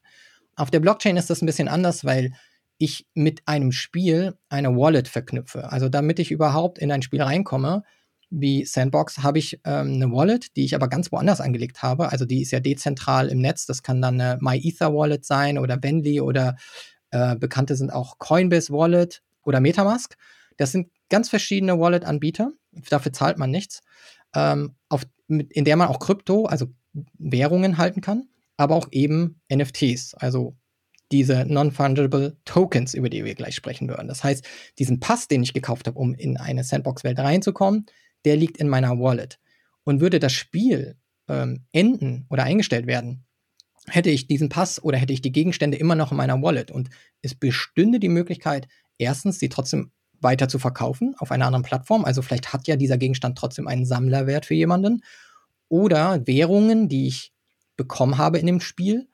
Auf 0.55 0.71
der 0.71 0.79
Blockchain 0.79 1.17
ist 1.17 1.29
das 1.29 1.41
ein 1.41 1.45
bisschen 1.45 1.67
anders, 1.67 2.03
weil 2.03 2.33
ich 2.79 3.05
mit 3.13 3.41
einem 3.45 3.71
Spiel 3.71 4.35
eine 4.49 4.75
Wallet 4.75 5.07
verknüpfe. 5.07 5.71
Also 5.71 5.89
damit 5.89 6.17
ich 6.17 6.31
überhaupt 6.31 6.79
in 6.79 6.91
ein 6.91 7.01
Spiel 7.01 7.21
reinkomme, 7.21 7.83
wie 8.29 8.63
Sandbox, 8.63 9.19
habe 9.19 9.39
ich 9.39 9.59
ähm, 9.65 9.93
eine 9.93 10.11
Wallet, 10.11 10.55
die 10.55 10.63
ich 10.63 10.75
aber 10.75 10.87
ganz 10.87 11.11
woanders 11.11 11.41
angelegt 11.41 11.81
habe. 11.81 12.11
Also 12.11 12.25
die 12.25 12.41
ist 12.41 12.51
ja 12.51 12.59
dezentral 12.59 13.27
im 13.27 13.39
Netz. 13.39 13.65
Das 13.65 13.83
kann 13.83 14.01
dann 14.01 14.19
eine 14.19 14.37
MyEther-Wallet 14.41 15.25
sein 15.25 15.57
oder 15.57 15.77
Bentley 15.77 16.21
oder 16.21 16.55
äh, 17.11 17.35
bekannte 17.35 17.75
sind 17.75 17.91
auch 17.91 18.17
Coinbase 18.19 18.71
Wallet 18.71 19.21
oder 19.43 19.59
Metamask. 19.59 20.15
Das 20.57 20.71
sind 20.71 20.91
ganz 21.09 21.29
verschiedene 21.29 21.79
Wallet-Anbieter. 21.79 22.51
Dafür 22.89 23.13
zahlt 23.13 23.37
man 23.37 23.51
nichts. 23.51 23.81
Ähm, 24.35 24.75
auf, 24.89 25.03
in 25.27 25.65
der 25.65 25.75
man 25.75 25.87
auch 25.87 25.99
Krypto, 25.99 26.45
also 26.45 26.67
Währungen 27.17 27.77
halten 27.77 28.01
kann, 28.01 28.27
aber 28.57 28.75
auch 28.75 28.87
eben 28.91 29.41
NFTs, 29.51 30.13
also 30.15 30.55
diese 31.11 31.45
Non-Fungible 31.45 32.37
Tokens, 32.45 32.93
über 32.93 33.09
die 33.09 33.25
wir 33.25 33.33
gleich 33.35 33.55
sprechen 33.55 33.87
würden. 33.87 34.07
Das 34.07 34.23
heißt, 34.23 34.45
diesen 34.77 34.99
Pass, 34.99 35.27
den 35.27 35.41
ich 35.41 35.53
gekauft 35.53 35.87
habe, 35.87 35.97
um 35.97 36.13
in 36.13 36.37
eine 36.37 36.63
Sandbox-Welt 36.63 37.17
reinzukommen, 37.17 37.87
der 38.25 38.35
liegt 38.35 38.57
in 38.57 38.69
meiner 38.69 38.99
Wallet. 38.99 39.39
Und 39.83 40.01
würde 40.01 40.19
das 40.19 40.33
Spiel 40.33 40.97
ähm, 41.27 41.65
enden 41.71 42.27
oder 42.29 42.43
eingestellt 42.43 42.85
werden, 42.85 43.25
hätte 43.89 44.09
ich 44.09 44.27
diesen 44.27 44.49
Pass 44.49 44.81
oder 44.81 44.97
hätte 44.97 45.13
ich 45.13 45.21
die 45.21 45.31
Gegenstände 45.31 45.77
immer 45.77 45.95
noch 45.95 46.11
in 46.11 46.17
meiner 46.17 46.41
Wallet. 46.41 46.71
Und 46.71 46.89
es 47.21 47.35
bestünde 47.35 47.99
die 47.99 48.09
Möglichkeit, 48.09 48.67
erstens, 48.97 49.39
sie 49.39 49.49
trotzdem 49.49 49.91
weiter 50.21 50.47
zu 50.47 50.59
verkaufen 50.59 51.15
auf 51.17 51.31
einer 51.31 51.45
anderen 51.45 51.63
Plattform. 51.63 52.05
Also 52.05 52.21
vielleicht 52.21 52.53
hat 52.53 52.67
ja 52.67 52.75
dieser 52.75 52.97
Gegenstand 52.97 53.37
trotzdem 53.37 53.67
einen 53.67 53.85
Sammlerwert 53.85 54.45
für 54.45 54.55
jemanden. 54.55 55.03
Oder 55.69 56.25
Währungen, 56.27 56.89
die 56.89 57.07
ich 57.07 57.31
bekommen 57.77 58.17
habe 58.17 58.39
in 58.39 58.47
dem 58.47 58.59
Spiel 58.59 59.07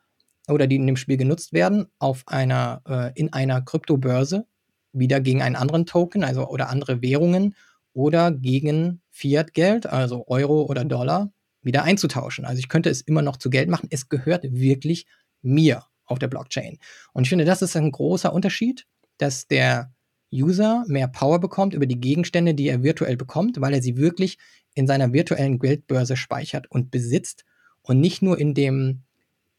oder 0.47 0.67
die 0.67 0.75
in 0.77 0.87
dem 0.87 0.97
Spiel 0.97 1.17
genutzt 1.17 1.53
werden, 1.53 1.87
auf 1.99 2.23
einer, 2.27 2.81
äh, 2.87 3.11
in 3.19 3.33
einer 3.33 3.61
Kryptobörse 3.61 4.45
wieder 4.93 5.19
gegen 5.19 5.41
einen 5.41 5.55
anderen 5.55 5.85
Token, 5.85 6.23
also 6.23 6.47
oder 6.47 6.69
andere 6.69 7.01
Währungen 7.01 7.55
oder 7.93 8.31
gegen 8.31 9.01
Fiat-Geld, 9.11 9.87
also 9.87 10.25
Euro 10.27 10.63
oder 10.63 10.85
Dollar, 10.85 11.31
wieder 11.65 11.83
einzutauschen. 11.83 12.45
Also 12.45 12.59
ich 12.59 12.69
könnte 12.69 12.89
es 12.89 13.01
immer 13.01 13.21
noch 13.21 13.37
zu 13.37 13.49
Geld 13.49 13.69
machen. 13.69 13.87
Es 13.91 14.07
gehört 14.09 14.45
wirklich 14.49 15.05
mir 15.41 15.85
auf 16.05 16.19
der 16.19 16.27
Blockchain. 16.27 16.77
Und 17.13 17.23
ich 17.23 17.29
finde, 17.29 17.45
das 17.45 17.61
ist 17.61 17.75
ein 17.75 17.91
großer 17.91 18.31
Unterschied, 18.31 18.85
dass 19.17 19.47
der 19.47 19.91
User 20.31 20.83
mehr 20.87 21.07
Power 21.07 21.39
bekommt 21.39 21.73
über 21.73 21.85
die 21.85 21.99
Gegenstände, 21.99 22.53
die 22.53 22.67
er 22.67 22.83
virtuell 22.83 23.17
bekommt, 23.17 23.59
weil 23.61 23.73
er 23.73 23.81
sie 23.81 23.97
wirklich 23.97 24.37
in 24.73 24.87
seiner 24.87 25.13
virtuellen 25.13 25.59
Geldbörse 25.59 26.17
speichert 26.17 26.69
und 26.69 26.91
besitzt 26.91 27.45
und 27.81 27.99
nicht 27.99 28.21
nur 28.21 28.37
in 28.37 28.53
dem 28.53 29.03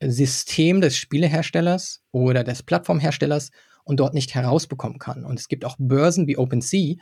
System 0.00 0.80
des 0.80 0.96
Spieleherstellers 0.96 2.02
oder 2.12 2.44
des 2.44 2.62
Plattformherstellers 2.62 3.50
und 3.84 3.98
dort 4.00 4.14
nicht 4.14 4.34
herausbekommen 4.34 4.98
kann. 4.98 5.24
Und 5.24 5.38
es 5.38 5.48
gibt 5.48 5.64
auch 5.64 5.76
Börsen 5.78 6.26
wie 6.26 6.36
OpenSea, 6.36 6.96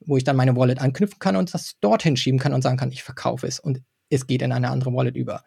wo 0.00 0.16
ich 0.16 0.24
dann 0.24 0.36
meine 0.36 0.56
Wallet 0.56 0.80
anknüpfen 0.80 1.18
kann 1.18 1.36
und 1.36 1.52
das 1.52 1.76
dorthin 1.80 2.16
schieben 2.16 2.38
kann 2.38 2.52
und 2.52 2.62
sagen 2.62 2.76
kann, 2.76 2.92
ich 2.92 3.02
verkaufe 3.02 3.46
es 3.46 3.58
und 3.58 3.82
es 4.10 4.26
geht 4.26 4.42
in 4.42 4.52
eine 4.52 4.70
andere 4.70 4.92
Wallet 4.92 5.16
über. 5.16 5.44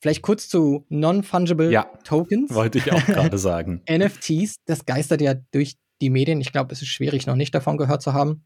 Vielleicht 0.00 0.22
kurz 0.22 0.48
zu 0.48 0.86
Non-Fungible 0.88 1.70
ja, 1.70 1.84
Tokens. 2.04 2.54
Wollte 2.54 2.78
ich 2.78 2.90
auch 2.92 3.04
gerade 3.04 3.38
sagen. 3.38 3.82
NFTs, 3.90 4.56
das 4.64 4.86
geistert 4.86 5.20
ja 5.20 5.34
durch 5.52 5.76
die 6.00 6.10
Medien. 6.10 6.40
Ich 6.40 6.52
glaube, 6.52 6.72
es 6.72 6.80
ist 6.80 6.88
schwierig, 6.88 7.26
noch 7.26 7.36
nicht 7.36 7.54
davon 7.54 7.76
gehört 7.76 8.00
zu 8.00 8.14
haben. 8.14 8.44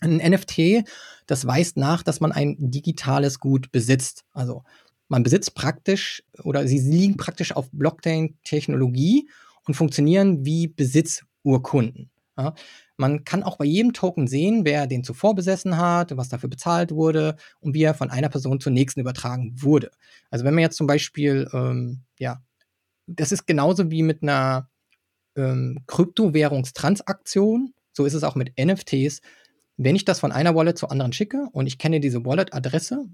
Ein 0.00 0.16
NFT, 0.16 0.84
das 1.26 1.46
weist 1.46 1.76
nach, 1.76 2.02
dass 2.02 2.20
man 2.20 2.32
ein 2.32 2.56
digitales 2.58 3.38
Gut 3.38 3.70
besitzt. 3.70 4.24
Also 4.32 4.64
man 5.08 5.22
besitzt 5.22 5.54
praktisch 5.54 6.22
oder 6.42 6.66
sie 6.66 6.78
liegen 6.78 7.18
praktisch 7.18 7.54
auf 7.54 7.68
Blockchain-Technologie 7.72 9.28
und 9.66 9.74
funktionieren 9.74 10.46
wie 10.46 10.68
Besitzurkunden. 10.68 12.10
Ja, 12.38 12.54
man 13.00 13.24
kann 13.24 13.42
auch 13.42 13.56
bei 13.56 13.64
jedem 13.64 13.94
Token 13.94 14.28
sehen, 14.28 14.66
wer 14.66 14.86
den 14.86 15.02
zuvor 15.02 15.34
besessen 15.34 15.78
hat, 15.78 16.14
was 16.18 16.28
dafür 16.28 16.50
bezahlt 16.50 16.92
wurde 16.92 17.36
und 17.60 17.72
wie 17.72 17.82
er 17.82 17.94
von 17.94 18.10
einer 18.10 18.28
Person 18.28 18.60
zur 18.60 18.72
nächsten 18.72 19.00
übertragen 19.00 19.54
wurde. 19.56 19.90
Also 20.28 20.44
wenn 20.44 20.52
man 20.52 20.60
jetzt 20.60 20.76
zum 20.76 20.86
Beispiel, 20.86 21.48
ähm, 21.54 22.02
ja, 22.18 22.42
das 23.06 23.32
ist 23.32 23.46
genauso 23.46 23.90
wie 23.90 24.02
mit 24.02 24.22
einer 24.22 24.68
ähm, 25.34 25.78
Kryptowährungstransaktion, 25.86 27.72
so 27.92 28.04
ist 28.04 28.12
es 28.12 28.22
auch 28.22 28.34
mit 28.34 28.52
NFTs. 28.62 29.22
Wenn 29.78 29.96
ich 29.96 30.04
das 30.04 30.20
von 30.20 30.30
einer 30.30 30.54
Wallet 30.54 30.76
zur 30.76 30.92
anderen 30.92 31.14
schicke 31.14 31.48
und 31.52 31.66
ich 31.66 31.78
kenne 31.78 32.00
diese 32.00 32.26
Wallet-Adresse, 32.26 33.06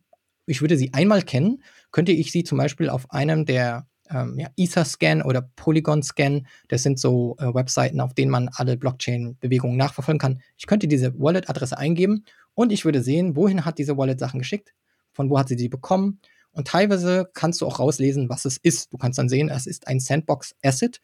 ich 0.46 0.62
würde 0.62 0.76
sie 0.76 0.94
einmal 0.94 1.22
kennen, 1.22 1.62
könnte 1.92 2.10
ich 2.10 2.32
sie 2.32 2.42
zum 2.42 2.58
Beispiel 2.58 2.88
auf 2.88 3.12
einem 3.12 3.46
der 3.46 3.86
ähm, 4.10 4.38
ja, 4.38 4.48
Etherscan 4.56 5.22
oder 5.22 5.42
Polygon-Scan. 5.56 6.46
Das 6.68 6.82
sind 6.82 6.98
so 6.98 7.36
äh, 7.38 7.52
Webseiten, 7.54 8.00
auf 8.00 8.14
denen 8.14 8.30
man 8.30 8.50
alle 8.54 8.76
Blockchain-Bewegungen 8.76 9.76
nachverfolgen 9.76 10.18
kann. 10.18 10.40
Ich 10.56 10.66
könnte 10.66 10.88
diese 10.88 11.18
Wallet-Adresse 11.18 11.78
eingeben 11.78 12.24
und 12.54 12.72
ich 12.72 12.84
würde 12.84 13.02
sehen, 13.02 13.36
wohin 13.36 13.64
hat 13.64 13.78
diese 13.78 13.96
Wallet 13.96 14.18
Sachen 14.18 14.38
geschickt, 14.38 14.74
von 15.12 15.30
wo 15.30 15.38
hat 15.38 15.48
sie 15.48 15.56
die 15.56 15.68
bekommen. 15.68 16.20
Und 16.52 16.68
teilweise 16.68 17.28
kannst 17.34 17.60
du 17.60 17.66
auch 17.66 17.80
rauslesen, 17.80 18.28
was 18.28 18.46
es 18.46 18.56
ist. 18.56 18.92
Du 18.92 18.96
kannst 18.96 19.18
dann 19.18 19.28
sehen, 19.28 19.50
es 19.50 19.66
ist 19.66 19.88
ein 19.88 20.00
Sandbox-Asset, 20.00 21.00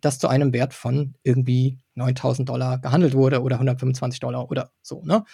das 0.00 0.18
zu 0.18 0.28
einem 0.28 0.52
Wert 0.52 0.74
von 0.74 1.14
irgendwie 1.22 1.78
9000 1.94 2.48
Dollar 2.48 2.78
gehandelt 2.78 3.14
wurde 3.14 3.42
oder 3.42 3.56
125 3.56 4.20
Dollar 4.20 4.50
oder 4.50 4.72
so. 4.82 5.02
Ne? 5.04 5.24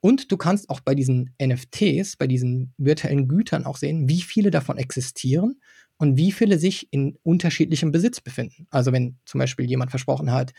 Und 0.00 0.32
du 0.32 0.36
kannst 0.36 0.70
auch 0.70 0.80
bei 0.80 0.94
diesen 0.94 1.34
NFTs, 1.42 2.16
bei 2.16 2.26
diesen 2.26 2.72
virtuellen 2.78 3.28
Gütern 3.28 3.66
auch 3.66 3.76
sehen, 3.76 4.08
wie 4.08 4.22
viele 4.22 4.50
davon 4.50 4.78
existieren 4.78 5.60
und 6.00 6.16
wie 6.16 6.32
viele 6.32 6.58
sich 6.58 6.88
in 6.92 7.18
unterschiedlichem 7.24 7.92
Besitz 7.92 8.22
befinden. 8.22 8.66
Also 8.70 8.90
wenn 8.90 9.18
zum 9.26 9.38
Beispiel 9.38 9.66
jemand 9.66 9.90
versprochen 9.90 10.32
hat, 10.32 10.54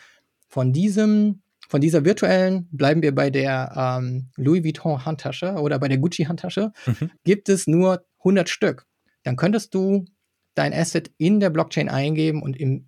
von 0.47 0.71
diesem, 0.71 1.41
von 1.67 1.81
dieser 1.81 2.05
virtuellen, 2.05 2.67
bleiben 2.71 3.01
wir 3.01 3.15
bei 3.15 3.31
der 3.31 3.73
ähm, 3.75 4.29
Louis 4.35 4.63
Vuitton 4.63 5.03
Handtasche 5.03 5.53
oder 5.55 5.79
bei 5.79 5.87
der 5.87 5.97
Gucci 5.97 6.25
Handtasche, 6.25 6.71
mhm. 6.85 7.09
gibt 7.23 7.49
es 7.49 7.65
nur 7.65 8.05
100 8.19 8.49
Stück. 8.49 8.85
Dann 9.23 9.35
könntest 9.35 9.73
du 9.73 10.05
dein 10.53 10.73
Asset 10.73 11.11
in 11.17 11.39
der 11.39 11.49
Blockchain 11.49 11.89
eingeben 11.89 12.43
und 12.43 12.55
im 12.55 12.87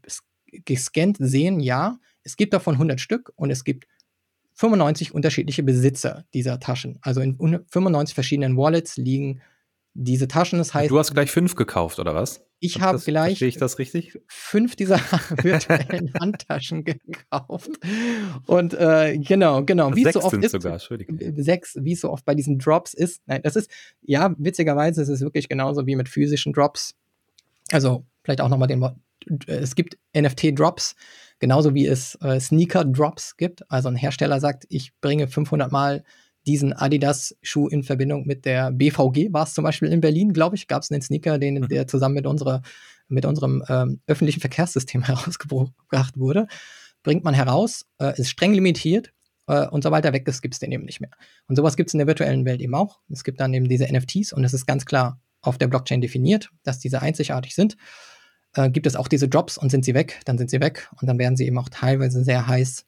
gescannt 0.51 1.17
sehen, 1.19 1.59
ja, 1.59 1.97
es 2.21 2.37
gibt 2.37 2.53
davon 2.53 2.75
100 2.75 3.01
Stück 3.01 3.33
und 3.35 3.49
es 3.49 3.63
gibt 3.63 3.87
95 4.53 5.11
unterschiedliche 5.11 5.63
Besitzer 5.63 6.25
dieser 6.35 6.59
Taschen. 6.59 6.99
Also 7.01 7.21
in 7.21 7.35
95 7.39 8.13
verschiedenen 8.13 8.57
Wallets 8.57 8.97
liegen 8.97 9.41
diese 9.93 10.27
Taschen. 10.27 10.59
Das 10.59 10.73
heißt, 10.73 10.89
du 10.89 10.97
hast 10.97 11.13
gleich 11.13 11.31
fünf 11.31 11.55
gekauft, 11.55 11.99
oder 11.99 12.15
was? 12.15 12.45
Ich 12.59 12.81
habe 12.81 12.97
gleich 12.99 13.41
ich 13.41 13.57
das 13.57 13.77
richtig? 13.77 14.19
fünf 14.27 14.75
dieser 14.75 14.97
virtuellen 15.41 16.13
Handtaschen 16.19 16.83
gekauft. 16.83 17.71
Und 18.45 18.73
äh, 18.73 19.17
genau, 19.17 19.63
genau. 19.63 19.95
Wie 19.95 20.03
sechs 20.03 20.13
so 20.13 20.21
oft 20.21 20.31
sind 20.31 20.45
ist, 20.45 20.51
sogar, 20.51 20.73
Entschuldigung. 20.73 21.19
Sechs, 21.35 21.77
wie 21.79 21.93
es 21.93 22.01
so 22.01 22.09
oft 22.09 22.25
bei 22.25 22.35
diesen 22.35 22.57
Drops 22.57 22.93
ist. 22.93 23.21
Nein, 23.25 23.41
das 23.43 23.55
ist, 23.55 23.69
ja, 24.01 24.33
witzigerweise 24.37 25.01
ist 25.01 25.09
es 25.09 25.21
wirklich 25.21 25.49
genauso 25.49 25.85
wie 25.85 25.95
mit 25.95 26.09
physischen 26.09 26.53
Drops. 26.53 26.95
Also 27.71 28.05
vielleicht 28.23 28.41
auch 28.41 28.49
nochmal 28.49 28.67
den 28.67 28.83
es 29.47 29.75
gibt 29.75 29.97
NFT-Drops, 30.15 30.95
genauso 31.39 31.73
wie 31.73 31.87
es 31.87 32.15
äh, 32.21 32.39
Sneaker-Drops 32.39 33.37
gibt. 33.37 33.69
Also 33.71 33.89
ein 33.89 33.95
Hersteller 33.95 34.39
sagt, 34.39 34.65
ich 34.69 34.91
bringe 34.99 35.27
500 35.27 35.71
Mal 35.71 36.03
diesen 36.45 36.73
Adidas-Schuh 36.73 37.67
in 37.67 37.83
Verbindung 37.83 38.25
mit 38.25 38.45
der 38.45 38.71
BVG, 38.71 39.31
war 39.31 39.43
es 39.43 39.53
zum 39.53 39.63
Beispiel 39.63 39.89
in 39.89 40.01
Berlin, 40.01 40.33
glaube 40.33 40.55
ich, 40.55 40.67
gab 40.67 40.83
es 40.83 40.91
einen 40.91 41.01
Sneaker, 41.01 41.39
den, 41.39 41.55
mhm. 41.55 41.67
der 41.69 41.87
zusammen 41.87 42.15
mit, 42.15 42.25
unserer, 42.25 42.61
mit 43.07 43.25
unserem 43.25 43.63
ähm, 43.69 44.01
öffentlichen 44.07 44.41
Verkehrssystem 44.41 45.03
herausgebracht 45.03 46.17
wurde. 46.17 46.47
Bringt 47.01 47.23
man 47.23 47.33
heraus, 47.33 47.85
äh, 47.99 48.19
ist 48.19 48.29
streng 48.29 48.53
limitiert 48.53 49.13
äh, 49.47 49.67
und 49.67 49.83
sobald 49.83 50.05
er 50.05 50.13
weg 50.13 50.27
ist, 50.27 50.41
gibt 50.41 50.53
es 50.53 50.59
den 50.59 50.71
eben 50.71 50.85
nicht 50.85 51.01
mehr. 51.01 51.11
Und 51.47 51.55
sowas 51.55 51.75
gibt 51.75 51.89
es 51.89 51.93
in 51.93 51.99
der 51.99 52.07
virtuellen 52.07 52.45
Welt 52.45 52.61
eben 52.61 52.75
auch. 52.75 52.99
Es 53.09 53.23
gibt 53.23 53.39
dann 53.39 53.53
eben 53.53 53.67
diese 53.67 53.85
NFTs 53.85 54.33
und 54.33 54.43
es 54.43 54.53
ist 54.53 54.65
ganz 54.65 54.85
klar 54.85 55.19
auf 55.41 55.57
der 55.57 55.67
Blockchain 55.67 56.01
definiert, 56.01 56.49
dass 56.63 56.79
diese 56.79 57.01
einzigartig 57.01 57.55
sind. 57.55 57.77
äh, 58.55 58.69
gibt 58.69 58.85
es 58.85 58.95
auch 58.95 59.07
diese 59.07 59.27
Drops 59.27 59.57
und 59.57 59.71
sind 59.71 59.83
sie 59.83 59.93
weg, 59.93 60.21
dann 60.25 60.37
sind 60.37 60.49
sie 60.49 60.61
weg 60.61 60.89
und 61.01 61.07
dann 61.07 61.17
werden 61.17 61.35
sie 61.35 61.47
eben 61.47 61.57
auch 61.57 61.69
teilweise 61.69 62.23
sehr 62.23 62.47
heiß 62.47 62.85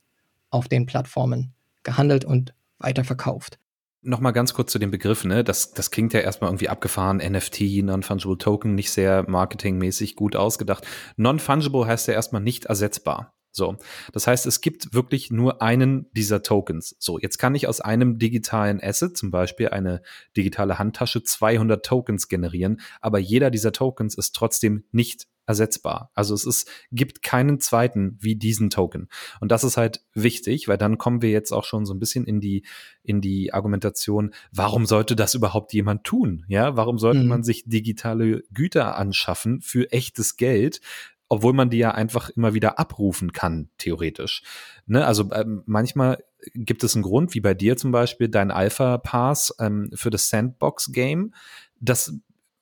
auf 0.49 0.67
den 0.67 0.85
Plattformen 0.85 1.53
gehandelt 1.83 2.23
und 2.23 2.53
weiterverkauft. 2.79 3.59
Nochmal 4.01 4.33
ganz 4.33 4.53
kurz 4.53 4.71
zu 4.71 4.77
den 4.77 4.91
Begriffen, 4.91 5.29
ne? 5.29 5.43
Das, 5.43 5.71
das 5.71 5.89
klingt 5.89 6.13
ja 6.13 6.19
erstmal 6.19 6.49
irgendwie 6.49 6.69
abgefahren, 6.69 7.17
NFT, 7.17 7.83
Non-Fungible 7.83 8.37
Token, 8.37 8.75
nicht 8.75 8.91
sehr 8.91 9.27
marketingmäßig 9.27 10.15
gut 10.15 10.35
ausgedacht. 10.35 10.85
Non-Fungible 11.17 11.87
heißt 11.87 12.07
ja 12.07 12.13
erstmal 12.13 12.41
nicht 12.41 12.65
ersetzbar. 12.65 13.35
So, 13.55 13.77
das 14.11 14.27
heißt, 14.27 14.45
es 14.47 14.59
gibt 14.59 14.93
wirklich 14.93 15.31
nur 15.31 15.61
einen 15.61 16.11
dieser 16.11 16.43
Tokens. 16.43 16.97
So, 16.99 17.17
jetzt 17.17 17.37
kann 17.37 17.55
ich 17.55 17.69
aus 17.69 17.79
einem 17.79 18.19
digitalen 18.19 18.83
Asset, 18.83 19.15
zum 19.15 19.31
Beispiel 19.31 19.69
eine 19.69 20.01
digitale 20.35 20.77
Handtasche, 20.77 21.23
200 21.23 21.83
Tokens 21.83 22.27
generieren, 22.27 22.81
aber 22.99 23.17
jeder 23.17 23.51
dieser 23.51 23.71
Tokens 23.71 24.17
ist 24.17 24.35
trotzdem 24.35 24.83
nicht 24.91 25.27
ersetzbar. 25.47 26.11
Also 26.13 26.33
es 26.33 26.45
ist, 26.45 26.69
gibt 26.91 27.21
keinen 27.21 27.59
zweiten 27.59 28.17
wie 28.19 28.35
diesen 28.35 28.69
Token. 28.69 29.09
Und 29.39 29.51
das 29.51 29.63
ist 29.63 29.77
halt 29.77 30.03
wichtig, 30.13 30.67
weil 30.67 30.77
dann 30.77 30.97
kommen 30.97 31.21
wir 31.21 31.29
jetzt 31.29 31.51
auch 31.51 31.63
schon 31.63 31.85
so 31.85 31.93
ein 31.93 31.99
bisschen 31.99 32.25
in 32.25 32.39
die, 32.39 32.65
in 33.03 33.21
die 33.21 33.53
Argumentation, 33.53 34.33
warum 34.51 34.85
sollte 34.85 35.15
das 35.15 35.33
überhaupt 35.33 35.73
jemand 35.73 36.03
tun? 36.03 36.45
Ja, 36.47 36.75
warum 36.75 36.97
sollte 36.97 37.21
mhm. 37.21 37.27
man 37.27 37.43
sich 37.43 37.63
digitale 37.65 38.43
Güter 38.51 38.97
anschaffen 38.97 39.61
für 39.61 39.91
echtes 39.91 40.37
Geld? 40.37 40.81
obwohl 41.27 41.53
man 41.53 41.69
die 41.69 41.77
ja 41.77 41.91
einfach 41.91 42.29
immer 42.29 42.53
wieder 42.53 42.77
abrufen 42.77 43.31
kann, 43.31 43.69
theoretisch. 43.77 44.43
Ne? 44.85 45.05
Also 45.05 45.31
ähm, 45.33 45.63
manchmal 45.65 46.23
gibt 46.53 46.83
es 46.83 46.95
einen 46.95 47.03
Grund, 47.03 47.33
wie 47.33 47.41
bei 47.41 47.53
dir 47.53 47.77
zum 47.77 47.91
Beispiel, 47.91 48.29
dein 48.29 48.51
Alpha-Pass 48.51 49.55
ähm, 49.59 49.89
für 49.95 50.09
das 50.09 50.29
Sandbox-Game. 50.29 51.33
Das 51.79 52.13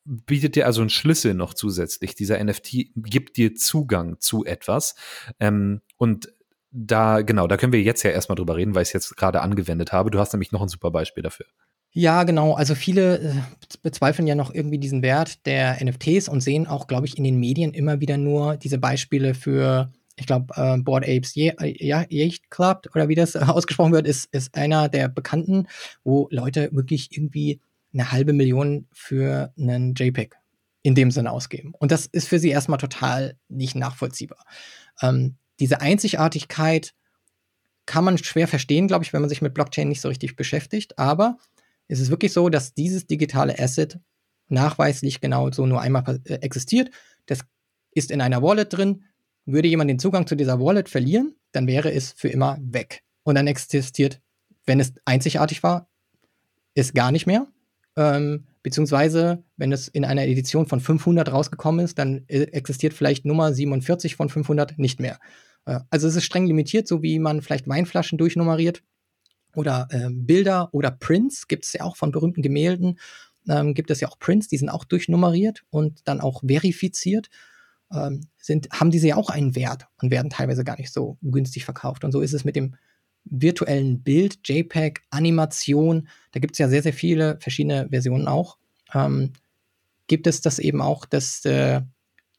bietet 0.06 0.56
dir 0.56 0.66
also 0.66 0.82
einen 0.82 0.90
Schlüssel 0.90 1.34
noch 1.34 1.54
zusätzlich. 1.54 2.16
Dieser 2.16 2.44
NFT 2.44 2.92
gibt 2.96 3.38
dir 3.38 3.56
Zugang 3.56 4.20
zu 4.20 4.46
etwas. 4.46 4.96
Ähm, 5.40 5.82
und 5.98 6.34
da, 6.72 7.22
genau, 7.22 7.48
da 7.48 7.58
können 7.58 7.74
wir 7.74 7.82
jetzt 7.82 8.04
ja 8.04 8.12
erstmal 8.12 8.36
drüber 8.36 8.56
reden, 8.56 8.76
weil 8.76 8.82
ich 8.82 8.90
es 8.90 8.94
jetzt 8.94 9.16
gerade 9.16 9.42
angewendet 9.42 9.92
habe. 9.92 10.12
Du 10.12 10.20
hast 10.20 10.34
nämlich 10.34 10.52
noch 10.52 10.62
ein 10.62 10.68
super 10.68 10.92
Beispiel 10.92 11.24
dafür. 11.24 11.46
Ja, 11.96 12.24
genau. 12.24 12.54
Also 12.54 12.74
viele 12.74 13.20
äh, 13.20 13.34
bezweifeln 13.84 14.28
ja 14.28 14.34
noch 14.34 14.54
irgendwie 14.54 14.80
diesen 14.80 15.04
Wert 15.04 15.46
der 15.46 15.78
NFTs 15.84 16.28
und 16.28 16.42
sehen 16.42 16.66
auch, 16.66 16.88
glaube 16.88 17.06
ich, 17.06 17.18
in 17.18 17.24
den 17.24 17.40
Medien 17.40 17.74
immer 17.74 18.02
wieder 18.02 18.18
nur 18.18 18.58
diese 18.58 18.80
Beispiele 18.80 19.36
für, 19.36 19.94
ich 20.16 20.26
glaube, 20.26 20.54
äh, 20.56 20.80
Board 20.80 21.04
Apes 21.04 21.36
Ye 21.36 21.54
ja, 21.60 22.04
Yacht 22.10 22.50
Club 22.50 22.90
oder 22.96 23.10
wie 23.10 23.16
das 23.16 23.36
ausgesprochen 23.36 23.94
wird, 23.94 24.08
ist, 24.08 24.26
ist 24.34 24.56
einer 24.56 24.90
der 24.90 25.08
bekannten, 25.08 25.68
wo 26.04 26.28
Leute 26.32 26.70
wirklich 26.74 27.16
irgendwie 27.16 27.62
eine 27.94 28.12
halbe 28.12 28.34
Million 28.34 28.88
für 28.92 29.54
einen 29.58 29.94
JPEG 29.96 30.36
in 30.82 30.96
dem 30.96 31.12
Sinne 31.12 31.32
ausgeben. 31.32 31.74
Und 31.80 31.92
das 31.92 32.06
ist 32.08 32.28
für 32.28 32.40
sie 32.40 32.50
erstmal 32.50 32.80
total 32.80 33.38
nicht 33.48 33.76
nachvollziehbar. 33.76 34.44
Ähm, 35.02 35.38
diese 35.60 35.82
Einzigartigkeit 35.82 36.94
kann 37.86 38.04
man 38.04 38.18
schwer 38.18 38.48
verstehen, 38.48 38.88
glaube 38.88 39.04
ich, 39.04 39.14
wenn 39.14 39.22
man 39.22 39.30
sich 39.30 39.42
mit 39.42 39.54
Blockchain 39.54 39.88
nicht 39.88 40.02
so 40.02 40.10
richtig 40.10 40.36
beschäftigt. 40.36 40.98
Aber 41.00 41.38
es 41.88 42.00
ist 42.00 42.10
wirklich 42.10 42.34
so, 42.34 42.50
dass 42.50 42.74
dieses 42.74 43.08
digitale 43.08 43.58
Asset 43.60 44.00
nachweislich 44.50 45.22
genau 45.22 45.52
so 45.52 45.66
nur 45.66 45.82
einmal 45.82 46.20
äh, 46.26 46.36
existiert. 46.36 46.92
Das 47.26 47.40
ist 47.92 48.12
in 48.12 48.22
einer 48.22 48.42
Wallet 48.42 48.74
drin. 48.74 49.04
Würde 49.46 49.68
jemand 49.68 49.90
den 49.90 50.00
Zugang 50.00 50.26
zu 50.26 50.36
dieser 50.36 50.60
Wallet 50.60 50.88
verlieren, 50.88 51.36
dann 51.52 51.68
wäre 51.68 51.92
es 51.92 52.14
für 52.14 52.30
immer 52.30 52.58
weg. 52.62 53.04
Und 53.24 53.36
dann 53.36 53.48
existiert, 53.48 54.22
wenn 54.66 54.80
es 54.80 54.94
einzigartig 55.06 55.64
war, 55.64 55.90
es 56.76 56.94
gar 56.94 57.12
nicht 57.12 57.26
mehr. 57.26 57.48
Ähm, 57.96 58.46
beziehungsweise, 58.64 59.44
wenn 59.58 59.72
es 59.72 59.88
in 59.88 60.06
einer 60.06 60.26
Edition 60.26 60.66
von 60.66 60.80
500 60.80 61.32
rausgekommen 61.32 61.86
ist, 61.86 62.00
dann 62.00 62.24
äh, 62.28 62.44
existiert 62.44 62.94
vielleicht 62.94 63.26
Nummer 63.26 63.54
47 63.54 64.16
von 64.16 64.30
500 64.30 64.80
nicht 64.80 65.00
mehr. 65.00 65.20
Äh, 65.66 65.80
also 65.90 66.08
es 66.08 66.16
ist 66.16 66.24
streng 66.24 66.48
limitiert, 66.48 66.88
so 66.88 67.04
wie 67.04 67.20
man 67.20 67.42
vielleicht 67.42 67.68
Weinflaschen 67.68 68.18
durchnummeriert 68.18 68.84
oder 69.56 69.88
äh, 69.92 70.10
Bilder 70.12 70.70
oder 70.74 70.92
Prints 70.92 71.48
gibt 71.48 71.66
es 71.66 71.74
ja 71.74 71.84
auch 71.84 71.96
von 71.96 72.12
berühmten 72.12 72.42
Gemälden. 72.42 73.00
Ähm, 73.48 73.74
gibt 73.74 73.92
es 73.92 74.00
ja 74.00 74.08
auch 74.08 74.18
Prints, 74.20 74.48
die 74.48 74.58
sind 74.58 74.70
auch 74.70 74.86
durchnummeriert 74.86 75.64
und 75.70 76.08
dann 76.08 76.22
auch 76.22 76.42
verifiziert. 76.46 77.30
Ähm, 77.92 78.22
sind, 78.38 78.70
haben 78.72 78.90
diese 78.90 79.10
ja 79.10 79.18
auch 79.18 79.30
einen 79.30 79.56
Wert 79.56 79.88
und 80.02 80.10
werden 80.10 80.30
teilweise 80.30 80.64
gar 80.64 80.78
nicht 80.78 80.92
so 80.92 81.18
günstig 81.22 81.66
verkauft. 81.66 82.04
Und 82.04 82.12
so 82.12 82.22
ist 82.22 82.34
es 82.34 82.46
mit 82.46 82.56
dem 82.56 82.76
virtuellen 83.26 84.04
Bild, 84.04 84.40
JPEG, 84.48 85.02
Animation. 85.10 86.08
Da 86.32 86.40
gibt 86.40 86.54
es 86.54 86.60
ja 86.60 86.70
sehr, 86.70 86.84
sehr 86.84 86.94
viele 86.94 87.38
verschiedene 87.40 87.88
Versionen 87.90 88.28
auch. 88.28 88.58
Ähm, 88.94 89.34
gibt 90.08 90.28
es 90.28 90.42
das 90.42 90.60
eben 90.60 90.82
auch, 90.82 91.06
dass, 91.06 91.46
äh, 91.46 91.82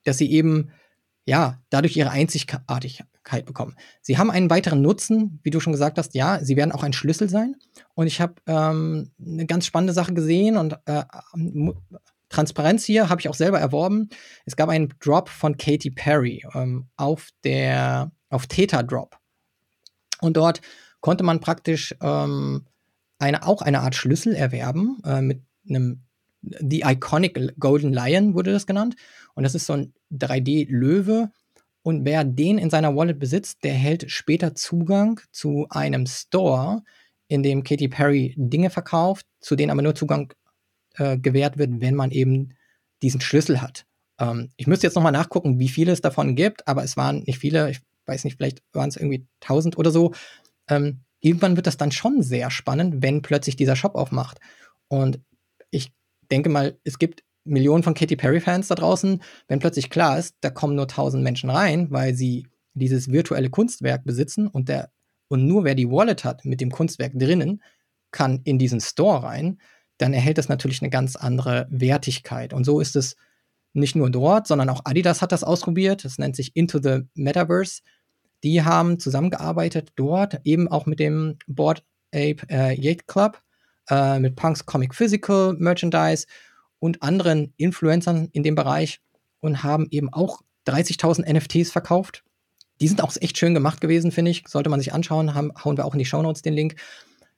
dass 0.04 0.18
sie 0.18 0.30
eben 0.30 0.70
ja 1.26 1.60
dadurch 1.70 1.96
ihre 1.96 2.10
Einzigartigkeit 2.10 3.46
bekommen. 3.46 3.76
Sie 4.02 4.18
haben 4.18 4.30
einen 4.30 4.50
weiteren 4.50 4.82
Nutzen, 4.82 5.40
wie 5.42 5.50
du 5.50 5.60
schon 5.60 5.72
gesagt 5.72 5.98
hast, 5.98 6.14
ja, 6.14 6.44
sie 6.44 6.56
werden 6.56 6.72
auch 6.72 6.82
ein 6.82 6.92
Schlüssel 6.92 7.28
sein. 7.28 7.56
Und 7.94 8.06
ich 8.06 8.20
habe 8.20 8.34
ähm, 8.46 9.10
eine 9.24 9.46
ganz 9.46 9.66
spannende 9.66 9.94
Sache 9.94 10.12
gesehen 10.12 10.56
und 10.56 10.78
äh, 10.84 11.04
Transparenz 12.28 12.84
hier 12.84 13.08
habe 13.08 13.20
ich 13.20 13.28
auch 13.28 13.34
selber 13.34 13.60
erworben. 13.60 14.08
Es 14.44 14.56
gab 14.56 14.68
einen 14.68 14.92
Drop 15.00 15.28
von 15.28 15.56
Katy 15.56 15.90
Perry 15.90 16.44
ähm, 16.54 16.88
auf 16.96 17.28
der 17.44 18.10
auf 18.28 18.46
Theta 18.48 18.82
Drop. 18.82 19.16
Und 20.24 20.36
dort 20.36 20.60
konnte 21.00 21.24
man 21.24 21.40
praktisch 21.40 21.94
ähm, 22.00 22.66
eine, 23.18 23.46
auch 23.46 23.62
eine 23.62 23.80
Art 23.80 23.94
Schlüssel 23.94 24.34
erwerben 24.34 24.98
äh, 25.04 25.20
mit 25.20 25.42
einem 25.68 26.02
The 26.42 26.82
Iconic 26.84 27.58
Golden 27.58 27.92
Lion 27.92 28.34
wurde 28.34 28.52
das 28.52 28.66
genannt. 28.66 28.96
Und 29.34 29.44
das 29.44 29.54
ist 29.54 29.66
so 29.66 29.74
ein 29.74 29.94
3D-Löwe, 30.12 31.30
und 31.84 32.06
wer 32.06 32.24
den 32.24 32.56
in 32.56 32.70
seiner 32.70 32.96
Wallet 32.96 33.18
besitzt, 33.18 33.62
der 33.62 33.74
hält 33.74 34.10
später 34.10 34.54
Zugang 34.54 35.20
zu 35.30 35.66
einem 35.68 36.06
Store, 36.06 36.82
in 37.28 37.42
dem 37.42 37.62
Katy 37.62 37.88
Perry 37.88 38.34
Dinge 38.38 38.70
verkauft, 38.70 39.26
zu 39.40 39.54
denen 39.54 39.70
aber 39.70 39.82
nur 39.82 39.94
Zugang 39.94 40.32
äh, 40.96 41.18
gewährt 41.18 41.58
wird, 41.58 41.82
wenn 41.82 41.94
man 41.94 42.10
eben 42.10 42.54
diesen 43.02 43.20
Schlüssel 43.20 43.60
hat. 43.60 43.84
Ähm, 44.18 44.50
ich 44.56 44.66
müsste 44.66 44.86
jetzt 44.86 44.94
nochmal 44.94 45.12
nachgucken, 45.12 45.58
wie 45.58 45.68
viele 45.68 45.92
es 45.92 46.00
davon 46.00 46.36
gibt, 46.36 46.66
aber 46.66 46.84
es 46.84 46.96
waren 46.96 47.22
nicht 47.26 47.38
viele. 47.38 47.70
Ich 47.70 47.82
weiß 48.06 48.24
nicht, 48.24 48.36
vielleicht 48.36 48.62
waren 48.72 48.88
es 48.88 48.96
irgendwie 48.96 49.26
1000 49.40 49.78
oder 49.78 49.90
so. 49.90 50.12
Ähm, 50.68 51.00
irgendwann 51.20 51.56
wird 51.56 51.66
das 51.66 51.76
dann 51.76 51.92
schon 51.92 52.22
sehr 52.22 52.50
spannend, 52.50 53.02
wenn 53.02 53.22
plötzlich 53.22 53.56
dieser 53.56 53.76
Shop 53.76 53.94
aufmacht. 53.94 54.38
Und 54.88 55.20
ich 55.70 55.92
denke 56.30 56.48
mal, 56.48 56.78
es 56.84 56.98
gibt 56.98 57.24
Millionen 57.44 57.82
von 57.82 57.94
Katy 57.94 58.16
Perry-Fans 58.16 58.68
da 58.68 58.74
draußen, 58.74 59.22
wenn 59.48 59.58
plötzlich 59.58 59.90
klar 59.90 60.18
ist, 60.18 60.36
da 60.40 60.50
kommen 60.50 60.76
nur 60.76 60.84
1000 60.84 61.22
Menschen 61.22 61.50
rein, 61.50 61.90
weil 61.90 62.14
sie 62.14 62.46
dieses 62.72 63.10
virtuelle 63.12 63.50
Kunstwerk 63.50 64.04
besitzen 64.04 64.48
und 64.48 64.68
der 64.68 64.90
und 65.28 65.46
nur 65.46 65.64
wer 65.64 65.74
die 65.74 65.90
Wallet 65.90 66.24
hat 66.24 66.44
mit 66.44 66.60
dem 66.60 66.70
Kunstwerk 66.70 67.12
drinnen, 67.14 67.62
kann 68.10 68.40
in 68.44 68.58
diesen 68.58 68.80
Store 68.80 69.22
rein, 69.22 69.58
dann 69.98 70.12
erhält 70.12 70.38
das 70.38 70.48
natürlich 70.48 70.82
eine 70.82 70.90
ganz 70.90 71.16
andere 71.16 71.66
Wertigkeit. 71.70 72.52
Und 72.52 72.64
so 72.64 72.80
ist 72.80 72.94
es 72.94 73.16
nicht 73.74 73.96
nur 73.96 74.10
dort, 74.10 74.46
sondern 74.46 74.70
auch 74.70 74.82
Adidas 74.84 75.20
hat 75.20 75.32
das 75.32 75.44
ausprobiert. 75.44 76.04
Das 76.04 76.18
nennt 76.18 76.36
sich 76.36 76.56
Into 76.56 76.80
the 76.82 77.00
Metaverse. 77.14 77.82
Die 78.42 78.62
haben 78.62 78.98
zusammengearbeitet 78.98 79.92
dort, 79.96 80.40
eben 80.44 80.68
auch 80.68 80.86
mit 80.86 81.00
dem 81.00 81.38
Board 81.46 81.84
Ape 82.14 82.46
äh, 82.48 82.80
Yacht 82.80 83.06
Club, 83.06 83.42
äh, 83.90 84.18
mit 84.18 84.36
Punks 84.36 84.64
Comic 84.66 84.94
Physical 84.94 85.54
Merchandise 85.58 86.26
und 86.78 87.02
anderen 87.02 87.52
Influencern 87.56 88.28
in 88.32 88.42
dem 88.42 88.54
Bereich 88.54 89.00
und 89.40 89.62
haben 89.62 89.88
eben 89.90 90.12
auch 90.12 90.42
30.000 90.66 91.30
NFTs 91.32 91.72
verkauft. 91.72 92.22
Die 92.80 92.88
sind 92.88 93.02
auch 93.02 93.12
echt 93.20 93.38
schön 93.38 93.54
gemacht 93.54 93.80
gewesen, 93.80 94.12
finde 94.12 94.30
ich. 94.30 94.44
Sollte 94.48 94.70
man 94.70 94.80
sich 94.80 94.92
anschauen. 94.92 95.34
Haben, 95.34 95.52
hauen 95.64 95.76
wir 95.76 95.84
auch 95.84 95.94
in 95.94 95.98
die 95.98 96.04
Shownotes 96.04 96.42
den 96.42 96.54
Link. 96.54 96.76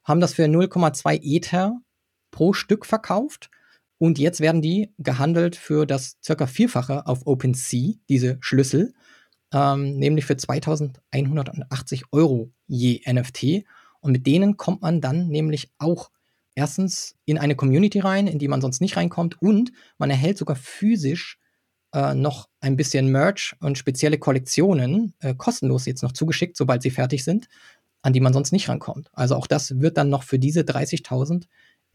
Haben 0.04 0.20
das 0.20 0.34
für 0.34 0.44
0,2 0.44 1.20
Ether 1.22 1.80
pro 2.30 2.52
Stück 2.52 2.86
verkauft. 2.86 3.50
Und 3.98 4.18
jetzt 4.18 4.40
werden 4.40 4.62
die 4.62 4.92
gehandelt 4.98 5.56
für 5.56 5.86
das 5.86 6.18
circa 6.22 6.46
Vierfache 6.46 7.06
auf 7.06 7.26
OpenSea, 7.26 7.94
diese 8.08 8.38
Schlüssel, 8.40 8.94
ähm, 9.52 9.96
nämlich 9.98 10.26
für 10.26 10.36
2180 10.36 12.04
Euro 12.12 12.52
je 12.66 13.00
NFT. 13.10 13.64
Und 14.00 14.12
mit 14.12 14.26
denen 14.26 14.56
kommt 14.56 14.82
man 14.82 15.00
dann 15.00 15.28
nämlich 15.28 15.72
auch 15.78 16.10
erstens 16.54 17.16
in 17.24 17.38
eine 17.38 17.54
Community 17.54 18.00
rein, 18.00 18.26
in 18.26 18.38
die 18.38 18.48
man 18.48 18.60
sonst 18.60 18.80
nicht 18.80 18.96
reinkommt 18.96 19.40
und 19.40 19.72
man 19.98 20.10
erhält 20.10 20.38
sogar 20.38 20.56
physisch 20.56 21.38
äh, 21.92 22.14
noch 22.14 22.48
ein 22.60 22.76
bisschen 22.76 23.10
Merch 23.10 23.54
und 23.60 23.78
spezielle 23.78 24.18
Kollektionen 24.18 25.14
äh, 25.20 25.34
kostenlos 25.34 25.86
jetzt 25.86 26.02
noch 26.02 26.12
zugeschickt, 26.12 26.56
sobald 26.56 26.82
sie 26.82 26.90
fertig 26.90 27.24
sind, 27.24 27.48
an 28.02 28.12
die 28.12 28.20
man 28.20 28.32
sonst 28.32 28.52
nicht 28.52 28.68
rankommt. 28.68 29.08
Also 29.12 29.36
auch 29.36 29.46
das 29.46 29.80
wird 29.80 29.96
dann 29.96 30.08
noch 30.08 30.22
für 30.22 30.38
diese 30.38 30.60
30.000 30.60 31.44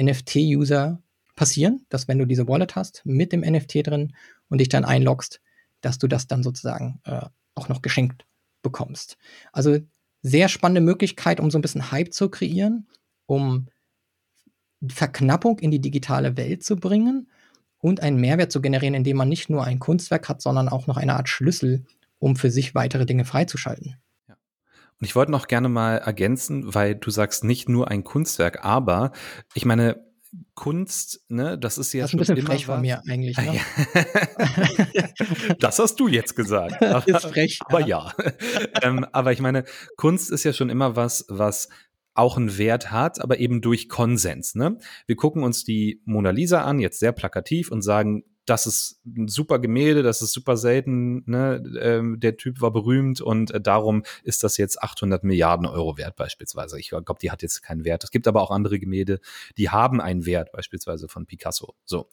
NFT-User 0.02 1.02
passieren, 1.42 1.84
dass 1.90 2.08
wenn 2.08 2.20
du 2.20 2.26
diese 2.26 2.48
Wallet 2.48 2.76
hast 2.76 3.02
mit 3.04 3.34
dem 3.34 3.42
NFT 3.42 3.88
drin 3.88 4.14
und 4.50 4.60
dich 4.60 4.70
dann 4.70 4.86
einloggst, 4.86 5.42
dass 5.82 5.98
du 5.98 6.08
das 6.08 6.28
dann 6.28 6.44
sozusagen 6.44 7.02
äh, 7.04 7.26
auch 7.56 7.68
noch 7.68 7.82
geschenkt 7.82 8.28
bekommst. 8.62 9.18
Also 9.52 9.80
sehr 10.22 10.50
spannende 10.50 10.82
Möglichkeit, 10.82 11.40
um 11.40 11.50
so 11.50 11.58
ein 11.58 11.64
bisschen 11.64 11.92
Hype 11.92 12.14
zu 12.14 12.30
kreieren, 12.30 12.88
um 13.26 13.70
Verknappung 14.88 15.58
in 15.58 15.72
die 15.72 15.82
digitale 15.82 16.38
Welt 16.38 16.64
zu 16.64 16.76
bringen 16.76 17.28
und 17.80 18.02
einen 18.02 18.22
Mehrwert 18.22 18.52
zu 18.52 18.62
generieren, 18.62 18.94
indem 18.94 19.18
man 19.18 19.28
nicht 19.28 19.50
nur 19.50 19.64
ein 19.64 19.80
Kunstwerk 19.80 20.30
hat, 20.30 20.44
sondern 20.44 20.70
auch 20.70 20.86
noch 20.86 20.98
eine 20.98 21.16
Art 21.16 21.28
Schlüssel, 21.28 21.86
um 22.20 22.36
für 22.36 22.52
sich 22.52 22.76
weitere 22.76 23.08
Dinge 23.08 23.26
freizuschalten. 23.26 23.96
Und 24.28 25.08
ich 25.08 25.16
wollte 25.16 25.32
noch 25.32 25.48
gerne 25.48 25.70
mal 25.70 25.98
ergänzen, 25.98 26.76
weil 26.76 26.94
du 26.94 27.10
sagst 27.10 27.44
nicht 27.44 27.68
nur 27.68 27.90
ein 27.90 28.04
Kunstwerk, 28.04 28.64
aber 28.64 29.12
ich 29.56 29.66
meine, 29.66 30.11
Kunst, 30.56 31.26
ne, 31.28 31.58
das 31.58 31.78
ist 31.78 31.92
ja 31.94 32.04
das 32.04 32.14
ist 32.14 32.14
ein 32.14 32.20
bisschen 32.20 32.46
frech 32.46 32.66
von 32.66 32.82
mir 32.82 33.02
eigentlich. 33.08 33.38
Ne? 33.38 33.60
das 35.60 35.80
hast 35.80 36.00
du 36.00 36.08
jetzt 36.08 36.36
gesagt. 36.36 36.82
Aber, 36.82 37.06
ist 37.08 37.26
frech. 37.26 37.60
Aber 37.66 37.86
ja. 37.86 38.14
ähm, 38.82 39.06
aber 39.12 39.34
ich 39.34 39.42
meine, 39.42 39.66
Kunst 39.98 40.32
ist 40.32 40.44
ja 40.44 40.54
schon 40.54 40.70
immer 40.70 40.96
was, 40.96 41.26
was 41.28 41.70
auch 42.14 42.38
einen 42.38 42.58
Wert 42.58 42.92
hat, 42.92 43.22
aber 43.22 43.40
eben 43.40 43.62
durch 43.62 43.90
Konsens. 43.90 44.56
Ne? 44.56 44.78
Wir 45.06 45.16
gucken 45.16 45.44
uns 45.44 45.64
die 45.64 46.02
Mona 46.06 46.32
Lisa 46.32 46.64
an, 46.64 46.80
jetzt 46.80 47.00
sehr 47.00 47.12
plakativ, 47.12 47.72
und 47.72 47.82
sagen, 47.82 48.24
das 48.46 48.66
ist 48.66 49.00
ein 49.06 49.28
super 49.28 49.60
Gemälde, 49.60 50.04
das 50.04 50.22
ist 50.22 50.34
super 50.34 50.58
selten, 50.58 51.24
ne? 51.26 51.64
ähm, 51.80 52.20
der 52.20 52.38
Typ 52.38 52.62
war 52.62 52.72
berühmt 52.72 53.22
und 53.22 53.52
äh, 53.52 53.62
darum 53.62 54.04
ist 54.24 54.44
das 54.44 54.58
jetzt 54.58 54.82
800 54.82 55.24
Milliarden 55.24 55.66
Euro 55.68 55.98
wert 55.98 56.16
beispielsweise. 56.16 56.80
Ich 56.80 56.90
glaube, 56.90 57.16
die 57.22 57.32
hat 57.32 57.42
jetzt 57.42 57.62
keinen 57.62 57.86
Wert. 57.86 58.04
Es 58.04 58.12
gibt 58.12 58.28
aber 58.28 58.42
auch 58.42 58.52
andere 58.52 58.80
Gemälde, 58.80 59.20
die 59.58 59.70
haben 59.70 60.02
einen 60.02 60.26
Wert, 60.26 60.52
beispielsweise 60.52 61.08
von 61.08 61.26
Picasso. 61.26 61.76
So. 61.86 62.10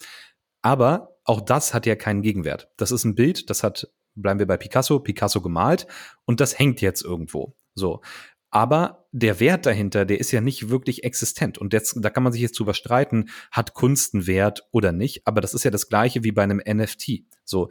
Aber 0.61 1.17
auch 1.25 1.41
das 1.41 1.73
hat 1.73 1.87
ja 1.87 1.97
keinen 1.97 2.23
Gegenwert. 2.23 2.69
Das 2.77 2.91
ist 2.91 3.05
ein 3.05 3.15
Bild, 3.15 3.49
das 3.49 3.63
hat, 3.63 3.89
bleiben 4.15 4.39
wir 4.39 4.47
bei 4.47 4.57
Picasso, 4.57 4.99
Picasso 5.01 5.41
gemalt 5.41 5.87
und 6.25 6.41
das 6.41 6.59
hängt 6.59 6.81
jetzt 6.81 7.03
irgendwo. 7.03 7.57
So. 7.75 8.03
Aber 8.51 9.07
der 9.13 9.41
Wert 9.41 9.67
dahinter, 9.67 10.05
der 10.05 10.21
ist 10.21 10.33
ja 10.33 10.41
nicht 10.41 10.71
wirklich 10.71 11.05
existent. 11.05 11.59
Und 11.59 11.73
jetzt, 11.73 11.97
da 12.01 12.11
kann 12.11 12.23
man 12.23 12.33
sich 12.33 12.43
jetzt 12.43 12.59
drüber 12.59 12.75
streiten, 12.75 13.27
hat 13.51 13.75
Kunst 13.75 14.15
einen 14.15 14.27
Wert 14.27 14.67
oder 14.71 14.93
nicht. 14.93 15.27
Aber 15.27 15.41
das 15.41 15.55
ist 15.55 15.65
ja 15.65 15.71
das 15.71 15.89
Gleiche 15.89 16.25
wie 16.25 16.33
bei 16.33 16.43
einem 16.43 16.63
NFT. 16.67 17.25
So, 17.45 17.69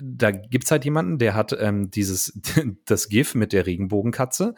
da 0.00 0.30
gibt's 0.30 0.70
halt 0.70 0.84
jemanden, 0.84 1.18
der 1.18 1.34
hat 1.34 1.56
ähm, 1.58 1.90
dieses, 1.90 2.38
das 2.84 3.08
GIF 3.08 3.34
mit 3.34 3.52
der 3.52 3.66
Regenbogenkatze 3.66 4.54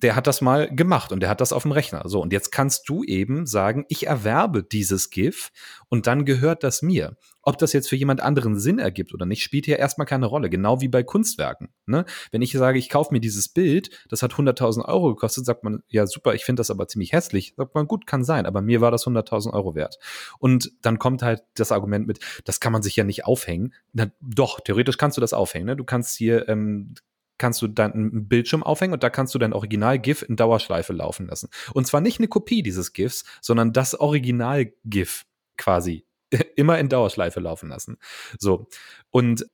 der 0.00 0.16
hat 0.16 0.26
das 0.26 0.40
mal 0.40 0.74
gemacht 0.74 1.12
und 1.12 1.20
der 1.20 1.28
hat 1.28 1.40
das 1.40 1.52
auf 1.52 1.62
dem 1.62 1.72
Rechner. 1.72 2.02
So, 2.06 2.20
und 2.20 2.32
jetzt 2.32 2.50
kannst 2.50 2.88
du 2.88 3.04
eben 3.04 3.46
sagen, 3.46 3.84
ich 3.88 4.06
erwerbe 4.06 4.62
dieses 4.62 5.10
GIF 5.10 5.50
und 5.88 6.06
dann 6.06 6.24
gehört 6.24 6.62
das 6.62 6.82
mir. 6.82 7.16
Ob 7.44 7.58
das 7.58 7.72
jetzt 7.72 7.88
für 7.88 7.96
jemand 7.96 8.20
anderen 8.20 8.56
Sinn 8.56 8.78
ergibt 8.78 9.12
oder 9.12 9.26
nicht, 9.26 9.42
spielt 9.42 9.66
ja 9.66 9.76
erstmal 9.76 10.06
keine 10.06 10.26
Rolle. 10.26 10.48
Genau 10.48 10.80
wie 10.80 10.88
bei 10.88 11.02
Kunstwerken. 11.02 11.70
Ne? 11.86 12.04
Wenn 12.30 12.40
ich 12.40 12.52
sage, 12.52 12.78
ich 12.78 12.88
kaufe 12.88 13.12
mir 13.12 13.20
dieses 13.20 13.48
Bild, 13.48 13.90
das 14.08 14.22
hat 14.22 14.34
100.000 14.34 14.84
Euro 14.84 15.14
gekostet, 15.14 15.44
sagt 15.44 15.64
man, 15.64 15.82
ja 15.88 16.06
super, 16.06 16.34
ich 16.34 16.44
finde 16.44 16.60
das 16.60 16.70
aber 16.70 16.86
ziemlich 16.86 17.12
hässlich. 17.12 17.54
Sagt 17.56 17.74
man, 17.74 17.88
gut, 17.88 18.06
kann 18.06 18.22
sein, 18.22 18.46
aber 18.46 18.62
mir 18.62 18.80
war 18.80 18.92
das 18.92 19.06
100.000 19.06 19.52
Euro 19.52 19.74
wert. 19.74 19.98
Und 20.38 20.70
dann 20.82 21.00
kommt 21.00 21.22
halt 21.22 21.42
das 21.54 21.72
Argument 21.72 22.06
mit, 22.06 22.20
das 22.44 22.60
kann 22.60 22.72
man 22.72 22.82
sich 22.82 22.94
ja 22.94 23.02
nicht 23.02 23.24
aufhängen. 23.24 23.74
Na, 23.92 24.06
doch, 24.20 24.60
theoretisch 24.60 24.96
kannst 24.96 25.16
du 25.16 25.20
das 25.20 25.32
aufhängen. 25.32 25.66
Ne? 25.66 25.76
Du 25.76 25.84
kannst 25.84 26.16
hier 26.16 26.48
ähm, 26.48 26.94
kannst 27.42 27.60
du 27.60 27.66
dann 27.66 27.92
einen 27.92 28.28
Bildschirm 28.28 28.62
aufhängen 28.62 28.94
und 28.94 29.02
da 29.02 29.10
kannst 29.10 29.34
du 29.34 29.38
dein 29.40 29.52
Original-GIF 29.52 30.22
in 30.22 30.36
Dauerschleife 30.36 30.92
laufen 30.92 31.26
lassen. 31.26 31.48
Und 31.74 31.88
zwar 31.88 32.00
nicht 32.00 32.20
eine 32.20 32.28
Kopie 32.28 32.62
dieses 32.62 32.92
GIFs, 32.92 33.24
sondern 33.40 33.72
das 33.72 33.98
Original-GIF 33.98 35.24
quasi 35.56 36.06
immer 36.54 36.78
in 36.78 36.88
Dauerschleife 36.88 37.40
laufen 37.40 37.68
lassen. 37.68 37.98
So. 38.38 38.68
Und 39.10 39.44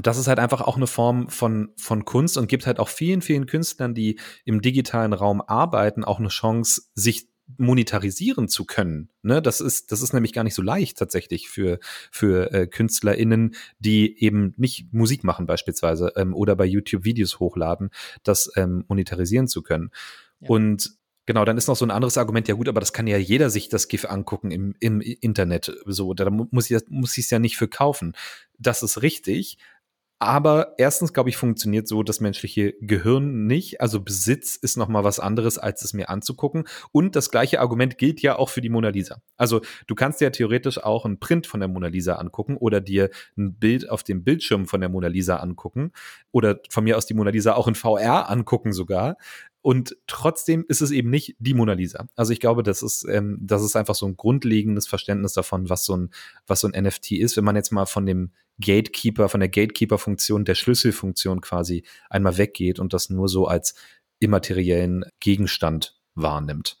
das 0.00 0.16
ist 0.16 0.28
halt 0.28 0.38
einfach 0.38 0.60
auch 0.60 0.76
eine 0.76 0.86
Form 0.86 1.28
von, 1.28 1.72
von 1.76 2.04
Kunst 2.04 2.38
und 2.38 2.46
gibt 2.46 2.68
halt 2.68 2.78
auch 2.78 2.88
vielen, 2.88 3.20
vielen 3.20 3.46
Künstlern, 3.46 3.94
die 3.94 4.20
im 4.44 4.62
digitalen 4.62 5.12
Raum 5.12 5.40
arbeiten, 5.40 6.04
auch 6.04 6.20
eine 6.20 6.28
Chance, 6.28 6.82
sich 6.94 7.26
monetarisieren 7.58 8.48
zu 8.48 8.64
können. 8.64 9.10
Ne? 9.22 9.42
Das 9.42 9.60
ist, 9.60 9.92
das 9.92 10.02
ist 10.02 10.12
nämlich 10.12 10.32
gar 10.32 10.44
nicht 10.44 10.54
so 10.54 10.62
leicht 10.62 10.98
tatsächlich 10.98 11.48
für, 11.48 11.78
für 12.10 12.52
äh, 12.52 12.66
KünstlerInnen, 12.66 13.54
die 13.78 14.22
eben 14.22 14.54
nicht 14.56 14.92
Musik 14.92 15.24
machen 15.24 15.46
beispielsweise 15.46 16.12
ähm, 16.16 16.34
oder 16.34 16.56
bei 16.56 16.64
YouTube 16.64 17.04
Videos 17.04 17.40
hochladen, 17.40 17.90
das 18.22 18.50
ähm, 18.56 18.84
monetarisieren 18.88 19.48
zu 19.48 19.62
können. 19.62 19.90
Ja. 20.40 20.48
Und 20.48 20.96
Genau, 21.26 21.46
dann 21.46 21.56
ist 21.56 21.68
noch 21.68 21.76
so 21.76 21.86
ein 21.86 21.90
anderes 21.90 22.18
Argument, 22.18 22.48
ja 22.48 22.54
gut, 22.54 22.68
aber 22.68 22.80
das 22.80 22.92
kann 22.92 23.06
ja 23.06 23.16
jeder 23.16 23.48
sich 23.48 23.70
das 23.70 23.88
GIF 23.88 24.04
angucken 24.04 24.50
im, 24.50 24.74
im 24.78 25.00
Internet. 25.00 25.72
So, 25.86 26.12
da 26.12 26.28
muss 26.28 26.70
ich, 26.70 26.82
muss 26.88 27.16
ich 27.16 27.24
es 27.24 27.30
ja 27.30 27.38
nicht 27.38 27.56
für 27.56 27.66
kaufen. 27.66 28.14
Das 28.58 28.82
ist 28.82 29.00
richtig, 29.00 29.56
aber 30.24 30.74
erstens, 30.78 31.12
glaube 31.12 31.28
ich, 31.28 31.36
funktioniert 31.36 31.88
so 31.88 32.02
das 32.02 32.20
menschliche 32.20 32.74
Gehirn 32.80 33.46
nicht. 33.46 33.80
Also 33.80 34.00
Besitz 34.00 34.56
ist 34.56 34.76
noch 34.76 34.88
mal 34.88 35.04
was 35.04 35.20
anderes, 35.20 35.58
als 35.58 35.84
es 35.84 35.92
mir 35.92 36.08
anzugucken. 36.08 36.64
Und 36.92 37.16
das 37.16 37.30
gleiche 37.30 37.60
Argument 37.60 37.98
gilt 37.98 38.20
ja 38.22 38.36
auch 38.36 38.48
für 38.48 38.60
die 38.60 38.68
Mona 38.68 38.88
Lisa. 38.88 39.22
Also 39.36 39.60
du 39.86 39.94
kannst 39.94 40.20
ja 40.20 40.30
theoretisch 40.30 40.82
auch 40.82 41.04
einen 41.04 41.20
Print 41.20 41.46
von 41.46 41.60
der 41.60 41.68
Mona 41.68 41.88
Lisa 41.88 42.14
angucken 42.14 42.56
oder 42.56 42.80
dir 42.80 43.10
ein 43.36 43.54
Bild 43.54 43.88
auf 43.88 44.02
dem 44.02 44.24
Bildschirm 44.24 44.66
von 44.66 44.80
der 44.80 44.88
Mona 44.88 45.08
Lisa 45.08 45.36
angucken 45.36 45.92
oder 46.32 46.60
von 46.70 46.84
mir 46.84 46.96
aus 46.96 47.06
die 47.06 47.14
Mona 47.14 47.30
Lisa 47.30 47.54
auch 47.54 47.68
in 47.68 47.74
VR 47.74 48.30
angucken 48.30 48.72
sogar. 48.72 49.16
Und 49.64 49.96
trotzdem 50.06 50.66
ist 50.68 50.82
es 50.82 50.90
eben 50.90 51.08
nicht 51.08 51.36
die 51.38 51.54
Mona 51.54 51.72
Lisa. 51.72 52.06
Also 52.16 52.34
ich 52.34 52.40
glaube, 52.40 52.62
das 52.62 52.82
ist, 52.82 53.06
ähm, 53.08 53.38
das 53.40 53.64
ist 53.64 53.76
einfach 53.76 53.94
so 53.94 54.04
ein 54.04 54.14
grundlegendes 54.14 54.86
Verständnis 54.86 55.32
davon, 55.32 55.70
was 55.70 55.86
so 55.86 55.96
ein, 55.96 56.10
was 56.46 56.60
so 56.60 56.68
ein 56.68 56.84
NFT 56.84 57.12
ist. 57.12 57.38
Wenn 57.38 57.44
man 57.44 57.56
jetzt 57.56 57.70
mal 57.70 57.86
von 57.86 58.04
dem 58.04 58.32
Gatekeeper, 58.60 59.30
von 59.30 59.40
der 59.40 59.48
Gatekeeper-Funktion, 59.48 60.44
der 60.44 60.54
Schlüsselfunktion 60.54 61.40
quasi 61.40 61.82
einmal 62.10 62.36
weggeht 62.36 62.78
und 62.78 62.92
das 62.92 63.08
nur 63.08 63.26
so 63.26 63.46
als 63.46 63.74
immateriellen 64.18 65.06
Gegenstand 65.18 65.98
wahrnimmt. 66.14 66.78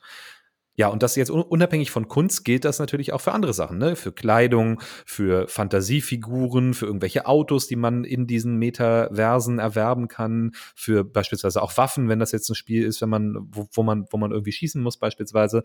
Ja, 0.76 0.88
und 0.88 1.02
das 1.02 1.14
jetzt 1.14 1.30
unabhängig 1.30 1.90
von 1.92 2.08
Kunst 2.08 2.44
gilt 2.44 2.64
das 2.64 2.80
natürlich 2.80 3.12
auch 3.12 3.20
für 3.20 3.32
andere 3.32 3.54
Sachen, 3.54 3.78
ne? 3.78 3.94
Für 3.94 4.12
Kleidung, 4.12 4.80
für 5.06 5.46
Fantasiefiguren, 5.46 6.74
für 6.74 6.86
irgendwelche 6.86 7.26
Autos, 7.26 7.68
die 7.68 7.76
man 7.76 8.02
in 8.02 8.26
diesen 8.26 8.56
Metaversen 8.56 9.60
erwerben 9.60 10.08
kann, 10.08 10.52
für 10.74 11.04
beispielsweise 11.04 11.62
auch 11.62 11.76
Waffen, 11.76 12.08
wenn 12.08 12.18
das 12.18 12.32
jetzt 12.32 12.48
ein 12.50 12.56
Spiel 12.56 12.84
ist, 12.84 13.00
wenn 13.00 13.08
man, 13.08 13.36
wo, 13.50 13.68
wo 13.72 13.82
man, 13.84 14.06
wo 14.10 14.16
man 14.16 14.32
irgendwie 14.32 14.52
schießen 14.52 14.82
muss, 14.82 14.96
beispielsweise. 14.96 15.62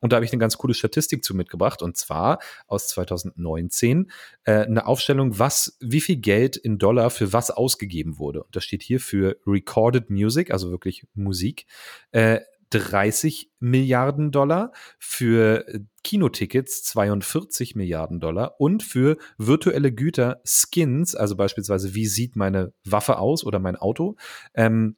Und 0.00 0.12
da 0.12 0.16
habe 0.16 0.24
ich 0.24 0.32
eine 0.32 0.40
ganz 0.40 0.56
coole 0.56 0.74
Statistik 0.74 1.22
zu 1.22 1.34
mitgebracht, 1.34 1.82
und 1.82 1.96
zwar 1.96 2.38
aus 2.66 2.88
2019 2.88 4.10
äh, 4.44 4.52
eine 4.52 4.86
Aufstellung, 4.86 5.38
was, 5.38 5.76
wie 5.80 6.00
viel 6.00 6.16
Geld 6.16 6.56
in 6.56 6.78
Dollar 6.78 7.10
für 7.10 7.32
was 7.32 7.50
ausgegeben 7.50 8.18
wurde. 8.18 8.42
Und 8.42 8.56
das 8.56 8.64
steht 8.64 8.82
hier 8.82 8.98
für 8.98 9.36
Recorded 9.46 10.10
Music, 10.10 10.50
also 10.50 10.70
wirklich 10.70 11.06
Musik. 11.14 11.66
Äh, 12.12 12.40
30 12.70 13.50
Milliarden 13.58 14.30
Dollar, 14.30 14.72
für 14.98 15.64
Kinotickets 16.02 16.82
42 16.84 17.74
Milliarden 17.74 18.20
Dollar 18.20 18.54
und 18.58 18.82
für 18.82 19.16
virtuelle 19.38 19.92
Güter 19.92 20.40
Skins, 20.44 21.14
also 21.14 21.36
beispielsweise 21.36 21.94
wie 21.94 22.06
sieht 22.06 22.36
meine 22.36 22.72
Waffe 22.84 23.18
aus 23.18 23.44
oder 23.44 23.58
mein 23.58 23.76
Auto, 23.76 24.16
ähm, 24.54 24.96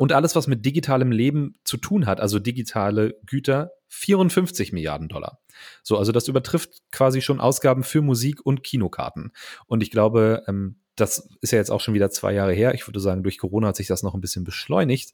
und 0.00 0.12
alles, 0.12 0.34
was 0.34 0.46
mit 0.46 0.64
digitalem 0.64 1.12
Leben 1.12 1.52
zu 1.62 1.76
tun 1.76 2.06
hat, 2.06 2.22
also 2.22 2.38
digitale 2.38 3.18
Güter, 3.26 3.72
54 3.88 4.72
Milliarden 4.72 5.08
Dollar. 5.08 5.40
So, 5.82 5.98
also 5.98 6.10
das 6.10 6.26
übertrifft 6.26 6.80
quasi 6.90 7.20
schon 7.20 7.38
Ausgaben 7.38 7.82
für 7.82 8.00
Musik 8.00 8.40
und 8.46 8.62
Kinokarten. 8.62 9.32
Und 9.66 9.82
ich 9.82 9.90
glaube, 9.90 10.42
ähm, 10.48 10.80
das 10.96 11.28
ist 11.42 11.50
ja 11.50 11.58
jetzt 11.58 11.70
auch 11.70 11.82
schon 11.82 11.92
wieder 11.92 12.10
zwei 12.10 12.32
Jahre 12.32 12.54
her. 12.54 12.72
Ich 12.72 12.88
würde 12.88 12.98
sagen, 12.98 13.22
durch 13.22 13.36
Corona 13.36 13.68
hat 13.68 13.76
sich 13.76 13.88
das 13.88 14.02
noch 14.02 14.14
ein 14.14 14.22
bisschen 14.22 14.44
beschleunigt. 14.44 15.12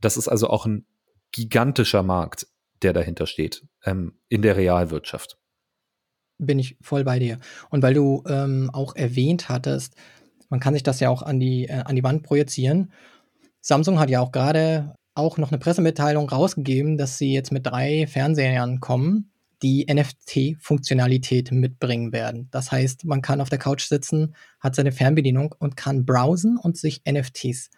Das 0.00 0.16
ist 0.16 0.28
also 0.28 0.48
auch 0.48 0.64
ein 0.64 0.86
gigantischer 1.32 2.02
Markt, 2.02 2.46
der 2.82 2.92
dahinter 2.92 3.26
steht, 3.26 3.66
ähm, 3.84 4.18
in 4.28 4.42
der 4.42 4.56
Realwirtschaft. 4.56 5.38
Bin 6.38 6.58
ich 6.58 6.76
voll 6.80 7.04
bei 7.04 7.18
dir. 7.18 7.38
Und 7.70 7.82
weil 7.82 7.94
du 7.94 8.22
ähm, 8.26 8.70
auch 8.72 8.96
erwähnt 8.96 9.48
hattest, 9.48 9.94
man 10.48 10.60
kann 10.60 10.74
sich 10.74 10.82
das 10.82 11.00
ja 11.00 11.08
auch 11.08 11.22
an 11.22 11.40
die, 11.40 11.64
äh, 11.66 11.82
an 11.84 11.96
die 11.96 12.04
Wand 12.04 12.22
projizieren. 12.22 12.92
Samsung 13.60 13.98
hat 13.98 14.10
ja 14.10 14.20
auch 14.20 14.32
gerade 14.32 14.94
auch 15.14 15.38
noch 15.38 15.50
eine 15.50 15.58
Pressemitteilung 15.58 16.28
rausgegeben, 16.28 16.96
dass 16.96 17.18
sie 17.18 17.32
jetzt 17.32 17.52
mit 17.52 17.66
drei 17.66 18.06
Fernsehern 18.06 18.80
kommen, 18.80 19.32
die 19.62 19.86
NFT-Funktionalität 19.88 21.52
mitbringen 21.52 22.12
werden. 22.12 22.48
Das 22.50 22.72
heißt, 22.72 23.04
man 23.04 23.22
kann 23.22 23.40
auf 23.40 23.48
der 23.48 23.58
Couch 23.58 23.84
sitzen, 23.84 24.34
hat 24.58 24.74
seine 24.74 24.92
Fernbedienung 24.92 25.54
und 25.58 25.76
kann 25.76 26.04
browsen 26.04 26.58
und 26.58 26.76
sich 26.76 27.02
NFTs 27.08 27.70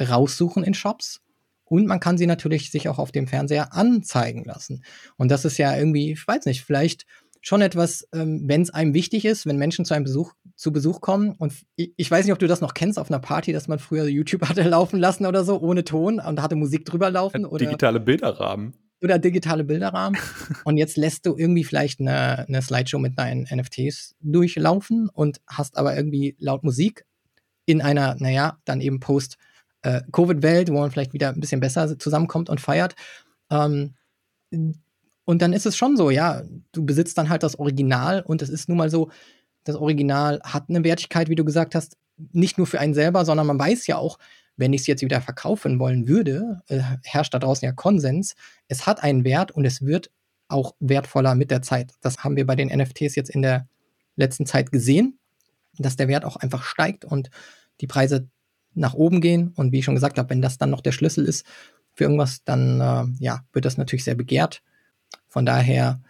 raussuchen 0.00 0.64
in 0.64 0.74
Shops. 0.74 1.20
Und 1.68 1.86
man 1.86 2.00
kann 2.00 2.18
sie 2.18 2.26
natürlich 2.26 2.70
sich 2.70 2.88
auch 2.88 2.98
auf 2.98 3.12
dem 3.12 3.26
Fernseher 3.26 3.74
anzeigen 3.74 4.44
lassen. 4.44 4.82
Und 5.16 5.30
das 5.30 5.44
ist 5.44 5.58
ja 5.58 5.76
irgendwie, 5.76 6.12
ich 6.12 6.26
weiß 6.26 6.46
nicht, 6.46 6.62
vielleicht 6.62 7.04
schon 7.40 7.62
etwas, 7.62 8.06
ähm, 8.12 8.42
wenn 8.46 8.62
es 8.62 8.70
einem 8.70 8.94
wichtig 8.94 9.24
ist, 9.24 9.46
wenn 9.46 9.58
Menschen 9.58 9.84
zu 9.84 9.94
einem 9.94 10.04
Besuch, 10.04 10.32
zu 10.56 10.72
Besuch 10.72 11.00
kommen. 11.00 11.32
Und 11.32 11.52
ich, 11.76 11.92
ich, 11.96 12.10
weiß 12.10 12.24
nicht, 12.24 12.32
ob 12.32 12.38
du 12.38 12.46
das 12.46 12.60
noch 12.60 12.74
kennst 12.74 12.98
auf 12.98 13.10
einer 13.10 13.20
Party, 13.20 13.52
dass 13.52 13.68
man 13.68 13.78
früher 13.78 14.06
YouTube 14.06 14.42
hatte 14.48 14.62
laufen 14.62 14.98
lassen 14.98 15.26
oder 15.26 15.44
so, 15.44 15.60
ohne 15.60 15.84
Ton 15.84 16.20
und 16.20 16.42
hatte 16.42 16.56
Musik 16.56 16.84
drüber 16.84 17.10
laufen. 17.10 17.44
Oder, 17.44 17.64
digitale 17.64 18.00
Bilderrahmen. 18.00 18.74
Oder 19.02 19.18
digitale 19.18 19.64
Bilderrahmen. 19.64 20.18
und 20.64 20.76
jetzt 20.76 20.96
lässt 20.96 21.26
du 21.26 21.36
irgendwie 21.36 21.64
vielleicht 21.64 22.00
eine, 22.00 22.46
eine 22.48 22.62
Slideshow 22.62 22.98
mit 22.98 23.18
deinen 23.18 23.42
NFTs 23.42 24.16
durchlaufen 24.20 25.08
und 25.08 25.40
hast 25.46 25.76
aber 25.76 25.96
irgendwie 25.96 26.36
laut 26.38 26.64
Musik 26.64 27.04
in 27.64 27.82
einer, 27.82 28.16
naja, 28.18 28.58
dann 28.64 28.80
eben 28.80 28.98
Post-Covid-Welt, 28.98 29.47
äh, 29.82 30.02
wo 30.12 30.80
man 30.80 30.90
vielleicht 30.90 31.12
wieder 31.12 31.30
ein 31.30 31.40
bisschen 31.40 31.60
besser 31.60 31.98
zusammenkommt 31.98 32.50
und 32.50 32.60
feiert. 32.60 32.94
Ähm, 33.50 33.94
Und 35.24 35.42
dann 35.42 35.52
ist 35.52 35.66
es 35.66 35.76
schon 35.76 35.96
so, 35.96 36.10
ja, 36.10 36.42
du 36.72 36.86
besitzt 36.86 37.18
dann 37.18 37.28
halt 37.28 37.42
das 37.42 37.58
Original 37.58 38.22
und 38.22 38.40
es 38.40 38.48
ist 38.48 38.68
nun 38.68 38.78
mal 38.78 38.90
so, 38.90 39.10
das 39.64 39.76
Original 39.76 40.40
hat 40.42 40.70
eine 40.70 40.82
Wertigkeit, 40.84 41.28
wie 41.28 41.34
du 41.34 41.44
gesagt 41.44 41.74
hast, 41.74 41.98
nicht 42.32 42.56
nur 42.56 42.66
für 42.66 42.80
einen 42.80 42.94
selber, 42.94 43.24
sondern 43.26 43.46
man 43.46 43.58
weiß 43.58 43.86
ja 43.86 43.98
auch, 43.98 44.18
wenn 44.56 44.72
ich 44.72 44.80
es 44.82 44.86
jetzt 44.86 45.02
wieder 45.02 45.20
verkaufen 45.20 45.78
wollen 45.78 46.08
würde, 46.08 46.62
äh, 46.68 46.80
herrscht 47.04 47.34
da 47.34 47.38
draußen 47.38 47.66
ja 47.66 47.72
Konsens, 47.72 48.34
es 48.68 48.86
hat 48.86 49.02
einen 49.02 49.24
Wert 49.24 49.52
und 49.52 49.66
es 49.66 49.82
wird 49.82 50.10
auch 50.48 50.74
wertvoller 50.80 51.34
mit 51.34 51.50
der 51.50 51.60
Zeit. 51.60 51.92
Das 52.00 52.24
haben 52.24 52.36
wir 52.36 52.46
bei 52.46 52.56
den 52.56 52.68
NFTs 52.68 53.14
jetzt 53.14 53.30
in 53.30 53.42
der 53.42 53.68
letzten 54.16 54.46
Zeit 54.46 54.72
gesehen, 54.72 55.18
dass 55.76 55.96
der 55.96 56.08
Wert 56.08 56.24
auch 56.24 56.36
einfach 56.36 56.62
steigt 56.64 57.04
und 57.04 57.28
die 57.82 57.86
Preise 57.86 58.28
nach 58.74 58.94
oben 58.94 59.20
gehen. 59.20 59.52
Und 59.56 59.72
wie 59.72 59.78
ich 59.80 59.84
schon 59.84 59.94
gesagt 59.94 60.18
habe, 60.18 60.30
wenn 60.30 60.42
das 60.42 60.58
dann 60.58 60.70
noch 60.70 60.80
der 60.80 60.92
Schlüssel 60.92 61.24
ist 61.24 61.46
für 61.94 62.04
irgendwas, 62.04 62.44
dann 62.44 62.80
äh, 62.80 63.04
ja, 63.24 63.40
wird 63.52 63.64
das 63.64 63.76
natürlich 63.76 64.04
sehr 64.04 64.14
begehrt. 64.14 64.62
Von 65.26 65.46
daher 65.46 66.00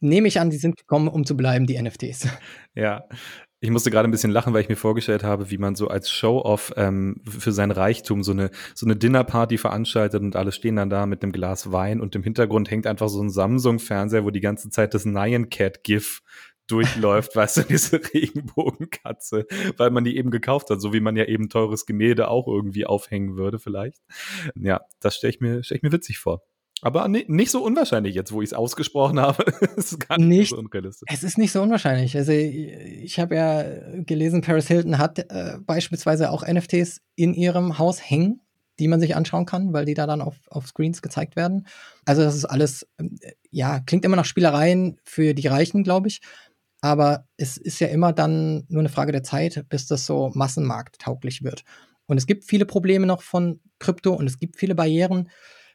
nehme 0.00 0.28
ich 0.28 0.40
an, 0.40 0.50
die 0.50 0.56
sind 0.56 0.76
gekommen, 0.76 1.08
um 1.08 1.24
zu 1.24 1.36
bleiben, 1.36 1.66
die 1.66 1.80
NFTs. 1.80 2.28
Ja, 2.74 3.08
ich 3.60 3.70
musste 3.70 3.90
gerade 3.90 4.08
ein 4.08 4.12
bisschen 4.12 4.30
lachen, 4.30 4.54
weil 4.54 4.62
ich 4.62 4.68
mir 4.68 4.76
vorgestellt 4.76 5.24
habe, 5.24 5.50
wie 5.50 5.58
man 5.58 5.74
so 5.74 5.88
als 5.88 6.10
Show-off 6.10 6.72
ähm, 6.76 7.20
für 7.26 7.50
sein 7.50 7.72
Reichtum 7.72 8.22
so 8.22 8.30
eine, 8.30 8.50
so 8.72 8.86
eine 8.86 8.94
Dinnerparty 8.94 9.58
veranstaltet 9.58 10.22
und 10.22 10.36
alle 10.36 10.52
stehen 10.52 10.76
dann 10.76 10.90
da 10.90 11.06
mit 11.06 11.24
einem 11.24 11.32
Glas 11.32 11.72
Wein 11.72 12.00
und 12.00 12.14
im 12.14 12.22
Hintergrund 12.22 12.70
hängt 12.70 12.86
einfach 12.86 13.08
so 13.08 13.20
ein 13.20 13.30
Samsung-Fernseher, 13.30 14.24
wo 14.24 14.30
die 14.30 14.40
ganze 14.40 14.70
Zeit 14.70 14.94
das 14.94 15.06
Nyan 15.06 15.50
Cat-GIF 15.50 16.22
durchläuft, 16.68 17.34
weißt 17.34 17.58
du, 17.58 17.62
diese 17.68 18.00
Regenbogenkatze, 18.14 19.46
weil 19.76 19.90
man 19.90 20.04
die 20.04 20.16
eben 20.16 20.30
gekauft 20.30 20.70
hat, 20.70 20.80
so 20.80 20.92
wie 20.92 21.00
man 21.00 21.16
ja 21.16 21.24
eben 21.24 21.48
teures 21.48 21.86
Gemälde 21.86 22.28
auch 22.28 22.46
irgendwie 22.46 22.86
aufhängen 22.86 23.36
würde, 23.36 23.58
vielleicht. 23.58 24.02
Ja, 24.54 24.80
das 25.00 25.16
stelle 25.16 25.32
ich 25.32 25.40
mir, 25.40 25.62
stell 25.64 25.78
ich 25.78 25.82
mir 25.82 25.92
witzig 25.92 26.18
vor. 26.18 26.42
Aber 26.80 27.08
nicht 27.08 27.50
so 27.50 27.64
unwahrscheinlich 27.64 28.14
jetzt, 28.14 28.30
wo 28.30 28.40
ich 28.40 28.50
es 28.50 28.54
ausgesprochen 28.54 29.18
habe. 29.18 29.44
es 29.76 29.92
ist 29.92 30.08
gar 30.08 30.16
nicht, 30.16 30.28
nicht, 30.28 30.50
so 30.50 30.58
unrealistisch. 30.58 31.08
Es 31.12 31.24
ist 31.24 31.36
nicht 31.36 31.50
so 31.50 31.60
unwahrscheinlich. 31.60 32.16
Also 32.16 32.30
ich 32.30 33.18
habe 33.18 33.34
ja 33.34 33.64
gelesen, 34.04 34.42
Paris 34.42 34.68
Hilton 34.68 34.98
hat 34.98 35.18
äh, 35.18 35.58
beispielsweise 35.60 36.30
auch 36.30 36.46
NFTs 36.46 37.00
in 37.16 37.34
ihrem 37.34 37.78
Haus 37.78 37.98
hängen, 37.98 38.42
die 38.78 38.86
man 38.86 39.00
sich 39.00 39.16
anschauen 39.16 39.44
kann, 39.44 39.72
weil 39.72 39.86
die 39.86 39.94
da 39.94 40.06
dann 40.06 40.20
auf, 40.20 40.36
auf 40.50 40.68
Screens 40.68 41.02
gezeigt 41.02 41.34
werden. 41.34 41.66
Also 42.04 42.22
das 42.22 42.36
ist 42.36 42.44
alles, 42.44 42.86
äh, 42.98 43.32
ja, 43.50 43.80
klingt 43.80 44.04
immer 44.04 44.16
nach 44.16 44.24
Spielereien 44.24 45.00
für 45.04 45.34
die 45.34 45.48
Reichen, 45.48 45.82
glaube 45.82 46.06
ich. 46.06 46.20
Aber 46.80 47.26
es 47.36 47.56
ist 47.56 47.80
ja 47.80 47.88
immer 47.88 48.12
dann 48.12 48.64
nur 48.68 48.80
eine 48.80 48.88
Frage 48.88 49.12
der 49.12 49.22
Zeit, 49.22 49.64
bis 49.68 49.86
das 49.86 50.06
so 50.06 50.30
massenmarkttauglich 50.34 51.42
wird. 51.42 51.64
Und 52.06 52.18
es 52.18 52.26
gibt 52.26 52.44
viele 52.44 52.66
Probleme 52.66 53.06
noch 53.06 53.22
von 53.22 53.60
Krypto 53.78 54.14
und 54.14 54.26
es 54.26 54.38
gibt 54.38 54.56
viele 54.56 54.74
Barrieren. 54.74 55.28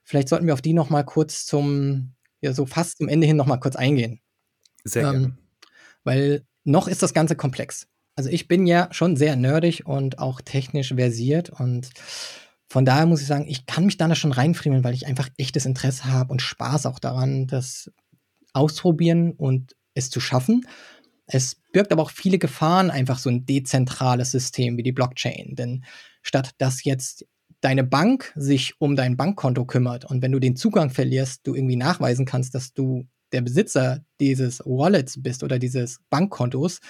Vielleicht 0.03 0.29
sollten 0.29 0.47
wir 0.47 0.53
auf 0.53 0.61
die 0.61 0.73
noch 0.73 0.89
mal 0.89 1.03
kurz 1.03 1.45
zum, 1.45 2.15
ja, 2.41 2.53
so 2.53 2.65
fast 2.65 2.97
zum 2.97 3.07
Ende 3.07 3.27
hin 3.27 3.37
noch 3.37 3.45
mal 3.45 3.57
kurz 3.57 3.75
eingehen. 3.75 4.19
Sehr 4.83 5.03
gerne. 5.03 5.25
Ähm, 5.25 5.37
weil 6.03 6.45
noch 6.63 6.87
ist 6.87 7.03
das 7.03 7.13
Ganze 7.13 7.35
komplex. 7.35 7.87
Also 8.15 8.29
ich 8.29 8.47
bin 8.47 8.65
ja 8.65 8.87
schon 8.91 9.15
sehr 9.15 9.35
nerdig 9.35 9.85
und 9.85 10.19
auch 10.19 10.41
technisch 10.41 10.93
versiert 10.93 11.49
und 11.49 11.89
von 12.67 12.85
daher 12.85 13.05
muss 13.05 13.21
ich 13.21 13.27
sagen, 13.27 13.45
ich 13.47 13.65
kann 13.65 13.85
mich 13.85 13.97
da 13.97 14.13
schon 14.15 14.31
reinfriemeln, 14.31 14.83
weil 14.83 14.95
ich 14.95 15.05
einfach 15.05 15.29
echtes 15.37 15.65
Interesse 15.65 16.05
habe 16.05 16.31
und 16.31 16.41
Spaß 16.41 16.85
auch 16.87 16.99
daran, 16.99 17.45
das 17.47 17.91
auszuprobieren 18.53 19.33
und 19.33 19.75
es 19.93 20.09
zu 20.09 20.19
schaffen. 20.19 20.67
Es 21.25 21.55
birgt 21.71 21.91
aber 21.91 22.03
auch 22.03 22.11
viele 22.11 22.37
Gefahren, 22.37 22.91
einfach 22.91 23.17
so 23.17 23.29
ein 23.29 23.45
dezentrales 23.45 24.31
System 24.31 24.77
wie 24.77 24.83
die 24.83 24.91
Blockchain. 24.91 25.55
Denn 25.55 25.83
statt 26.21 26.51
dass 26.57 26.83
jetzt 26.83 27.25
deine 27.61 27.83
Bank 27.83 28.33
sich 28.35 28.73
um 28.79 28.95
dein 28.95 29.15
Bankkonto 29.15 29.65
kümmert 29.65 30.05
und 30.05 30.21
wenn 30.21 30.33
du 30.33 30.39
den 30.39 30.57
Zugang 30.57 30.89
verlierst, 30.89 31.47
du 31.47 31.55
irgendwie 31.55 31.77
nachweisen 31.77 32.25
kannst, 32.25 32.55
dass 32.55 32.73
du 32.73 33.07
der 33.31 33.41
Besitzer 33.41 34.03
dieses 34.19 34.59
Wallets 34.59 35.21
bist 35.21 35.43
oder 35.43 35.59
dieses 35.59 35.99
Bankkontos, 36.09 36.81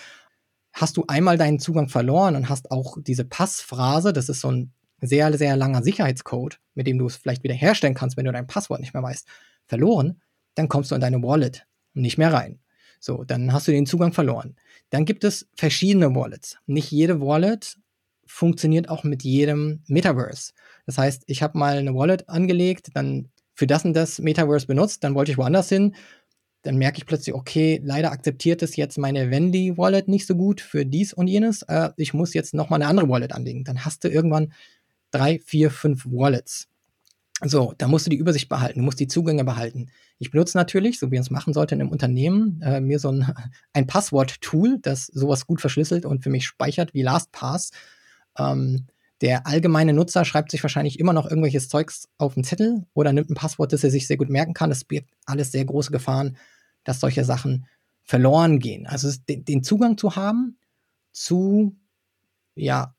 hast 0.73 0.97
du 0.97 1.05
einmal 1.07 1.37
deinen 1.37 1.59
Zugang 1.59 1.89
verloren 1.89 2.35
und 2.35 2.49
hast 2.49 2.71
auch 2.71 2.97
diese 2.99 3.23
Passphrase, 3.23 4.13
das 4.13 4.29
ist 4.29 4.41
so 4.41 4.51
ein 4.51 4.73
sehr, 4.99 5.37
sehr 5.37 5.55
langer 5.55 5.83
Sicherheitscode, 5.83 6.59
mit 6.73 6.87
dem 6.87 6.97
du 6.97 7.05
es 7.05 7.17
vielleicht 7.17 7.43
wieder 7.43 7.53
herstellen 7.53 7.93
kannst, 7.93 8.17
wenn 8.17 8.25
du 8.25 8.31
dein 8.31 8.47
Passwort 8.47 8.79
nicht 8.79 8.93
mehr 8.93 9.03
weißt, 9.03 9.27
verloren, 9.67 10.21
dann 10.55 10.69
kommst 10.69 10.91
du 10.91 10.95
in 10.95 11.01
deine 11.01 11.21
Wallet 11.21 11.67
nicht 11.93 12.17
mehr 12.17 12.33
rein. 12.33 12.59
So, 13.03 13.25
dann 13.25 13.51
hast 13.51 13.67
du 13.67 13.73
den 13.73 13.85
Zugang 13.85 14.13
verloren. 14.13 14.55
Dann 14.89 15.03
gibt 15.03 15.25
es 15.25 15.45
verschiedene 15.57 16.15
Wallets. 16.15 16.55
Nicht 16.67 16.89
jede 16.89 17.19
Wallet 17.19 17.75
funktioniert 18.25 18.87
auch 18.87 19.03
mit 19.03 19.23
jedem 19.23 19.83
Metaverse. 19.87 20.53
Das 20.85 20.97
heißt, 20.97 21.23
ich 21.27 21.43
habe 21.43 21.57
mal 21.57 21.79
eine 21.79 21.93
Wallet 21.93 22.29
angelegt, 22.29 22.91
dann 22.93 23.29
für 23.55 23.67
das 23.67 23.83
und 23.83 23.91
das 23.93 24.19
Metaverse 24.19 24.67
benutzt, 24.67 25.03
dann 25.03 25.15
wollte 25.15 25.31
ich 25.31 25.37
woanders 25.37 25.67
hin. 25.67 25.95
Dann 26.61 26.77
merke 26.77 26.97
ich 26.97 27.05
plötzlich, 27.05 27.35
okay, 27.35 27.81
leider 27.83 28.09
akzeptiert 28.09 28.63
es 28.63 28.77
jetzt 28.77 28.97
meine 28.97 29.29
Wendy-Wallet 29.29 30.07
nicht 30.07 30.25
so 30.25 30.35
gut 30.35 30.61
für 30.61 30.85
dies 30.85 31.11
und 31.11 31.27
jenes. 31.27 31.63
Äh, 31.63 31.89
ich 31.97 32.13
muss 32.13 32.33
jetzt 32.33 32.53
nochmal 32.53 32.81
eine 32.81 32.89
andere 32.89 33.09
Wallet 33.09 33.33
anlegen. 33.33 33.65
Dann 33.65 33.83
hast 33.83 34.05
du 34.05 34.07
irgendwann 34.07 34.53
drei, 35.11 35.39
vier, 35.39 35.71
fünf 35.71 36.05
Wallets. 36.05 36.69
So, 37.45 37.73
da 37.77 37.87
musst 37.87 38.05
du 38.05 38.09
die 38.09 38.17
Übersicht 38.17 38.47
behalten, 38.47 38.79
du 38.79 38.85
musst 38.85 38.99
die 38.99 39.07
Zugänge 39.07 39.43
behalten. 39.43 39.87
Ich 40.17 40.31
benutze 40.31 40.57
natürlich, 40.57 40.99
so 40.99 41.11
wie 41.11 41.15
man 41.15 41.23
es 41.23 41.29
machen 41.29 41.53
sollte 41.53 41.75
in 41.75 41.81
einem 41.81 41.91
Unternehmen, 41.91 42.61
äh, 42.61 42.79
mir 42.79 42.99
so 42.99 43.09
ein, 43.09 43.33
ein 43.73 43.87
Passwort-Tool, 43.87 44.79
das 44.81 45.07
sowas 45.07 45.45
gut 45.45 45.59
verschlüsselt 45.59 46.05
und 46.05 46.23
für 46.23 46.29
mich 46.29 46.45
speichert 46.45 46.93
wie 46.93 47.01
LastPass. 47.01 47.71
Ähm, 48.37 48.87
der 49.21 49.47
allgemeine 49.47 49.93
Nutzer 49.93 50.25
schreibt 50.25 50.51
sich 50.51 50.63
wahrscheinlich 50.63 50.99
immer 50.99 51.13
noch 51.13 51.25
irgendwelches 51.29 51.69
Zeugs 51.69 52.09
auf 52.17 52.33
den 52.33 52.43
Zettel 52.43 52.85
oder 52.93 53.13
nimmt 53.13 53.29
ein 53.29 53.35
Passwort, 53.35 53.71
das 53.73 53.83
er 53.83 53.91
sich 53.91 54.07
sehr 54.07 54.17
gut 54.17 54.29
merken 54.29 54.53
kann. 54.53 54.69
Das 54.69 54.83
birgt 54.83 55.09
alles 55.25 55.51
sehr 55.51 55.65
große 55.65 55.91
Gefahren, 55.91 56.37
dass 56.83 56.99
solche 56.99 57.23
Sachen 57.23 57.65
verloren 58.03 58.59
gehen. 58.59 58.85
Also 58.85 59.09
den 59.27 59.63
Zugang 59.63 59.97
zu 59.97 60.15
haben 60.15 60.57
zu 61.13 61.77
ja, 62.55 62.95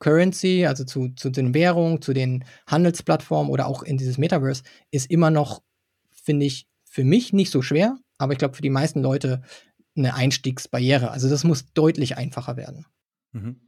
Cryptocurrency, 0.00 0.66
also 0.66 0.84
zu, 0.84 1.10
zu 1.10 1.30
den 1.30 1.54
Währungen, 1.54 2.02
zu 2.02 2.12
den 2.12 2.44
Handelsplattformen 2.66 3.52
oder 3.52 3.66
auch 3.66 3.82
in 3.82 3.98
dieses 3.98 4.18
Metaverse, 4.18 4.62
ist 4.90 5.10
immer 5.10 5.30
noch, 5.30 5.62
finde 6.10 6.46
ich, 6.46 6.66
für 6.84 7.04
mich 7.04 7.32
nicht 7.32 7.50
so 7.50 7.62
schwer, 7.62 7.98
aber 8.18 8.32
ich 8.32 8.38
glaube 8.38 8.56
für 8.56 8.62
die 8.62 8.70
meisten 8.70 9.00
Leute 9.00 9.42
eine 9.96 10.14
Einstiegsbarriere. 10.14 11.10
Also 11.10 11.28
das 11.28 11.44
muss 11.44 11.72
deutlich 11.72 12.16
einfacher 12.16 12.56
werden. 12.56 12.86
Mhm. 13.32 13.60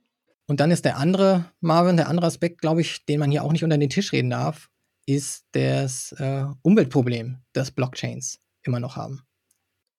Und 0.46 0.60
dann 0.60 0.70
ist 0.70 0.84
der 0.84 0.96
andere, 0.96 1.44
Marvin, 1.60 1.96
der 1.96 2.08
andere 2.08 2.26
Aspekt, 2.26 2.60
glaube 2.60 2.80
ich, 2.80 3.04
den 3.06 3.20
man 3.20 3.30
hier 3.30 3.44
auch 3.44 3.52
nicht 3.52 3.62
unter 3.62 3.78
den 3.78 3.90
Tisch 3.90 4.12
reden 4.12 4.30
darf, 4.30 4.70
ist 5.06 5.44
das 5.52 6.12
äh, 6.18 6.44
Umweltproblem, 6.62 7.38
das 7.52 7.70
Blockchains 7.70 8.40
immer 8.62 8.80
noch 8.80 8.96
haben. 8.96 9.22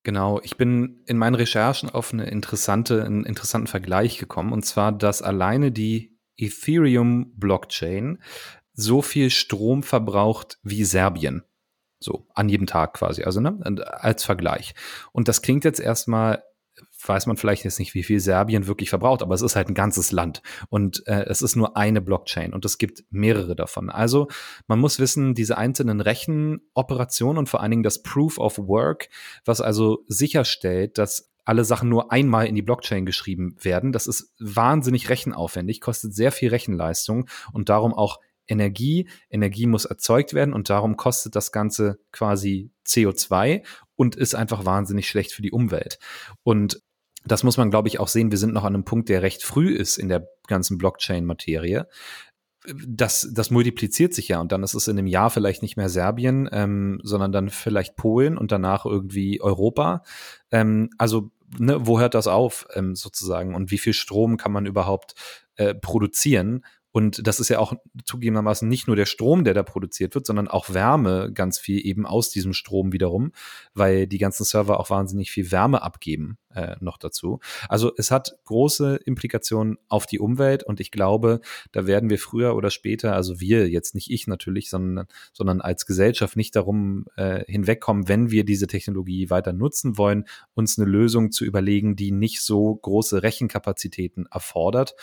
Genau, 0.04 0.42
ich 0.42 0.58
bin 0.58 1.02
in 1.06 1.18
meinen 1.18 1.36
Recherchen 1.36 1.90
auf 1.90 2.12
eine 2.12 2.26
interessante, 2.26 3.06
einen 3.06 3.26
interessanten 3.26 3.68
Vergleich 3.68 4.18
gekommen, 4.18 4.52
und 4.52 4.66
zwar, 4.66 4.92
dass 4.92 5.22
alleine 5.22 5.72
die 5.72 6.13
Ethereum-Blockchain 6.38 8.22
so 8.74 9.02
viel 9.02 9.30
Strom 9.30 9.84
verbraucht 9.84 10.60
wie 10.64 10.84
Serbien. 10.84 11.44
So, 12.00 12.28
an 12.34 12.50
jedem 12.50 12.68
Tag 12.68 12.96
quasi, 12.96 13.24
also 13.24 13.40
ne, 13.40 13.60
als 14.02 14.26
Vergleich. 14.26 14.74
Und 15.12 15.28
das 15.28 15.42
klingt 15.42 15.64
jetzt 15.64 15.80
erstmal 15.80 16.44
weiß 17.06 17.28
man 17.28 17.38
vielleicht 17.38 17.64
jetzt 17.64 17.80
nicht, 17.80 17.94
wie 17.94 18.04
viel 18.04 18.20
Serbien 18.20 18.68
wirklich 18.68 18.90
verbraucht, 18.90 19.22
aber 19.22 19.36
es 19.36 19.42
ist 19.42 19.56
halt 19.56 19.68
ein 19.68 19.74
ganzes 19.74 20.12
Land 20.12 20.42
und 20.70 21.06
äh, 21.08 21.26
es 21.26 21.42
ist 21.42 21.56
nur 21.56 21.78
eine 21.78 22.02
Blockchain 22.02 22.54
und 22.54 22.66
es 22.66 22.78
gibt 22.78 23.04
mehrere 23.10 23.56
davon. 23.56 23.90
Also 23.90 24.28
man 24.68 24.80
muss 24.80 25.00
wissen, 25.00 25.34
diese 25.34 25.58
einzelnen 25.58 26.02
Rechenoperationen 26.02 27.38
und 27.38 27.50
vor 27.50 27.62
allen 27.62 27.72
Dingen 27.72 27.84
das 27.84 28.02
Proof 28.02 28.38
of 28.38 28.58
Work, 28.58 29.10
was 29.46 29.62
also 29.62 30.04
sicherstellt, 30.08 30.98
dass 30.98 31.33
alle 31.46 31.66
Sachen 31.66 31.90
nur 31.90 32.12
einmal 32.12 32.48
in 32.48 32.56
die 32.56 32.62
Blockchain 32.62 33.06
geschrieben 33.06 33.56
werden. 33.62 33.92
Das 33.92 34.08
ist 34.08 34.34
wahnsinnig 34.40 35.10
rechenaufwendig, 35.10 35.82
kostet 35.82 36.14
sehr 36.14 36.32
viel 36.32 36.50
Rechenleistung 36.50 37.28
und 37.52 37.70
darum 37.70 37.94
auch 37.94 38.20
Energie. 38.48 39.08
Energie 39.30 39.68
muss 39.68 39.86
erzeugt 39.86 40.34
werden 40.34 40.54
und 40.54 40.70
darum 40.70 40.98
kostet 40.98 41.36
das 41.36 41.52
Ganze 41.52 42.00
quasi 42.12 42.72
CO2 42.86 43.64
und 43.96 44.16
ist 44.16 44.36
einfach 44.36 44.66
wahnsinnig 44.66 45.08
schlecht 45.08 45.32
für 45.32 45.42
die 45.42 45.52
Umwelt. 45.52 46.00
Und 46.44 46.82
das 47.26 47.44
muss 47.44 47.58
man, 47.58 47.70
glaube 47.70 47.88
ich, 47.88 48.00
auch 48.00 48.08
sehen. 48.08 48.32
Wir 48.32 48.38
sind 48.38 48.54
noch 48.54 48.66
an 48.66 48.74
einem 48.74 48.84
Punkt, 48.84 49.10
der 49.10 49.22
recht 49.22 49.44
früh 49.44 49.74
ist 49.74 49.98
in 49.98 50.10
der 50.10 50.28
ganzen 50.48 50.78
Blockchain-Materie. 50.78 51.88
Das, 52.86 53.30
das 53.34 53.52
multipliziert 53.52 54.14
sich 54.14 54.30
ja 54.30 54.40
und 54.40 54.54
dann 54.54 54.64
ist 54.64 54.74
es 54.74 54.88
in 54.88 54.98
einem 54.98 55.08
Jahr 55.08 55.30
vielleicht 55.30 55.62
nicht 55.62 55.76
mehr 55.76 55.90
Serbien, 55.90 56.50
ähm, 56.52 57.02
sondern 57.04 57.34
dann 57.34 57.50
vielleicht 57.50 57.98
Polen 57.98 58.38
und 58.38 58.54
danach 58.54 58.86
irgendwie 58.86 59.42
Europa. 59.42 60.04
Ähm, 60.50 60.90
also 60.98 61.32
ne, 61.58 61.86
wo 61.86 62.00
hört 62.00 62.14
das 62.14 62.28
auf 62.28 62.68
ähm, 62.74 62.96
sozusagen 62.96 63.56
und 63.56 63.72
wie 63.72 63.78
viel 63.78 63.94
Strom 63.94 64.38
kann 64.38 64.52
man 64.52 64.66
überhaupt 64.66 65.16
äh, 65.56 65.74
produzieren? 65.74 66.66
Und 66.94 67.28
das 67.28 67.40
ist 67.40 67.50
ja 67.50 67.58
auch 67.58 67.74
zugegebenermaßen 68.06 68.70
nicht 68.70 68.86
nur 68.86 68.96
der 68.96 69.08
Strom, 69.08 69.44
der 69.44 69.56
da 69.56 69.64
produziert 69.64 70.14
wird, 70.14 70.28
sondern 70.28 70.48
auch 70.48 70.74
Wärme 70.76 71.32
ganz 71.34 71.58
viel 71.58 71.84
eben 71.86 72.06
aus 72.06 72.30
diesem 72.30 72.54
Strom 72.54 72.94
wiederum, 72.94 73.32
weil 73.74 74.06
die 74.06 74.20
ganzen 74.20 74.46
Server 74.46 74.80
auch 74.80 74.92
wahnsinnig 74.92 75.32
viel 75.32 75.52
Wärme 75.52 75.82
abgeben 75.82 76.38
äh, 76.54 76.76
noch 76.82 77.00
dazu. 77.00 77.40
Also 77.68 77.92
es 77.98 78.12
hat 78.12 78.38
große 78.46 78.98
Implikationen 79.06 79.80
auf 79.90 80.06
die 80.06 80.20
Umwelt 80.20 80.64
und 80.64 80.80
ich 80.80 80.92
glaube, 80.92 81.42
da 81.72 81.88
werden 81.88 82.12
wir 82.12 82.20
früher 82.20 82.56
oder 82.56 82.70
später, 82.70 83.16
also 83.16 83.40
wir 83.40 83.68
jetzt 83.70 83.96
nicht 83.96 84.12
ich 84.12 84.28
natürlich, 84.28 84.70
sondern, 84.70 85.08
sondern 85.34 85.62
als 85.62 85.88
Gesellschaft 85.88 86.38
nicht 86.38 86.56
darum 86.56 87.06
äh, 87.16 87.44
hinwegkommen, 87.52 88.08
wenn 88.08 88.30
wir 88.30 88.46
diese 88.46 88.68
Technologie 88.68 89.32
weiter 89.32 89.52
nutzen 89.52 89.98
wollen, 89.98 90.26
uns 90.54 90.78
eine 90.78 90.88
Lösung 90.88 91.32
zu 91.32 91.44
überlegen, 91.44 91.96
die 91.96 92.12
nicht 92.12 92.42
so 92.42 92.76
große 92.76 93.24
Rechenkapazitäten 93.24 94.28
erfordert. 94.32 94.94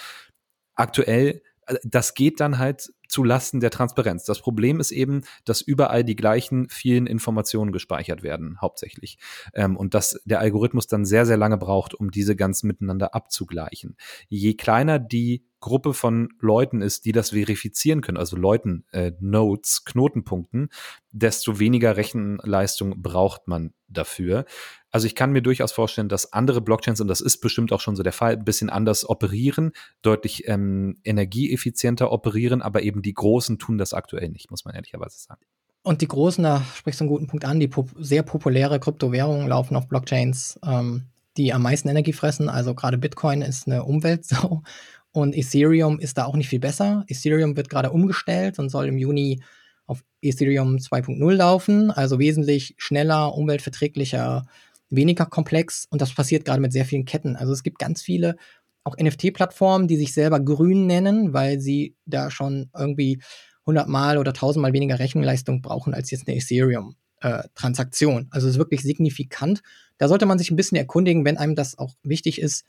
Aktuell 0.77 1.43
das 1.83 2.15
geht 2.15 2.41
dann 2.41 2.59
halt 2.59 2.93
zu 3.11 3.25
Lasten 3.25 3.61
der 3.61 3.71
Transparenz. 3.71 4.25
Das 4.25 4.41
Problem 4.41 4.81
ist 4.81 4.93
eben, 4.93 5.23
dass 5.45 5.61
überall 5.61 6.05
die 6.05 6.17
gleichen 6.17 6.69
vielen 6.69 7.07
Informationen 7.07 7.73
gespeichert 7.73 8.23
werden, 8.23 8.61
hauptsächlich. 8.61 9.19
Ähm, 9.55 9.77
und 9.77 9.95
dass 9.95 10.21
der 10.25 10.41
Algorithmus 10.41 10.87
dann 10.87 11.05
sehr, 11.05 11.27
sehr 11.27 11.37
lange 11.37 11.59
braucht, 11.59 11.95
um 11.95 12.11
diese 12.11 12.37
ganz 12.37 12.63
miteinander 12.63 13.15
abzugleichen. 13.15 13.97
Je 14.29 14.55
kleiner 14.55 14.99
die 14.99 15.45
Gruppe 15.61 15.93
von 15.93 16.31
Leuten 16.41 16.81
ist, 16.81 17.05
die 17.05 17.13
das 17.13 17.31
verifizieren 17.31 18.01
können, 18.01 18.17
also 18.17 18.35
Leuten, 18.35 18.85
äh, 18.93 19.13
Nodes, 19.21 19.85
Knotenpunkten, 19.85 20.71
desto 21.13 21.59
weniger 21.59 21.97
Rechenleistung 21.97 23.03
braucht 23.03 23.47
man 23.47 23.75
dafür. 23.87 24.47
Also 24.91 25.07
ich 25.07 25.15
kann 25.15 25.33
mir 25.33 25.43
durchaus 25.43 25.73
vorstellen, 25.73 26.09
dass 26.09 26.33
andere 26.33 26.61
Blockchains, 26.61 27.01
und 27.01 27.09
das 27.09 27.21
ist 27.21 27.39
bestimmt 27.39 27.73
auch 27.73 27.81
schon 27.81 27.95
so 27.95 28.03
der 28.03 28.13
Fall, 28.13 28.33
ein 28.33 28.45
bisschen 28.45 28.71
anders 28.71 29.09
operieren, 29.09 29.73
deutlich 30.03 30.49
ähm, 30.49 30.97
energieeffizienter 31.05 32.11
operieren, 32.11 32.63
aber 32.63 32.83
eben 32.83 33.00
die 33.07 33.15
Großen 33.15 33.59
tun 33.59 33.79
das 33.79 33.93
aktuell 33.93 34.29
nicht, 34.29 34.51
muss 34.51 34.65
man 34.65 34.75
ehrlicherweise 34.75 35.19
sagen. 35.19 35.43
Und 35.83 36.03
die 36.03 36.09
Großen, 36.09 36.45
da 36.45 36.63
sprichst 36.75 37.01
du 37.01 37.05
einen 37.05 37.11
guten 37.11 37.27
Punkt 37.27 37.45
an, 37.45 37.59
die 37.59 37.69
pop 37.69 37.91
sehr 37.99 38.23
populäre 38.23 38.81
Kryptowährungen 38.81 39.49
laufen 39.49 39.77
auf 39.77 39.89
Blockchains, 39.89 40.61
ähm, 40.65 41.05
die 41.37 41.53
am 41.55 41.63
meisten 41.63 41.89
Energie 41.89 42.13
fressen. 42.13 42.49
Also 42.49 42.75
gerade 42.75 42.99
Bitcoin 42.99 43.41
ist 43.41 43.67
eine 43.67 43.85
Umweltsau 43.85 44.63
und 45.13 45.35
Ethereum 45.35 45.99
ist 45.99 46.19
da 46.19 46.27
auch 46.27 46.37
nicht 46.37 46.49
viel 46.49 46.61
besser. 46.61 47.05
Ethereum 47.09 47.57
wird 47.57 47.71
gerade 47.71 47.91
umgestellt 47.91 48.59
und 48.59 48.69
soll 48.69 48.89
im 48.89 48.99
Juni 48.99 49.43
auf 49.87 50.05
Ethereum 50.21 50.77
2.0 50.77 51.33
laufen, 51.33 51.91
also 51.91 52.19
wesentlich 52.19 52.75
schneller, 52.77 53.35
umweltverträglicher, 53.35 54.45
weniger 54.91 55.27
komplex. 55.27 55.87
Und 55.91 56.03
das 56.03 56.15
passiert 56.15 56.45
gerade 56.45 56.61
mit 56.61 56.73
sehr 56.73 56.85
vielen 56.85 57.07
Ketten. 57.07 57.37
Also 57.37 57.53
es 57.53 57.63
gibt 57.63 57.79
ganz 57.79 58.03
viele 58.03 58.37
auch 58.85 58.97
NFT-Plattformen, 58.97 59.89
die 59.89 59.97
sich 59.97 60.15
selber 60.15 60.41
grün 60.41 60.87
nennen, 60.87 61.33
weil 61.33 61.61
sie 61.61 61.97
da 62.07 62.31
schon 62.31 62.71
irgendwie 62.77 63.21
100 63.63 63.89
Mal 63.89 64.19
oder 64.19 64.31
1000 64.31 64.63
Mal 64.63 64.73
weniger 64.73 64.99
Rechenleistung 64.99 65.63
brauchen 65.63 65.95
als 65.95 66.11
jetzt 66.11 66.27
eine 66.27 66.37
Ethereum-Transaktion. 66.37 68.23
Äh, 68.23 68.27
also 68.31 68.47
es 68.47 68.55
ist 68.55 68.59
wirklich 68.59 68.83
signifikant. 68.83 69.63
Da 69.99 70.09
sollte 70.09 70.27
man 70.27 70.39
sich 70.39 70.51
ein 70.51 70.57
bisschen 70.57 70.79
erkundigen, 70.79 71.25
wenn 71.25 71.37
einem 71.37 71.55
das 71.55 71.79
auch 71.79 71.95
wichtig 72.03 72.41
ist, 72.41 72.65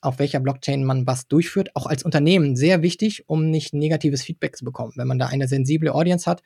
auf 0.00 0.18
welcher 0.18 0.40
Blockchain 0.40 0.84
man 0.84 1.06
was 1.06 1.28
durchführt, 1.28 1.70
auch 1.74 1.86
als 1.86 2.02
Unternehmen 2.02 2.56
sehr 2.56 2.82
wichtig, 2.82 3.28
um 3.28 3.50
nicht 3.50 3.72
negatives 3.72 4.22
Feedback 4.22 4.56
zu 4.56 4.64
bekommen. 4.64 4.92
Wenn 4.96 5.06
man 5.06 5.18
da 5.18 5.26
eine 5.26 5.46
sensible 5.46 5.94
Audience 5.94 6.28
hat 6.28 6.42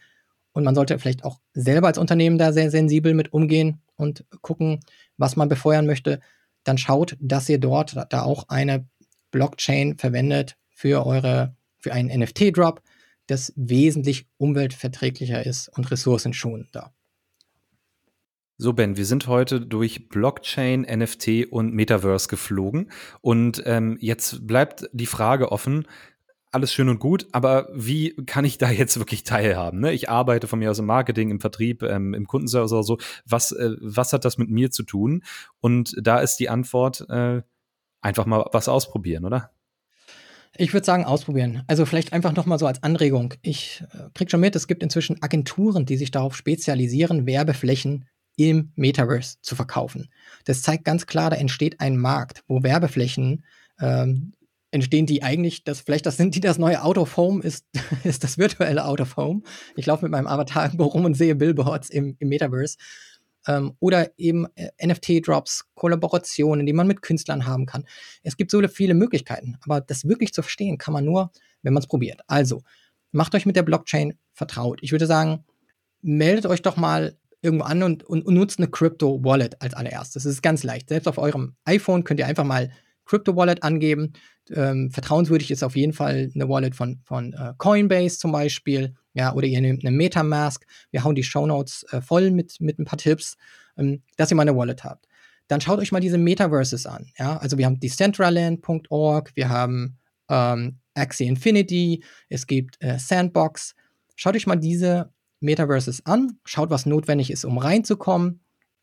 und 0.53 0.63
man 0.63 0.75
sollte 0.75 0.99
vielleicht 0.99 1.25
auch 1.25 1.41
selber 1.55 1.87
als 1.87 1.97
Unternehmen 1.97 2.37
da 2.37 2.53
sehr 2.53 2.71
sensibel 2.71 3.15
mit 3.15 3.33
umgehen 3.33 3.81
und 3.97 4.27
gucken, 4.43 4.81
was 5.17 5.37
man 5.37 5.49
befeuern 5.49 5.87
möchte, 5.87 6.21
dann 6.65 6.77
schaut, 6.77 7.17
dass 7.19 7.49
ihr 7.49 7.59
dort 7.59 7.97
da 8.11 8.23
auch 8.23 8.49
eine 8.49 8.87
Blockchain 9.31 9.97
verwendet 9.99 10.57
für 10.71 11.07
eure 11.07 11.55
für 11.79 11.93
einen 11.93 12.21
NFT-Drop, 12.21 12.83
das 13.27 13.53
wesentlich 13.57 14.27
umweltverträglicher 14.39 15.45
ist 15.45 15.69
und 15.77 15.91
ressourcenschonender. 15.91 16.93
So, 18.59 18.73
Ben, 18.73 18.97
wir 18.97 19.05
sind 19.05 19.27
heute 19.27 19.61
durch 19.61 20.09
Blockchain, 20.09 20.81
NFT 20.83 21.47
und 21.51 21.75
Metaverse 21.75 22.29
geflogen. 22.29 22.91
Und 23.21 23.63
ähm, 23.67 23.99
jetzt 24.01 24.47
bleibt 24.47 24.89
die 24.93 25.07
Frage 25.07 25.53
offen, 25.53 25.87
alles 26.53 26.73
schön 26.73 26.89
und 26.89 26.99
gut, 26.99 27.27
aber 27.33 27.69
wie 27.75 28.17
kann 28.25 28.47
ich 28.47 28.57
da 28.57 28.71
jetzt 28.71 28.99
wirklich 28.99 29.25
teilhaben? 29.25 29.81
Ne? 29.81 29.93
Ich 29.93 30.09
arbeite 30.09 30.47
von 30.47 30.59
mir 30.59 30.71
aus 30.71 30.79
im 30.79 30.87
Marketing, 30.87 31.31
im 31.31 31.41
Vertrieb, 31.41 31.83
ähm, 31.83 32.15
im 32.15 32.27
Kundenservice 32.27 32.73
oder 32.73 32.83
so. 32.83 32.99
Was, 33.27 33.53
äh, 33.53 33.73
was 33.81 34.15
hat 34.15 34.25
das 34.25 34.39
mit 34.39 34.49
mir 34.49 34.71
zu 34.71 34.85
tun? 34.85 35.23
Und 35.61 35.95
da 36.01 36.19
ist 36.21 36.37
die 36.37 36.49
Antwort, 36.49 37.05
äh, 37.11 37.43
einfach 38.01 38.27
mal 38.27 38.49
was 38.53 38.69
ausprobieren, 38.69 39.25
oder? 39.25 39.51
Ich 40.59 40.73
würde 40.73 40.87
sagen, 40.87 41.05
ausprobieren. 41.05 41.63
Also 41.67 41.85
vielleicht 41.85 42.13
einfach 42.13 42.35
nochmal 42.35 42.59
so 42.59 42.67
als 42.67 42.83
Anregung. 42.83 43.35
Ich 43.43 43.85
äh, 43.93 44.09
krieg 44.15 44.31
schon 44.31 44.41
mit, 44.41 44.57
es 44.57 44.67
gibt 44.67 44.83
inzwischen 44.83 45.23
Agenturen, 45.23 45.85
die 45.85 45.97
sich 45.97 46.11
darauf 46.11 46.35
spezialisieren, 46.35 47.27
Werbeflächen 47.27 48.07
im 48.37 48.73
Metaverse 48.77 49.37
zu 49.43 49.55
verkaufen. 49.55 50.09
Das 50.45 50.63
zeigt 50.63 50.85
ganz 50.85 51.07
klar, 51.07 51.31
da 51.31 51.37
entsteht 51.37 51.81
ein 51.81 51.97
Markt, 51.97 52.45
wo 52.49 52.63
Werbeflächen 52.63 53.45
ähm, 53.81 54.33
entstehen, 54.71 55.07
die 55.07 55.23
eigentlich, 55.23 55.65
das, 55.65 55.81
vielleicht 55.81 56.07
das 56.07 56.17
sind 56.17 56.35
die 56.35 56.41
das 56.41 56.59
neue 56.59 56.83
Out 56.83 56.99
of 56.99 57.17
Home, 57.17 57.43
ist, 57.43 57.67
ist 58.05 58.25
das 58.25 58.39
virtuelle 58.39 58.85
Out 58.85 59.01
of 59.01 59.17
Home. 59.17 59.43
Ich 59.75 59.87
laufe 59.87 60.05
mit 60.05 60.13
meinem 60.13 60.27
Avatar 60.27 60.71
rum 60.75 61.05
und 61.05 61.15
sehe 61.15 61.35
Billboards 61.35 61.91
im, 61.91 62.17
im 62.19 62.29
Metaverse. 62.29 62.77
Ähm, 63.47 63.77
oder 63.81 64.11
eben 64.19 64.47
äh, 64.55 64.71
NFT-Drops, 64.85 65.67
Kollaborationen, 65.75 66.67
die 66.67 66.73
man 66.73 66.87
mit 66.87 67.03
Künstlern 67.03 67.47
haben 67.47 67.67
kann. 67.67 67.85
Es 68.23 68.37
gibt 68.37 68.51
so 68.51 68.67
viele 68.69 68.95
Möglichkeiten, 68.95 69.57
aber 69.63 69.81
das 69.81 70.07
wirklich 70.07 70.33
zu 70.33 70.43
verstehen 70.43 70.79
kann 70.79 70.95
man 70.95 71.05
nur, 71.05 71.31
wenn 71.63 71.73
man 71.73 71.83
es 71.83 71.87
probiert. 71.87 72.21
Also, 72.27 72.63
macht 73.13 73.35
euch 73.35 73.47
mit 73.47 73.57
der 73.57 73.63
Blockchain 73.63 74.19
vertraut. 74.33 74.81
Ich 74.83 74.93
würde 74.93 75.07
sagen, 75.07 75.45
meldet 76.03 76.47
euch 76.47 76.63
doch 76.63 76.77
mal 76.77 77.17
irgendwo 77.43 77.65
an 77.65 77.83
und, 77.83 78.05
und, 78.05 78.27
und 78.27 78.35
nutzt 78.35 78.59
eine 78.59 78.69
Crypto 78.69 79.23
Wallet 79.25 79.61
als 79.61 79.75
allererstes. 79.75 80.25
Das 80.25 80.33
ist 80.33 80.43
ganz 80.43 80.63
leicht. 80.63 80.89
Selbst 80.89 81.07
auf 81.07 81.19
eurem 81.19 81.55
iPhone 81.65 82.05
könnt 82.05 82.21
ihr 82.21 82.27
einfach 82.27 82.45
mal 82.45 82.71
Crypto 83.05 83.37
Wallet 83.37 83.63
angeben. 83.63 84.13
Ähm, 84.51 84.91
vertrauenswürdig 84.91 85.51
ist 85.51 85.63
auf 85.63 85.77
jeden 85.77 85.93
Fall 85.93 86.31
eine 86.35 86.49
Wallet 86.49 86.75
von, 86.75 87.01
von 87.05 87.33
äh, 87.33 87.53
Coinbase 87.59 88.19
zum 88.19 88.33
Beispiel. 88.33 88.95
Ja, 89.17 89.33
oder 89.33 89.47
ihr 89.47 89.63
nehmt 89.63 89.83
eine 89.83 89.97
Metamask. 89.97 90.67
Wir 90.91 91.03
hauen 91.03 91.15
die 91.15 91.23
Shownotes 91.23 91.87
äh, 91.91 92.03
voll 92.03 92.31
mit, 92.31 92.61
mit 92.61 92.79
ein 92.79 92.85
paar 92.85 92.99
Tipps, 92.99 93.39
ähm, 93.79 94.03
dass 94.19 94.31
ihr 94.31 94.37
mal 94.37 94.43
eine 94.43 94.55
Wallet 94.55 94.85
habt. 94.85 95.09
Dann 95.49 95.63
schaut 95.63 95.79
euch 95.79 95.91
mal 95.91 96.01
diese 96.01 96.19
Metaverses 96.19 96.85
an. 96.85 97.07
Ja, 97.19 97.39
also 97.39 97.57
wir 97.57 97.65
haben 97.65 97.81
Decentraland.org, 97.81 99.33
wir 99.35 99.49
haben 99.49 99.97
ähm, 100.29 100.81
Axie 100.95 101.25
Infinity, 101.25 102.05
es 102.29 102.47
gibt 102.47 102.77
äh, 102.83 102.99
Sandbox. 102.99 103.75
Schaut 104.17 104.37
euch 104.37 104.47
mal 104.47 104.57
diese 104.57 105.11
Metaverses 105.41 106.05
an, 106.05 106.39
schaut, 106.45 106.69
was 106.69 106.85
notwendig 106.85 107.31
ist, 107.31 107.47
um 107.47 107.57
reinzukommen. 107.57 108.41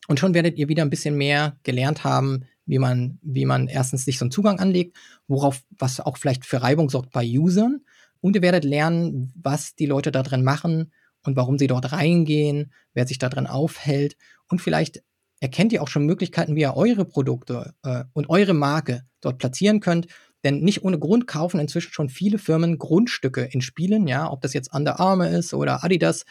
Und 0.07 0.19
schon 0.19 0.33
werdet 0.33 0.57
ihr 0.57 0.67
wieder 0.67 0.81
ein 0.81 0.89
bisschen 0.89 1.15
mehr 1.15 1.57
gelernt 1.61 2.03
haben, 2.03 2.45
wie 2.65 2.79
man, 2.79 3.19
wie 3.21 3.45
man 3.45 3.67
erstens 3.67 4.05
sich 4.05 4.17
so 4.17 4.25
einen 4.25 4.31
Zugang 4.31 4.59
anlegt, 4.59 4.97
worauf, 5.27 5.61
was 5.77 5.99
auch 5.99 6.17
vielleicht 6.17 6.45
für 6.45 6.63
Reibung 6.63 6.89
sorgt 6.89 7.11
bei 7.11 7.23
Usern. 7.23 7.81
Und 8.23 8.37
ihr 8.37 8.41
werdet 8.41 8.63
lernen, 8.63 9.33
was 9.35 9.75
die 9.75 9.85
Leute 9.85 10.09
da 10.09 10.23
drin 10.23 10.45
machen 10.45 10.93
und 11.25 11.35
warum 11.35 11.57
sie 11.57 11.67
dort 11.67 11.91
reingehen, 11.91 12.71
wer 12.93 13.05
sich 13.05 13.17
da 13.17 13.27
drin 13.27 13.47
aufhält. 13.47 14.15
Und 14.49 14.61
vielleicht 14.61 15.03
erkennt 15.41 15.73
ihr 15.73 15.83
auch 15.83 15.89
schon 15.89 16.05
Möglichkeiten, 16.05 16.55
wie 16.55 16.61
ihr 16.61 16.77
eure 16.77 17.03
Produkte 17.03 17.73
äh, 17.83 18.05
und 18.13 18.29
eure 18.29 18.53
Marke 18.53 19.03
dort 19.19 19.39
platzieren 19.39 19.81
könnt. 19.81 20.07
Denn 20.45 20.61
nicht 20.61 20.85
ohne 20.85 20.99
Grund 20.99 21.27
kaufen 21.27 21.59
inzwischen 21.59 21.91
schon 21.91 22.07
viele 22.07 22.37
Firmen 22.37 22.77
Grundstücke 22.77 23.41
in 23.41 23.59
Spielen, 23.59 24.07
ja, 24.07 24.31
ob 24.31 24.39
das 24.39 24.53
jetzt 24.53 24.73
Under 24.73 25.01
Armour 25.01 25.27
ist 25.27 25.53
oder 25.53 25.83
Adidas 25.83 26.23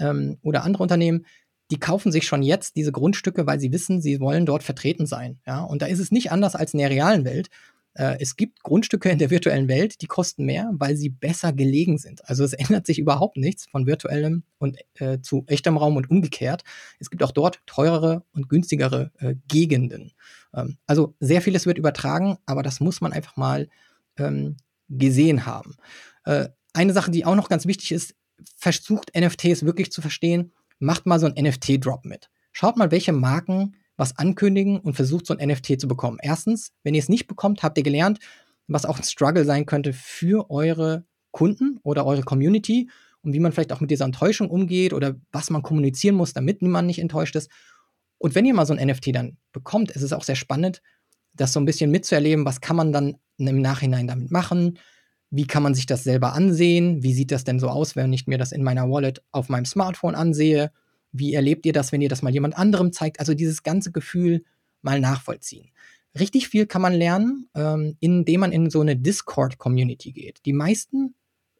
ähm, 0.00 0.38
oder 0.42 0.64
andere 0.64 0.82
Unternehmen, 0.82 1.26
die 1.70 1.78
kaufen 1.78 2.10
sich 2.10 2.26
schon 2.26 2.42
jetzt 2.42 2.74
diese 2.74 2.90
Grundstücke, 2.90 3.46
weil 3.46 3.60
sie 3.60 3.70
wissen, 3.70 4.00
sie 4.00 4.18
wollen 4.18 4.46
dort 4.46 4.64
vertreten 4.64 5.06
sein. 5.06 5.38
Ja, 5.46 5.62
und 5.62 5.80
da 5.80 5.86
ist 5.86 6.00
es 6.00 6.10
nicht 6.10 6.32
anders 6.32 6.56
als 6.56 6.74
in 6.74 6.78
der 6.78 6.90
realen 6.90 7.24
Welt. 7.24 7.50
Äh, 7.96 8.18
es 8.20 8.36
gibt 8.36 8.62
Grundstücke 8.62 9.08
in 9.08 9.18
der 9.18 9.30
virtuellen 9.30 9.68
Welt, 9.68 10.02
die 10.02 10.06
kosten 10.06 10.44
mehr, 10.44 10.70
weil 10.74 10.96
sie 10.96 11.08
besser 11.08 11.52
gelegen 11.52 11.98
sind. 11.98 12.28
Also 12.28 12.44
es 12.44 12.52
ändert 12.52 12.86
sich 12.86 12.98
überhaupt 12.98 13.36
nichts 13.36 13.66
von 13.66 13.86
virtuellem 13.86 14.42
und 14.58 14.78
äh, 14.94 15.20
zu 15.20 15.44
echtem 15.46 15.76
Raum 15.76 15.96
und 15.96 16.10
umgekehrt. 16.10 16.62
Es 16.98 17.10
gibt 17.10 17.22
auch 17.22 17.32
dort 17.32 17.60
teurere 17.66 18.22
und 18.32 18.48
günstigere 18.48 19.10
äh, 19.18 19.34
Gegenden. 19.48 20.12
Ähm, 20.54 20.76
also 20.86 21.14
sehr 21.20 21.40
vieles 21.40 21.66
wird 21.66 21.78
übertragen, 21.78 22.36
aber 22.44 22.62
das 22.62 22.80
muss 22.80 23.00
man 23.00 23.12
einfach 23.12 23.36
mal 23.36 23.68
ähm, 24.18 24.56
gesehen 24.88 25.46
haben. 25.46 25.76
Äh, 26.24 26.48
eine 26.74 26.92
Sache, 26.92 27.10
die 27.10 27.24
auch 27.24 27.34
noch 27.34 27.48
ganz 27.48 27.66
wichtig 27.66 27.92
ist, 27.92 28.14
versucht 28.56 29.12
NFTs 29.18 29.64
wirklich 29.64 29.90
zu 29.90 30.02
verstehen, 30.02 30.52
macht 30.78 31.06
mal 31.06 31.18
so 31.18 31.26
einen 31.26 31.46
NFT-Drop 31.46 32.04
mit. 32.04 32.28
Schaut 32.52 32.76
mal, 32.76 32.90
welche 32.90 33.12
Marken 33.12 33.76
was 33.96 34.18
ankündigen 34.18 34.78
und 34.78 34.94
versucht 34.94 35.26
so 35.26 35.36
ein 35.36 35.48
NFT 35.48 35.80
zu 35.80 35.88
bekommen. 35.88 36.18
Erstens, 36.20 36.72
wenn 36.82 36.94
ihr 36.94 37.00
es 37.00 37.08
nicht 37.08 37.26
bekommt, 37.26 37.62
habt 37.62 37.78
ihr 37.78 37.84
gelernt, 37.84 38.18
was 38.68 38.84
auch 38.84 38.98
ein 38.98 39.04
Struggle 39.04 39.44
sein 39.44 39.66
könnte 39.66 39.92
für 39.92 40.50
eure 40.50 41.04
Kunden 41.30 41.78
oder 41.82 42.06
eure 42.06 42.22
Community 42.22 42.90
und 43.22 43.32
wie 43.32 43.40
man 43.40 43.52
vielleicht 43.52 43.72
auch 43.72 43.80
mit 43.80 43.90
dieser 43.90 44.04
Enttäuschung 44.04 44.50
umgeht 44.50 44.92
oder 44.92 45.16
was 45.32 45.50
man 45.50 45.62
kommunizieren 45.62 46.16
muss, 46.16 46.32
damit 46.32 46.62
niemand 46.62 46.86
nicht 46.86 46.98
enttäuscht 46.98 47.36
ist. 47.36 47.50
Und 48.18 48.34
wenn 48.34 48.46
ihr 48.46 48.54
mal 48.54 48.66
so 48.66 48.74
ein 48.74 48.86
NFT 48.86 49.14
dann 49.14 49.36
bekommt, 49.52 49.90
ist 49.90 50.02
es 50.02 50.12
auch 50.12 50.24
sehr 50.24 50.36
spannend, 50.36 50.82
das 51.34 51.52
so 51.52 51.60
ein 51.60 51.66
bisschen 51.66 51.90
mitzuerleben, 51.90 52.46
was 52.46 52.60
kann 52.60 52.76
man 52.76 52.92
dann 52.92 53.16
im 53.36 53.60
Nachhinein 53.60 54.06
damit 54.06 54.30
machen, 54.30 54.78
wie 55.30 55.46
kann 55.46 55.62
man 55.62 55.74
sich 55.74 55.86
das 55.86 56.04
selber 56.04 56.32
ansehen? 56.32 57.02
Wie 57.02 57.12
sieht 57.12 57.32
das 57.32 57.44
denn 57.44 57.58
so 57.58 57.68
aus, 57.68 57.96
wenn 57.96 58.12
ich 58.12 58.26
mir 58.26 58.38
das 58.38 58.52
in 58.52 58.62
meiner 58.62 58.88
Wallet 58.88 59.22
auf 59.32 59.48
meinem 59.48 59.64
Smartphone 59.64 60.14
ansehe? 60.14 60.70
Wie 61.18 61.34
erlebt 61.34 61.66
ihr 61.66 61.72
das, 61.72 61.92
wenn 61.92 62.00
ihr 62.00 62.08
das 62.08 62.22
mal 62.22 62.32
jemand 62.32 62.56
anderem 62.56 62.92
zeigt? 62.92 63.20
Also 63.20 63.34
dieses 63.34 63.62
ganze 63.62 63.92
Gefühl 63.92 64.44
mal 64.82 65.00
nachvollziehen. 65.00 65.70
Richtig 66.18 66.48
viel 66.48 66.66
kann 66.66 66.82
man 66.82 66.94
lernen, 66.94 67.48
ähm, 67.54 67.96
indem 68.00 68.40
man 68.40 68.52
in 68.52 68.70
so 68.70 68.80
eine 68.80 68.96
Discord-Community 68.96 70.12
geht. 70.12 70.40
Die 70.46 70.52
meisten 70.52 71.14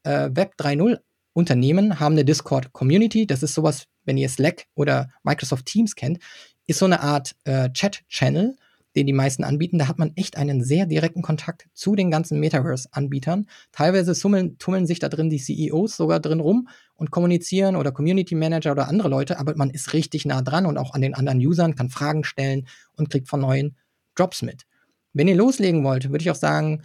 äh, 0.04 0.30
Web 0.32 0.54
3.0 0.59 0.98
Unternehmen 1.34 2.00
haben 2.00 2.14
eine 2.14 2.24
Discord-Community. 2.24 3.26
Das 3.26 3.42
ist 3.42 3.54
sowas, 3.54 3.86
wenn 4.04 4.16
ihr 4.16 4.28
Slack 4.28 4.66
oder 4.74 5.11
Microsoft 5.22 5.66
Teams 5.66 5.94
kennt, 5.94 6.18
ist 6.66 6.78
so 6.78 6.86
eine 6.86 7.00
Art 7.00 7.36
äh, 7.44 7.70
Chat-Channel, 7.70 8.57
den 8.97 9.07
die 9.07 9.12
meisten 9.12 9.44
anbieten. 9.44 9.78
Da 9.78 9.88
hat 9.88 9.99
man 9.99 10.12
echt 10.16 10.36
einen 10.36 10.64
sehr 10.64 10.86
direkten 10.86 11.22
Kontakt 11.22 11.68
zu 11.74 11.94
den 11.94 12.11
ganzen 12.11 12.40
Metaverse-Anbietern. 12.40 13.47
Teilweise 13.70 14.14
summeln, 14.14 14.59
tummeln 14.59 14.86
sich 14.86 14.99
da 14.99 15.09
drin 15.09 15.30
die 15.30 15.38
CEOs 15.38 15.97
sogar 15.97 16.18
drin 16.18 16.40
rum 16.40 16.68
und 16.94 17.11
kommunizieren 17.11 17.76
oder 17.76 17.92
Community 17.92 18.34
Manager 18.34 18.72
oder 18.72 18.88
andere 18.88 19.09
Leute, 19.09 19.38
aber 19.38 19.55
man 19.57 19.70
ist 19.70 19.92
richtig 19.92 20.24
nah 20.24 20.42
dran 20.42 20.66
und 20.66 20.78
auch 20.78 20.94
an 20.94 21.03
den 21.03 21.14
anderen 21.14 21.38
Usern, 21.38 21.74
kann 21.74 21.90
Fragen 21.90 22.24
stellen 22.24 22.66
und 22.97 23.11
kriegt 23.11 23.28
von 23.28 23.40
neuen 23.40 23.76
Drops 24.14 24.42
mit. 24.42 24.66
Wenn 25.12 25.28
ihr 25.28 25.36
loslegen 25.36 25.84
wollt, 25.84 26.11
würde 26.11 26.22
ich 26.22 26.30
auch 26.30 26.36
sagen, 26.36 26.82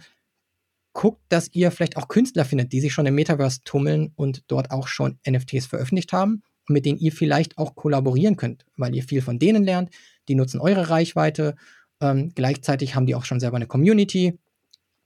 guckt, 0.92 1.22
dass 1.28 1.48
ihr 1.52 1.70
vielleicht 1.70 1.96
auch 1.96 2.08
Künstler 2.08 2.44
findet, 2.44 2.72
die 2.72 2.80
sich 2.80 2.92
schon 2.92 3.06
im 3.06 3.14
Metaverse 3.14 3.60
tummeln 3.64 4.12
und 4.14 4.44
dort 4.48 4.70
auch 4.70 4.86
schon 4.86 5.18
NFTs 5.28 5.66
veröffentlicht 5.66 6.12
haben, 6.12 6.42
mit 6.68 6.84
denen 6.84 6.98
ihr 6.98 7.12
vielleicht 7.12 7.58
auch 7.58 7.74
kollaborieren 7.74 8.36
könnt, 8.36 8.64
weil 8.76 8.94
ihr 8.94 9.02
viel 9.02 9.22
von 9.22 9.38
denen 9.38 9.64
lernt. 9.64 9.90
Die 10.28 10.34
nutzen 10.34 10.60
eure 10.60 10.90
Reichweite. 10.90 11.56
Ähm, 12.02 12.32
gleichzeitig 12.34 12.94
haben 12.94 13.06
die 13.06 13.14
auch 13.14 13.24
schon 13.24 13.40
selber 13.40 13.56
eine 13.56 13.66
Community. 13.66 14.38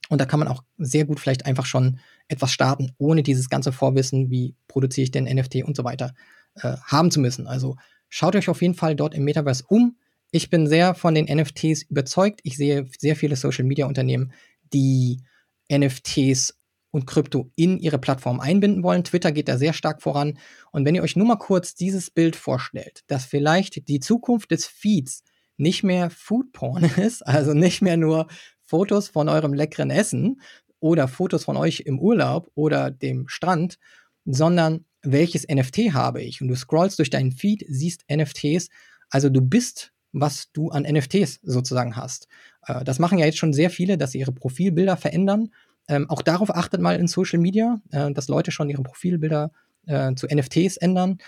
Und 0.08 0.20
da 0.20 0.24
kann 0.24 0.40
man 0.40 0.48
auch 0.48 0.62
sehr 0.78 1.04
gut 1.04 1.20
vielleicht 1.20 1.46
einfach 1.46 1.66
schon 1.66 2.00
etwas 2.28 2.50
starten, 2.50 2.92
ohne 2.98 3.22
dieses 3.22 3.50
ganze 3.50 3.70
Vorwissen, 3.70 4.30
wie 4.30 4.56
produziere 4.66 5.04
ich 5.04 5.10
den 5.10 5.24
NFT 5.24 5.64
und 5.64 5.76
so 5.76 5.84
weiter, 5.84 6.14
äh, 6.54 6.76
haben 6.84 7.10
zu 7.10 7.20
müssen. 7.20 7.46
Also 7.46 7.76
schaut 8.08 8.34
euch 8.34 8.48
auf 8.48 8.62
jeden 8.62 8.74
Fall 8.74 8.96
dort 8.96 9.14
im 9.14 9.24
Metaverse 9.24 9.64
um. 9.68 9.96
Ich 10.30 10.48
bin 10.48 10.66
sehr 10.66 10.94
von 10.94 11.14
den 11.14 11.26
NFTs 11.26 11.82
überzeugt. 11.82 12.40
Ich 12.44 12.56
sehe 12.56 12.88
sehr 12.98 13.14
viele 13.14 13.36
Social-Media-Unternehmen, 13.36 14.32
die 14.72 15.22
NFTs 15.70 16.54
und 16.90 17.06
Krypto 17.06 17.50
in 17.56 17.78
ihre 17.78 17.98
Plattform 17.98 18.40
einbinden 18.40 18.82
wollen. 18.82 19.04
Twitter 19.04 19.32
geht 19.32 19.48
da 19.48 19.58
sehr 19.58 19.72
stark 19.72 20.02
voran. 20.02 20.38
Und 20.72 20.84
wenn 20.84 20.94
ihr 20.94 21.02
euch 21.02 21.16
nur 21.16 21.26
mal 21.26 21.36
kurz 21.36 21.74
dieses 21.74 22.10
Bild 22.10 22.36
vorstellt, 22.36 23.02
dass 23.08 23.26
vielleicht 23.26 23.88
die 23.88 24.00
Zukunft 24.00 24.50
des 24.50 24.66
Feeds 24.66 25.22
nicht 25.56 25.82
mehr 25.82 26.10
Foodporn 26.10 26.84
ist, 26.96 27.26
also 27.26 27.54
nicht 27.54 27.82
mehr 27.82 27.96
nur 27.96 28.26
Fotos 28.62 29.08
von 29.08 29.28
eurem 29.28 29.54
leckeren 29.54 29.90
Essen 29.90 30.40
oder 30.80 31.08
Fotos 31.08 31.44
von 31.44 31.56
euch 31.56 31.80
im 31.80 31.98
Urlaub 31.98 32.50
oder 32.54 32.90
dem 32.90 33.28
Strand, 33.28 33.78
sondern 34.24 34.84
welches 35.02 35.46
NFT 35.48 35.92
habe 35.92 36.22
ich? 36.22 36.40
Und 36.42 36.48
du 36.48 36.56
scrollst 36.56 36.98
durch 36.98 37.10
deinen 37.10 37.32
Feed, 37.32 37.64
siehst 37.68 38.04
NFTs. 38.10 38.68
Also 39.08 39.28
du 39.28 39.40
bist, 39.40 39.92
was 40.12 40.50
du 40.52 40.70
an 40.70 40.82
NFTs 40.82 41.40
sozusagen 41.42 41.96
hast. 41.96 42.26
Äh, 42.66 42.84
das 42.84 42.98
machen 42.98 43.18
ja 43.18 43.26
jetzt 43.26 43.38
schon 43.38 43.52
sehr 43.52 43.70
viele, 43.70 43.98
dass 43.98 44.12
sie 44.12 44.18
ihre 44.18 44.32
Profilbilder 44.32 44.96
verändern. 44.96 45.50
Ähm, 45.88 46.10
auch 46.10 46.22
darauf 46.22 46.54
achtet 46.54 46.80
mal 46.80 46.98
in 46.98 47.06
Social 47.06 47.38
Media, 47.38 47.80
äh, 47.92 48.10
dass 48.12 48.28
Leute 48.28 48.50
schon 48.50 48.68
ihre 48.68 48.82
Profilbilder 48.82 49.52
äh, 49.86 50.14
zu 50.14 50.26
NFTs 50.26 50.76
ändern. 50.76 51.18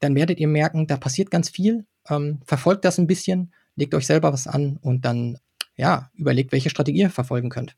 Dann 0.00 0.14
werdet 0.14 0.40
ihr 0.40 0.48
merken, 0.48 0.86
da 0.86 0.96
passiert 0.96 1.30
ganz 1.30 1.48
viel. 1.48 1.86
Ähm, 2.08 2.40
verfolgt 2.44 2.84
das 2.84 2.98
ein 2.98 3.06
bisschen, 3.06 3.52
legt 3.78 3.94
euch 3.94 4.06
selber 4.06 4.32
was 4.32 4.46
an 4.46 4.78
und 4.82 5.04
dann 5.04 5.38
ja, 5.76 6.10
überlegt, 6.14 6.52
welche 6.52 6.70
Strategie 6.70 7.00
ihr 7.00 7.10
verfolgen 7.10 7.48
könnt. 7.48 7.76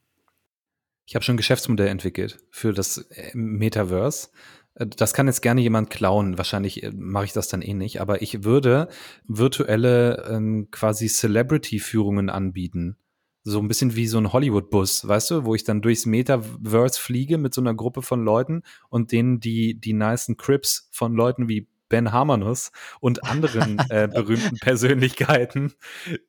Ich 1.06 1.14
habe 1.14 1.24
schon 1.24 1.34
ein 1.34 1.38
Geschäftsmodell 1.38 1.88
entwickelt 1.88 2.38
für 2.50 2.72
das 2.72 2.98
äh, 2.98 3.30
Metaverse. 3.34 4.28
Äh, 4.74 4.86
das 4.86 5.12
kann 5.12 5.26
jetzt 5.26 5.42
gerne 5.42 5.60
jemand 5.60 5.90
klauen. 5.90 6.38
Wahrscheinlich 6.38 6.82
äh, 6.82 6.92
mache 6.94 7.26
ich 7.26 7.32
das 7.32 7.48
dann 7.48 7.62
eh 7.62 7.74
nicht. 7.74 8.00
Aber 8.00 8.22
ich 8.22 8.44
würde 8.44 8.88
virtuelle 9.26 10.24
ähm, 10.30 10.68
quasi 10.70 11.08
Celebrity-Führungen 11.08 12.30
anbieten 12.30 12.96
so 13.42 13.58
ein 13.58 13.68
bisschen 13.68 13.96
wie 13.96 14.06
so 14.06 14.18
ein 14.18 14.32
Hollywood-Bus, 14.32 15.08
weißt 15.08 15.30
du, 15.30 15.44
wo 15.44 15.54
ich 15.54 15.64
dann 15.64 15.80
durchs 15.80 16.06
Metaverse 16.06 17.00
fliege 17.00 17.38
mit 17.38 17.54
so 17.54 17.60
einer 17.60 17.74
Gruppe 17.74 18.02
von 18.02 18.22
Leuten 18.22 18.62
und 18.88 19.12
denen 19.12 19.40
die, 19.40 19.80
die 19.80 19.94
nicen 19.94 20.36
Crips 20.36 20.88
von 20.92 21.14
Leuten 21.14 21.48
wie 21.48 21.66
Ben 21.90 22.12
Hamanus 22.12 22.72
und 23.00 23.24
anderen 23.24 23.78
äh, 23.90 24.08
berühmten 24.08 24.56
Persönlichkeiten 24.56 25.74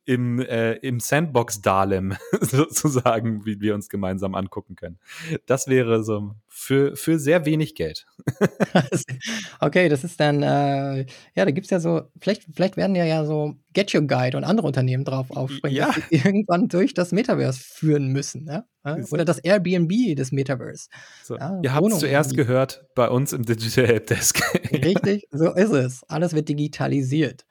im, 0.03 0.39
äh, 0.39 0.73
im 0.73 0.99
Sandbox 0.99 1.61
Dahlem 1.61 2.15
sozusagen, 2.41 3.45
wie 3.45 3.61
wir 3.61 3.73
uns 3.73 3.87
gemeinsam 3.87 4.35
angucken 4.35 4.75
können. 4.75 4.99
Das 5.45 5.67
wäre 5.67 6.03
so 6.03 6.35
für, 6.53 6.97
für 6.97 7.17
sehr 7.17 7.45
wenig 7.45 7.75
Geld. 7.75 8.05
okay, 9.61 9.87
das 9.87 10.03
ist 10.03 10.19
dann, 10.19 10.43
äh, 10.43 11.05
ja, 11.33 11.45
da 11.45 11.51
gibt 11.51 11.65
es 11.65 11.71
ja 11.71 11.79
so, 11.79 12.03
vielleicht, 12.19 12.43
vielleicht 12.53 12.75
werden 12.75 12.93
ja 12.93 13.05
ja 13.05 13.23
so 13.23 13.55
Get 13.71 13.95
Your 13.95 14.01
Guide 14.01 14.35
und 14.35 14.43
andere 14.43 14.67
Unternehmen 14.67 15.05
drauf 15.05 15.31
aufspringen, 15.31 15.77
ja. 15.77 15.87
dass 15.87 15.95
sie 15.95 16.01
irgendwann 16.25 16.67
durch 16.67 16.93
das 16.93 17.13
Metaverse 17.13 17.59
führen 17.59 18.09
müssen. 18.09 18.47
Ja? 18.47 18.65
Oder 19.11 19.23
das 19.23 19.39
Airbnb 19.39 20.15
des 20.15 20.33
Metaverse. 20.33 20.89
So. 21.23 21.37
Ja, 21.37 21.57
Ihr 21.63 21.73
habt 21.73 21.87
es 21.87 21.99
zuerst 21.99 22.35
gehört 22.35 22.83
bei 22.95 23.07
uns 23.07 23.31
im 23.31 23.43
Digital 23.43 23.87
Helpdesk. 23.87 24.41
Richtig, 24.73 25.27
so 25.31 25.53
ist 25.53 25.71
es. 25.71 26.03
Alles 26.09 26.33
wird 26.33 26.49
digitalisiert. 26.49 27.45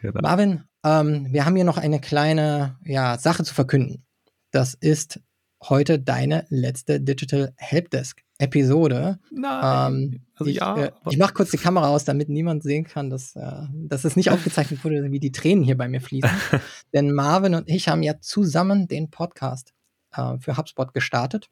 Genau. 0.00 0.20
Marvin, 0.22 0.64
ähm, 0.84 1.26
wir 1.30 1.44
haben 1.44 1.54
hier 1.54 1.64
noch 1.64 1.78
eine 1.78 2.00
kleine 2.00 2.78
ja, 2.82 3.18
Sache 3.18 3.44
zu 3.44 3.54
verkünden. 3.54 4.06
Das 4.52 4.72
ist 4.72 5.20
heute 5.68 5.98
deine 5.98 6.46
letzte 6.48 7.00
Digital 7.00 7.52
Helpdesk 7.56 8.22
Episode. 8.38 9.18
Nein. 9.30 9.92
Ähm, 9.92 10.20
also 10.34 10.50
ich, 10.50 10.56
ja, 10.56 10.76
äh, 10.76 10.92
ich 11.08 11.16
mache 11.16 11.32
kurz 11.32 11.50
die 11.50 11.56
Kamera 11.56 11.88
aus, 11.88 12.04
damit 12.04 12.28
niemand 12.28 12.62
sehen 12.62 12.84
kann, 12.84 13.08
dass, 13.08 13.34
äh, 13.34 13.62
dass 13.72 14.04
es 14.04 14.16
nicht 14.16 14.30
aufgezeichnet 14.30 14.84
wurde, 14.84 15.10
wie 15.10 15.20
die 15.20 15.32
Tränen 15.32 15.64
hier 15.64 15.76
bei 15.76 15.88
mir 15.88 16.00
fließen. 16.00 16.30
Denn 16.92 17.12
Marvin 17.12 17.54
und 17.54 17.68
ich 17.68 17.88
haben 17.88 18.02
ja 18.02 18.20
zusammen 18.20 18.88
den 18.88 19.10
Podcast 19.10 19.72
äh, 20.12 20.38
für 20.38 20.56
HubSpot 20.56 20.92
gestartet. 20.92 21.48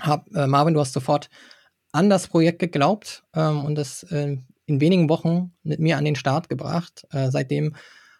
Hab, 0.00 0.28
äh, 0.34 0.46
Marvin, 0.46 0.74
du 0.74 0.80
hast 0.80 0.92
sofort 0.92 1.30
an 1.92 2.10
das 2.10 2.28
Projekt 2.28 2.58
geglaubt 2.58 3.24
ähm, 3.34 3.64
und 3.64 3.74
das 3.74 4.02
äh, 4.04 4.36
in 4.66 4.80
wenigen 4.80 5.08
Wochen 5.08 5.54
mit 5.62 5.80
mir 5.80 5.96
an 5.96 6.04
den 6.04 6.16
Start 6.16 6.48
gebracht. 6.48 7.06
Äh, 7.10 7.30
seitdem 7.30 7.74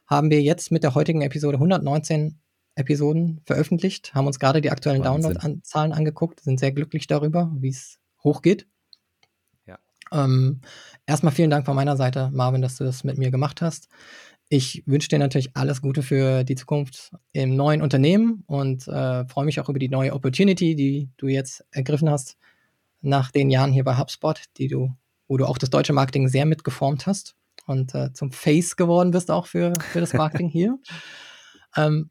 haben 0.06 0.30
wir 0.30 0.40
jetzt 0.40 0.72
mit 0.72 0.82
der 0.82 0.94
heutigen 0.94 1.20
Episode 1.20 1.56
119 1.56 2.40
Episoden 2.78 3.40
veröffentlicht, 3.44 4.14
haben 4.14 4.26
uns 4.26 4.38
gerade 4.38 4.60
die 4.60 4.70
aktuellen 4.70 5.02
Download-Zahlen 5.02 5.92
angeguckt, 5.92 6.40
sind 6.40 6.60
sehr 6.60 6.72
glücklich 6.72 7.06
darüber, 7.06 7.50
wie 7.58 7.70
es 7.70 7.98
hochgeht. 8.22 8.66
Ja. 9.66 9.78
Ähm, 10.12 10.60
erstmal 11.06 11.32
vielen 11.32 11.50
Dank 11.50 11.66
von 11.66 11.74
meiner 11.74 11.96
Seite, 11.96 12.30
Marvin, 12.32 12.62
dass 12.62 12.76
du 12.76 12.84
das 12.84 13.04
mit 13.04 13.18
mir 13.18 13.30
gemacht 13.30 13.62
hast. 13.62 13.88
Ich 14.48 14.82
wünsche 14.86 15.08
dir 15.08 15.18
natürlich 15.18 15.56
alles 15.56 15.82
Gute 15.82 16.02
für 16.02 16.44
die 16.44 16.54
Zukunft 16.54 17.12
im 17.32 17.54
neuen 17.54 17.82
Unternehmen 17.82 18.44
und 18.46 18.88
äh, 18.88 19.26
freue 19.26 19.44
mich 19.44 19.60
auch 19.60 19.68
über 19.68 19.78
die 19.78 19.90
neue 19.90 20.14
Opportunity, 20.14 20.74
die 20.74 21.10
du 21.18 21.26
jetzt 21.26 21.66
ergriffen 21.70 22.08
hast 22.08 22.38
nach 23.00 23.30
den 23.30 23.50
Jahren 23.50 23.72
hier 23.72 23.84
bei 23.84 23.98
HubSpot, 23.98 24.40
die 24.56 24.68
du, 24.68 24.94
wo 25.26 25.36
du 25.36 25.46
auch 25.46 25.58
das 25.58 25.70
deutsche 25.70 25.92
Marketing 25.92 26.28
sehr 26.28 26.46
mitgeformt 26.46 27.06
hast 27.06 27.34
und 27.66 27.94
äh, 27.94 28.12
zum 28.12 28.32
Face 28.32 28.76
geworden 28.76 29.10
bist 29.10 29.30
auch 29.30 29.46
für, 29.46 29.74
für 29.92 30.00
das 30.00 30.12
Marketing 30.14 30.48
hier. 30.48 30.78
Ähm, 31.76 32.10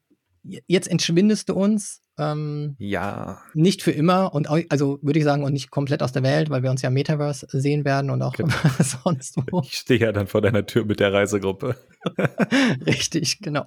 jetzt 0.68 0.88
entschwindest 0.88 1.50
du 1.50 1.54
uns. 1.54 2.02
Ähm, 2.20 2.76
ja. 2.80 3.40
Nicht 3.54 3.84
für 3.84 3.92
immer 3.92 4.34
und 4.34 4.50
auch, 4.50 4.60
also 4.70 4.98
würde 5.04 5.20
ich 5.20 5.26
sagen, 5.26 5.44
und 5.44 5.54
nicht 5.54 5.70
komplett 5.70 6.02
aus 6.02 6.12
der 6.12 6.24
Welt, 6.24 6.50
weil 6.50 6.64
wir 6.64 6.72
uns 6.72 6.82
ja 6.82 6.90
Metaverse 6.90 7.48
sehen 7.52 7.86
werden 7.86 8.10
und 8.10 8.22
auch 8.24 8.34
genau. 8.34 8.54
sonst 9.04 9.38
wo. 9.52 9.62
Ich 9.62 9.74
stehe 9.74 10.00
ja 10.00 10.12
dann 10.12 10.28
vor 10.28 10.42
deiner 10.42 10.66
Tür 10.66 10.86
mit 10.86 11.00
der 11.00 11.14
Reisegruppe. 11.14 11.76
Richtig, 12.86 13.40
genau. 13.40 13.66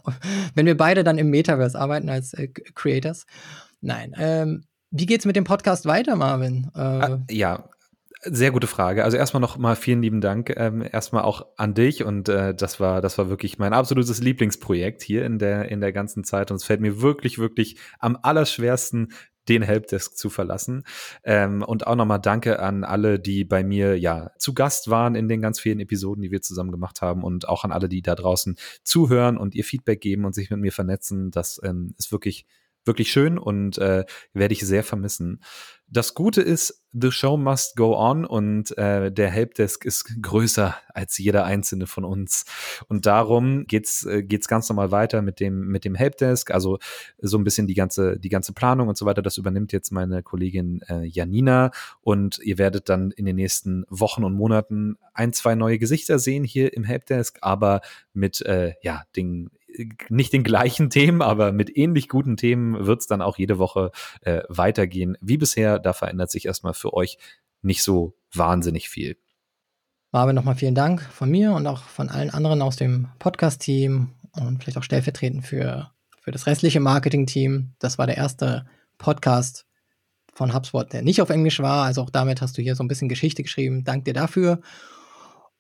Wenn 0.55 0.67
wir 0.67 0.77
beide 0.77 1.05
dann 1.05 1.19
im 1.19 1.31
Metaverse 1.31 1.79
arbeiten 1.79 2.09
als 2.09 2.33
äh, 2.35 2.49
Creators. 2.49 3.27
Nein. 3.81 4.15
Ähm, 4.19 4.65
wie 4.91 5.07
geht's 5.07 5.25
mit 5.25 5.37
dem 5.37 5.45
Podcast 5.45 5.87
weiter, 5.87 6.17
Marvin? 6.17 6.71
Äh, 6.75 6.81
ah, 6.81 7.23
ja, 7.31 7.69
sehr 8.23 8.51
gute 8.51 8.67
Frage. 8.67 9.05
Also 9.05 9.17
erstmal 9.17 9.41
noch 9.41 9.57
mal 9.57 9.77
vielen 9.77 10.03
lieben 10.03 10.21
Dank. 10.21 10.53
Ähm, 10.57 10.83
erstmal 10.83 11.23
auch 11.23 11.47
an 11.57 11.75
dich 11.75 12.05
und 12.05 12.29
äh, 12.29 12.55
das 12.55 12.79
war 12.79 13.01
das 13.01 13.17
war 13.19 13.31
wirklich 13.31 13.59
mein 13.59 13.73
absolutes 13.73 14.21
Lieblingsprojekt 14.21 15.03
hier 15.03 15.25
in 15.25 15.39
der 15.39 15.71
in 15.71 15.81
der 15.81 15.93
ganzen 15.93 16.25
Zeit 16.25 16.51
und 16.51 16.57
es 16.57 16.65
fällt 16.65 16.81
mir 16.81 17.01
wirklich 17.01 17.39
wirklich 17.39 17.77
am 17.99 18.19
allerschwersten 18.21 19.09
den 19.49 19.63
Helpdesk 19.63 20.17
zu 20.17 20.31
verlassen. 20.31 20.85
Ähm, 21.25 21.63
und 21.63 21.87
auch 21.87 21.97
nochmal 21.97 22.21
Danke 22.21 22.61
an 22.61 22.85
alle, 22.85 23.19
die 23.19 23.45
bei 23.45 23.65
mir 23.65 23.99
ja 23.99 24.31
zu 24.39 24.55
Gast 24.55 24.91
waren 24.91 25.15
in 25.15 25.29
den 25.29 25.41
ganz 25.41 25.59
vielen 25.59 25.81
Episoden, 25.81 26.23
die 26.23 26.31
wir 26.31 26.43
zusammen 26.43 26.71
gemacht 26.71 27.01
haben 27.01 27.25
und 27.25 27.49
auch 27.49 27.65
an 27.65 27.73
alle, 27.73 27.89
die 27.89 28.03
da 28.03 28.15
draußen 28.15 28.57
zuhören 28.85 29.39
und 29.39 29.55
ihr 29.55 29.65
Feedback 29.65 30.01
geben 30.01 30.25
und 30.25 30.35
sich 30.35 30.51
mit 30.51 30.61
mir 30.61 30.73
vernetzen. 30.73 31.31
Das 31.31 31.61
ähm, 31.65 31.95
ist 31.99 32.13
wirklich 32.13 32.47
wirklich 32.85 33.11
schön 33.11 33.39
und 33.39 33.79
äh, 33.79 34.05
werde 34.33 34.55
ich 34.55 34.61
sehr 34.61 34.85
vermissen. 34.85 35.41
Das 35.93 36.15
Gute 36.15 36.41
ist, 36.41 36.85
the 36.93 37.11
show 37.11 37.37
must 37.37 37.75
go 37.75 37.97
on 37.97 38.25
und 38.25 38.77
äh, 38.79 39.11
der 39.11 39.29
Helpdesk 39.29 39.85
ist 39.85 40.23
größer 40.23 40.77
als 40.95 41.19
jeder 41.19 41.45
einzelne 41.45 41.89
von 41.89 42.05
uns. 42.05 42.45
Und 42.87 43.07
darum 43.07 43.67
geht's 43.67 44.07
äh, 44.07 44.23
geht's 44.23 44.47
ganz 44.47 44.69
normal 44.69 44.93
weiter 44.93 45.21
mit 45.21 45.41
dem 45.41 45.67
mit 45.67 45.85
dem 45.85 45.97
Helpdesk. 45.97 46.53
Also 46.53 46.79
so 47.19 47.37
ein 47.39 47.43
bisschen 47.43 47.67
die 47.67 47.75
ganze 47.75 48.21
die 48.21 48.29
ganze 48.29 48.53
Planung 48.53 48.87
und 48.87 48.97
so 48.97 49.05
weiter. 49.05 49.21
Das 49.21 49.37
übernimmt 49.37 49.73
jetzt 49.73 49.91
meine 49.91 50.23
Kollegin 50.23 50.81
äh, 50.89 51.05
Janina 51.05 51.73
und 52.03 52.39
ihr 52.39 52.59
werdet 52.59 52.89
dann 52.89 53.11
in 53.11 53.25
den 53.27 53.35
nächsten 53.37 53.85
Wochen 53.89 54.23
und 54.23 54.35
Monaten 54.35 54.97
ein 55.13 55.33
zwei 55.33 55.57
neue 55.57 55.81
Gesichter 55.81 56.21
sehen 56.21 56.45
hier 56.45 56.73
im 56.73 56.85
Helpdesk, 56.85 57.39
aber 57.41 57.81
mit 58.13 58.43
äh, 58.43 58.75
ja 58.83 59.03
den 59.17 59.51
nicht 60.09 60.33
den 60.33 60.45
gleichen 60.45 60.91
Themen, 60.91 61.23
aber 61.23 61.53
mit 61.53 61.77
ähnlich 61.77 62.09
guten 62.09 62.37
Themen 62.37 62.87
wird 62.87 63.01
es 63.01 63.07
dann 63.07 63.23
auch 63.23 63.39
jede 63.39 63.59
Woche 63.59 63.93
äh, 64.23 64.43
weitergehen. 64.49 65.17
Wie 65.21 65.37
bisher, 65.37 65.79
da 65.79 65.93
verändert 65.93 66.31
sich 66.31 66.47
erstmal 66.47 66.75
für 66.75 66.95
euch 66.95 67.19
nicht 67.63 67.83
so 67.83 68.15
wahnsinnig 68.33 68.89
viel. 68.89 69.17
Marvin, 70.13 70.35
nochmal 70.35 70.57
vielen 70.57 70.75
Dank 70.75 71.03
von 71.03 71.31
mir 71.31 71.53
und 71.53 71.67
auch 71.67 71.85
von 71.85 72.09
allen 72.09 72.31
anderen 72.31 72.63
aus 72.63 72.77
dem 72.77 73.09
Podcast-Team 73.19 74.11
und 74.33 74.63
vielleicht 74.63 74.79
auch 74.79 74.83
stellvertretend 74.83 75.47
für, 75.47 75.91
für 76.21 76.33
das 76.33 76.47
restliche 76.47 76.81
Marketing-Team. 76.81 77.75
Das 77.79 77.99
war 77.99 78.07
der 78.07 78.17
erste 78.17 78.67
Podcast 78.99 79.67
von 80.35 80.55
HubSpot, 80.55 80.93
der 80.93 81.03
nicht 81.03 81.23
auf 81.23 81.31
Englisch 81.31 81.61
war. 81.61 81.85
Also 81.85 82.03
auch 82.03 82.11
damit 82.11 82.41
hast 82.41 82.59
du 82.59 82.63
hier 82.63 82.75
so 82.75 82.83
ein 82.83 82.89
bisschen 82.89 83.09
Geschichte 83.09 83.43
geschrieben. 83.43 83.85
Dank 83.85 84.05
dir 84.05 84.15
dafür. 84.15 84.61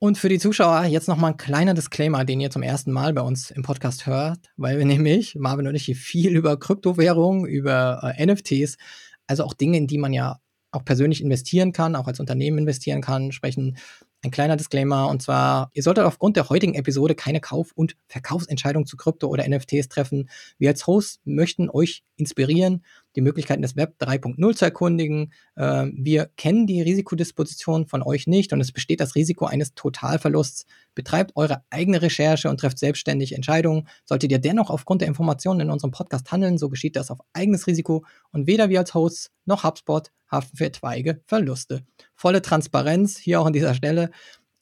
Und 0.03 0.16
für 0.16 0.30
die 0.30 0.38
Zuschauer 0.38 0.84
jetzt 0.84 1.09
nochmal 1.09 1.32
ein 1.32 1.36
kleiner 1.36 1.74
Disclaimer, 1.74 2.24
den 2.24 2.40
ihr 2.40 2.51
zum 2.51 2.62
ersten 2.62 2.90
Mal 2.90 3.12
bei 3.12 3.20
uns 3.20 3.51
im 3.51 3.62
Podcast 3.62 4.07
hört, 4.07 4.51
weil 4.57 4.78
wir 4.78 4.86
nämlich, 4.86 5.34
Marvin 5.34 5.66
und 5.66 5.74
ich, 5.74 5.84
hier 5.84 5.94
viel 5.94 6.34
über 6.34 6.59
Kryptowährungen, 6.59 7.44
über 7.44 8.14
äh, 8.16 8.24
NFTs, 8.24 8.78
also 9.26 9.44
auch 9.44 9.53
Dinge, 9.53 9.76
in 9.76 9.86
die 9.86 9.98
man 9.98 10.14
ja 10.14 10.40
auch 10.70 10.86
persönlich 10.86 11.22
investieren 11.22 11.72
kann, 11.72 11.96
auch 11.96 12.07
als 12.07 12.18
Unternehmen 12.18 12.57
investieren 12.57 13.03
kann, 13.03 13.30
sprechen. 13.30 13.76
Ein 14.22 14.30
kleiner 14.30 14.57
Disclaimer 14.57 15.09
und 15.09 15.20
zwar, 15.20 15.70
ihr 15.74 15.82
solltet 15.82 16.05
aufgrund 16.05 16.36
der 16.36 16.48
heutigen 16.48 16.74
Episode 16.74 17.14
keine 17.14 17.40
Kauf- 17.40 17.72
und 17.72 17.94
Verkaufsentscheidung 18.09 18.86
zu 18.86 18.96
Krypto 18.96 19.28
oder 19.28 19.46
NFTs 19.46 19.88
treffen. 19.88 20.30
Wir 20.57 20.70
als 20.70 20.86
Host 20.86 21.20
möchten 21.24 21.68
euch 21.68 22.05
inspirieren, 22.16 22.86
die 23.16 23.20
Möglichkeiten 23.20 23.62
des 23.62 23.76
Web 23.76 23.96
3.0 24.00 24.54
zu 24.56 24.64
erkundigen. 24.64 25.32
Äh, 25.56 25.86
wir 25.94 26.30
kennen 26.36 26.66
die 26.66 26.82
Risikodisposition 26.82 27.86
von 27.86 28.02
euch 28.02 28.26
nicht 28.26 28.52
und 28.52 28.61
es 28.61 28.72
besteht 28.72 29.00
das 29.00 29.14
Risiko 29.14 29.46
eines 29.46 29.74
Totalverlusts. 29.74 30.66
Betreibt 30.94 31.32
eure 31.36 31.62
eigene 31.70 32.02
Recherche 32.02 32.48
und 32.48 32.61
trefft 32.61 32.78
selbstständig 32.78 33.34
Entscheidungen. 33.34 33.88
Solltet 34.04 34.30
ihr 34.30 34.38
dennoch 34.38 34.70
aufgrund 34.70 35.00
der 35.00 35.08
Informationen 35.08 35.61
in 35.61 35.70
unserem 35.70 35.90
Podcast 35.90 36.30
handeln, 36.30 36.58
so 36.58 36.68
geschieht 36.68 36.96
das 36.96 37.11
auf 37.11 37.18
eigenes 37.32 37.66
Risiko 37.66 38.04
und 38.32 38.46
weder 38.46 38.68
wir 38.68 38.80
als 38.80 38.94
Hosts 38.94 39.30
noch 39.44 39.64
HubSpot 39.64 40.11
haften 40.30 40.56
für 40.56 40.66
etwaige 40.66 41.20
Verluste. 41.26 41.82
Volle 42.14 42.42
Transparenz 42.42 43.18
hier 43.18 43.40
auch 43.40 43.46
an 43.46 43.52
dieser 43.52 43.74
Stelle. 43.74 44.11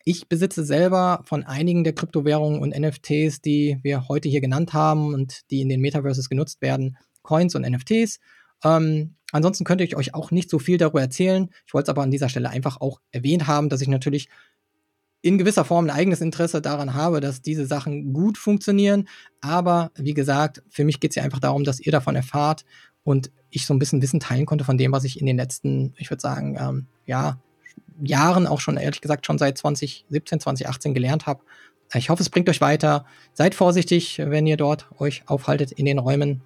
Ich 0.04 0.28
besitze 0.28 0.64
selber 0.64 1.20
von 1.26 1.44
einigen 1.44 1.84
der 1.84 1.92
Kryptowährungen 1.92 2.60
und 2.60 2.74
NFTs, 2.74 3.42
die 3.42 3.78
wir 3.82 4.08
heute 4.08 4.28
hier 4.28 4.40
genannt 4.40 4.72
haben 4.72 5.12
und 5.12 5.42
die 5.50 5.60
in 5.60 5.68
den 5.68 5.82
Metaverses 5.82 6.30
genutzt 6.30 6.62
werden, 6.62 6.96
Coins 7.22 7.54
und 7.54 7.68
NFTs. 7.68 8.18
Ähm, 8.64 9.14
ansonsten 9.32 9.64
könnte 9.64 9.84
ich 9.84 9.96
euch 9.96 10.14
auch 10.14 10.30
nicht 10.30 10.50
so 10.50 10.58
viel 10.58 10.78
darüber 10.78 11.00
erzählen. 11.00 11.50
Ich 11.66 11.74
wollte 11.74 11.84
es 11.84 11.88
aber 11.90 12.02
an 12.02 12.10
dieser 12.10 12.28
Stelle 12.28 12.50
einfach 12.50 12.80
auch 12.80 13.00
erwähnt 13.12 13.46
haben, 13.46 13.68
dass 13.68 13.80
ich 13.80 13.88
natürlich 13.88 14.28
in 15.20 15.38
gewisser 15.38 15.64
Form 15.64 15.86
ein 15.86 15.90
eigenes 15.90 16.20
Interesse 16.20 16.62
daran 16.62 16.94
habe, 16.94 17.20
dass 17.20 17.42
diese 17.42 17.66
Sachen 17.66 18.12
gut 18.12 18.38
funktionieren. 18.38 19.08
Aber 19.40 19.90
wie 19.96 20.14
gesagt, 20.14 20.62
für 20.68 20.84
mich 20.84 21.00
geht 21.00 21.10
es 21.10 21.16
ja 21.16 21.24
einfach 21.24 21.40
darum, 21.40 21.64
dass 21.64 21.80
ihr 21.80 21.92
davon 21.92 22.14
erfahrt 22.14 22.64
und 23.02 23.30
ich 23.50 23.66
so 23.66 23.74
ein 23.74 23.78
bisschen 23.78 24.02
Wissen 24.02 24.20
teilen 24.20 24.46
konnte 24.46 24.64
von 24.64 24.78
dem, 24.78 24.92
was 24.92 25.04
ich 25.04 25.20
in 25.20 25.26
den 25.26 25.36
letzten, 25.36 25.94
ich 25.96 26.10
würde 26.10 26.20
sagen, 26.20 26.56
ähm, 26.60 26.86
ja, 27.06 27.38
Jahren, 28.00 28.46
auch 28.46 28.60
schon 28.60 28.76
ehrlich 28.76 29.00
gesagt 29.00 29.26
schon 29.26 29.38
seit 29.38 29.58
2017, 29.58 30.40
2018 30.40 30.94
gelernt 30.94 31.26
habe. 31.26 31.42
Ich 31.94 32.10
hoffe, 32.10 32.22
es 32.22 32.30
bringt 32.30 32.48
euch 32.48 32.60
weiter. 32.60 33.06
Seid 33.32 33.54
vorsichtig, 33.54 34.18
wenn 34.18 34.46
ihr 34.46 34.56
dort 34.56 34.88
euch 34.98 35.22
aufhaltet 35.26 35.72
in 35.72 35.86
den 35.86 35.98
Räumen, 35.98 36.42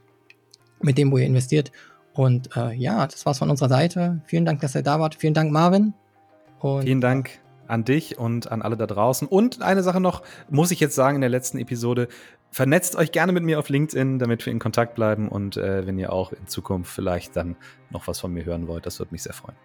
mit 0.81 0.99
dem, 0.99 1.11
wo 1.11 1.19
ihr 1.19 1.27
investiert. 1.27 1.73
Und 2.15 2.57
äh, 2.57 2.73
ja, 2.75 3.07
das 3.07 3.25
war's 3.25 3.39
von 3.39 3.51
unserer 3.51 3.69
Seite. 3.69 4.21
Vielen 4.25 4.45
Dank, 4.45 4.61
dass 4.61 4.75
ihr 4.75 4.83
da 4.83 5.01
wart. 5.01 5.15
Vielen 5.15 5.35
Dank, 5.35 5.51
Marvin. 5.51 5.95
Und 6.61 6.83
Vielen 6.83 7.01
Dank 7.01 7.41
an 7.69 7.85
dich 7.85 8.19
und 8.19 8.53
an 8.53 8.63
alle 8.63 8.77
da 8.77 8.87
draußen. 8.87 9.27
Und 9.27 9.63
eine 9.63 9.83
Sache 9.83 10.01
noch, 10.01 10.23
muss 10.51 10.71
ich 10.71 10.81
jetzt 10.81 10.95
sagen 10.95 11.17
in 11.17 11.21
der 11.23 11.31
letzten 11.31 11.59
Episode, 11.59 12.09
vernetzt 12.51 12.97
euch 12.97 13.13
gerne 13.13 13.33
mit 13.33 13.43
mir 13.43 13.59
auf 13.59 13.69
LinkedIn, 13.71 14.19
damit 14.19 14.45
wir 14.45 14.53
in 14.53 14.59
Kontakt 14.59 14.95
bleiben 14.95 15.29
und 15.29 15.57
äh, 15.57 15.87
wenn 15.87 15.99
ihr 15.99 16.13
auch 16.13 16.33
in 16.33 16.47
Zukunft 16.47 16.93
vielleicht 16.93 17.35
dann 17.35 17.57
noch 17.91 18.07
was 18.07 18.21
von 18.21 18.33
mir 18.33 18.45
hören 18.45 18.69
wollt, 18.69 18.85
das 18.85 18.99
würde 18.99 19.13
mich 19.13 19.23
sehr 19.23 19.33
freuen. 19.33 19.57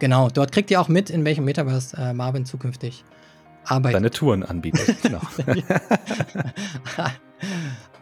Genau, 0.00 0.28
dort 0.28 0.50
kriegt 0.50 0.70
ihr 0.72 0.80
auch 0.80 0.88
mit, 0.88 1.10
in 1.10 1.24
welchem 1.24 1.44
Metaverse 1.44 1.96
äh, 1.96 2.12
Marvin 2.12 2.44
zukünftig 2.44 3.04
arbeitet. 3.64 3.98
Seine 3.98 4.10
Touren 4.10 4.42
anbietet, 4.42 4.96
genau. 5.02 5.20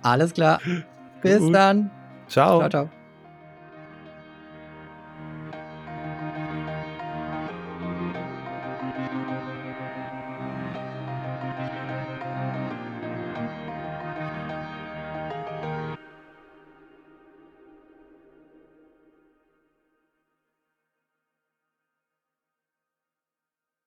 Alles 0.02 0.32
klar. 0.32 0.60
Bis 1.20 1.38
Gut. 1.38 1.54
dann. 1.54 1.90
Ciao. 2.28 2.58
Ciao, 2.60 2.70
ciao. 2.70 3.01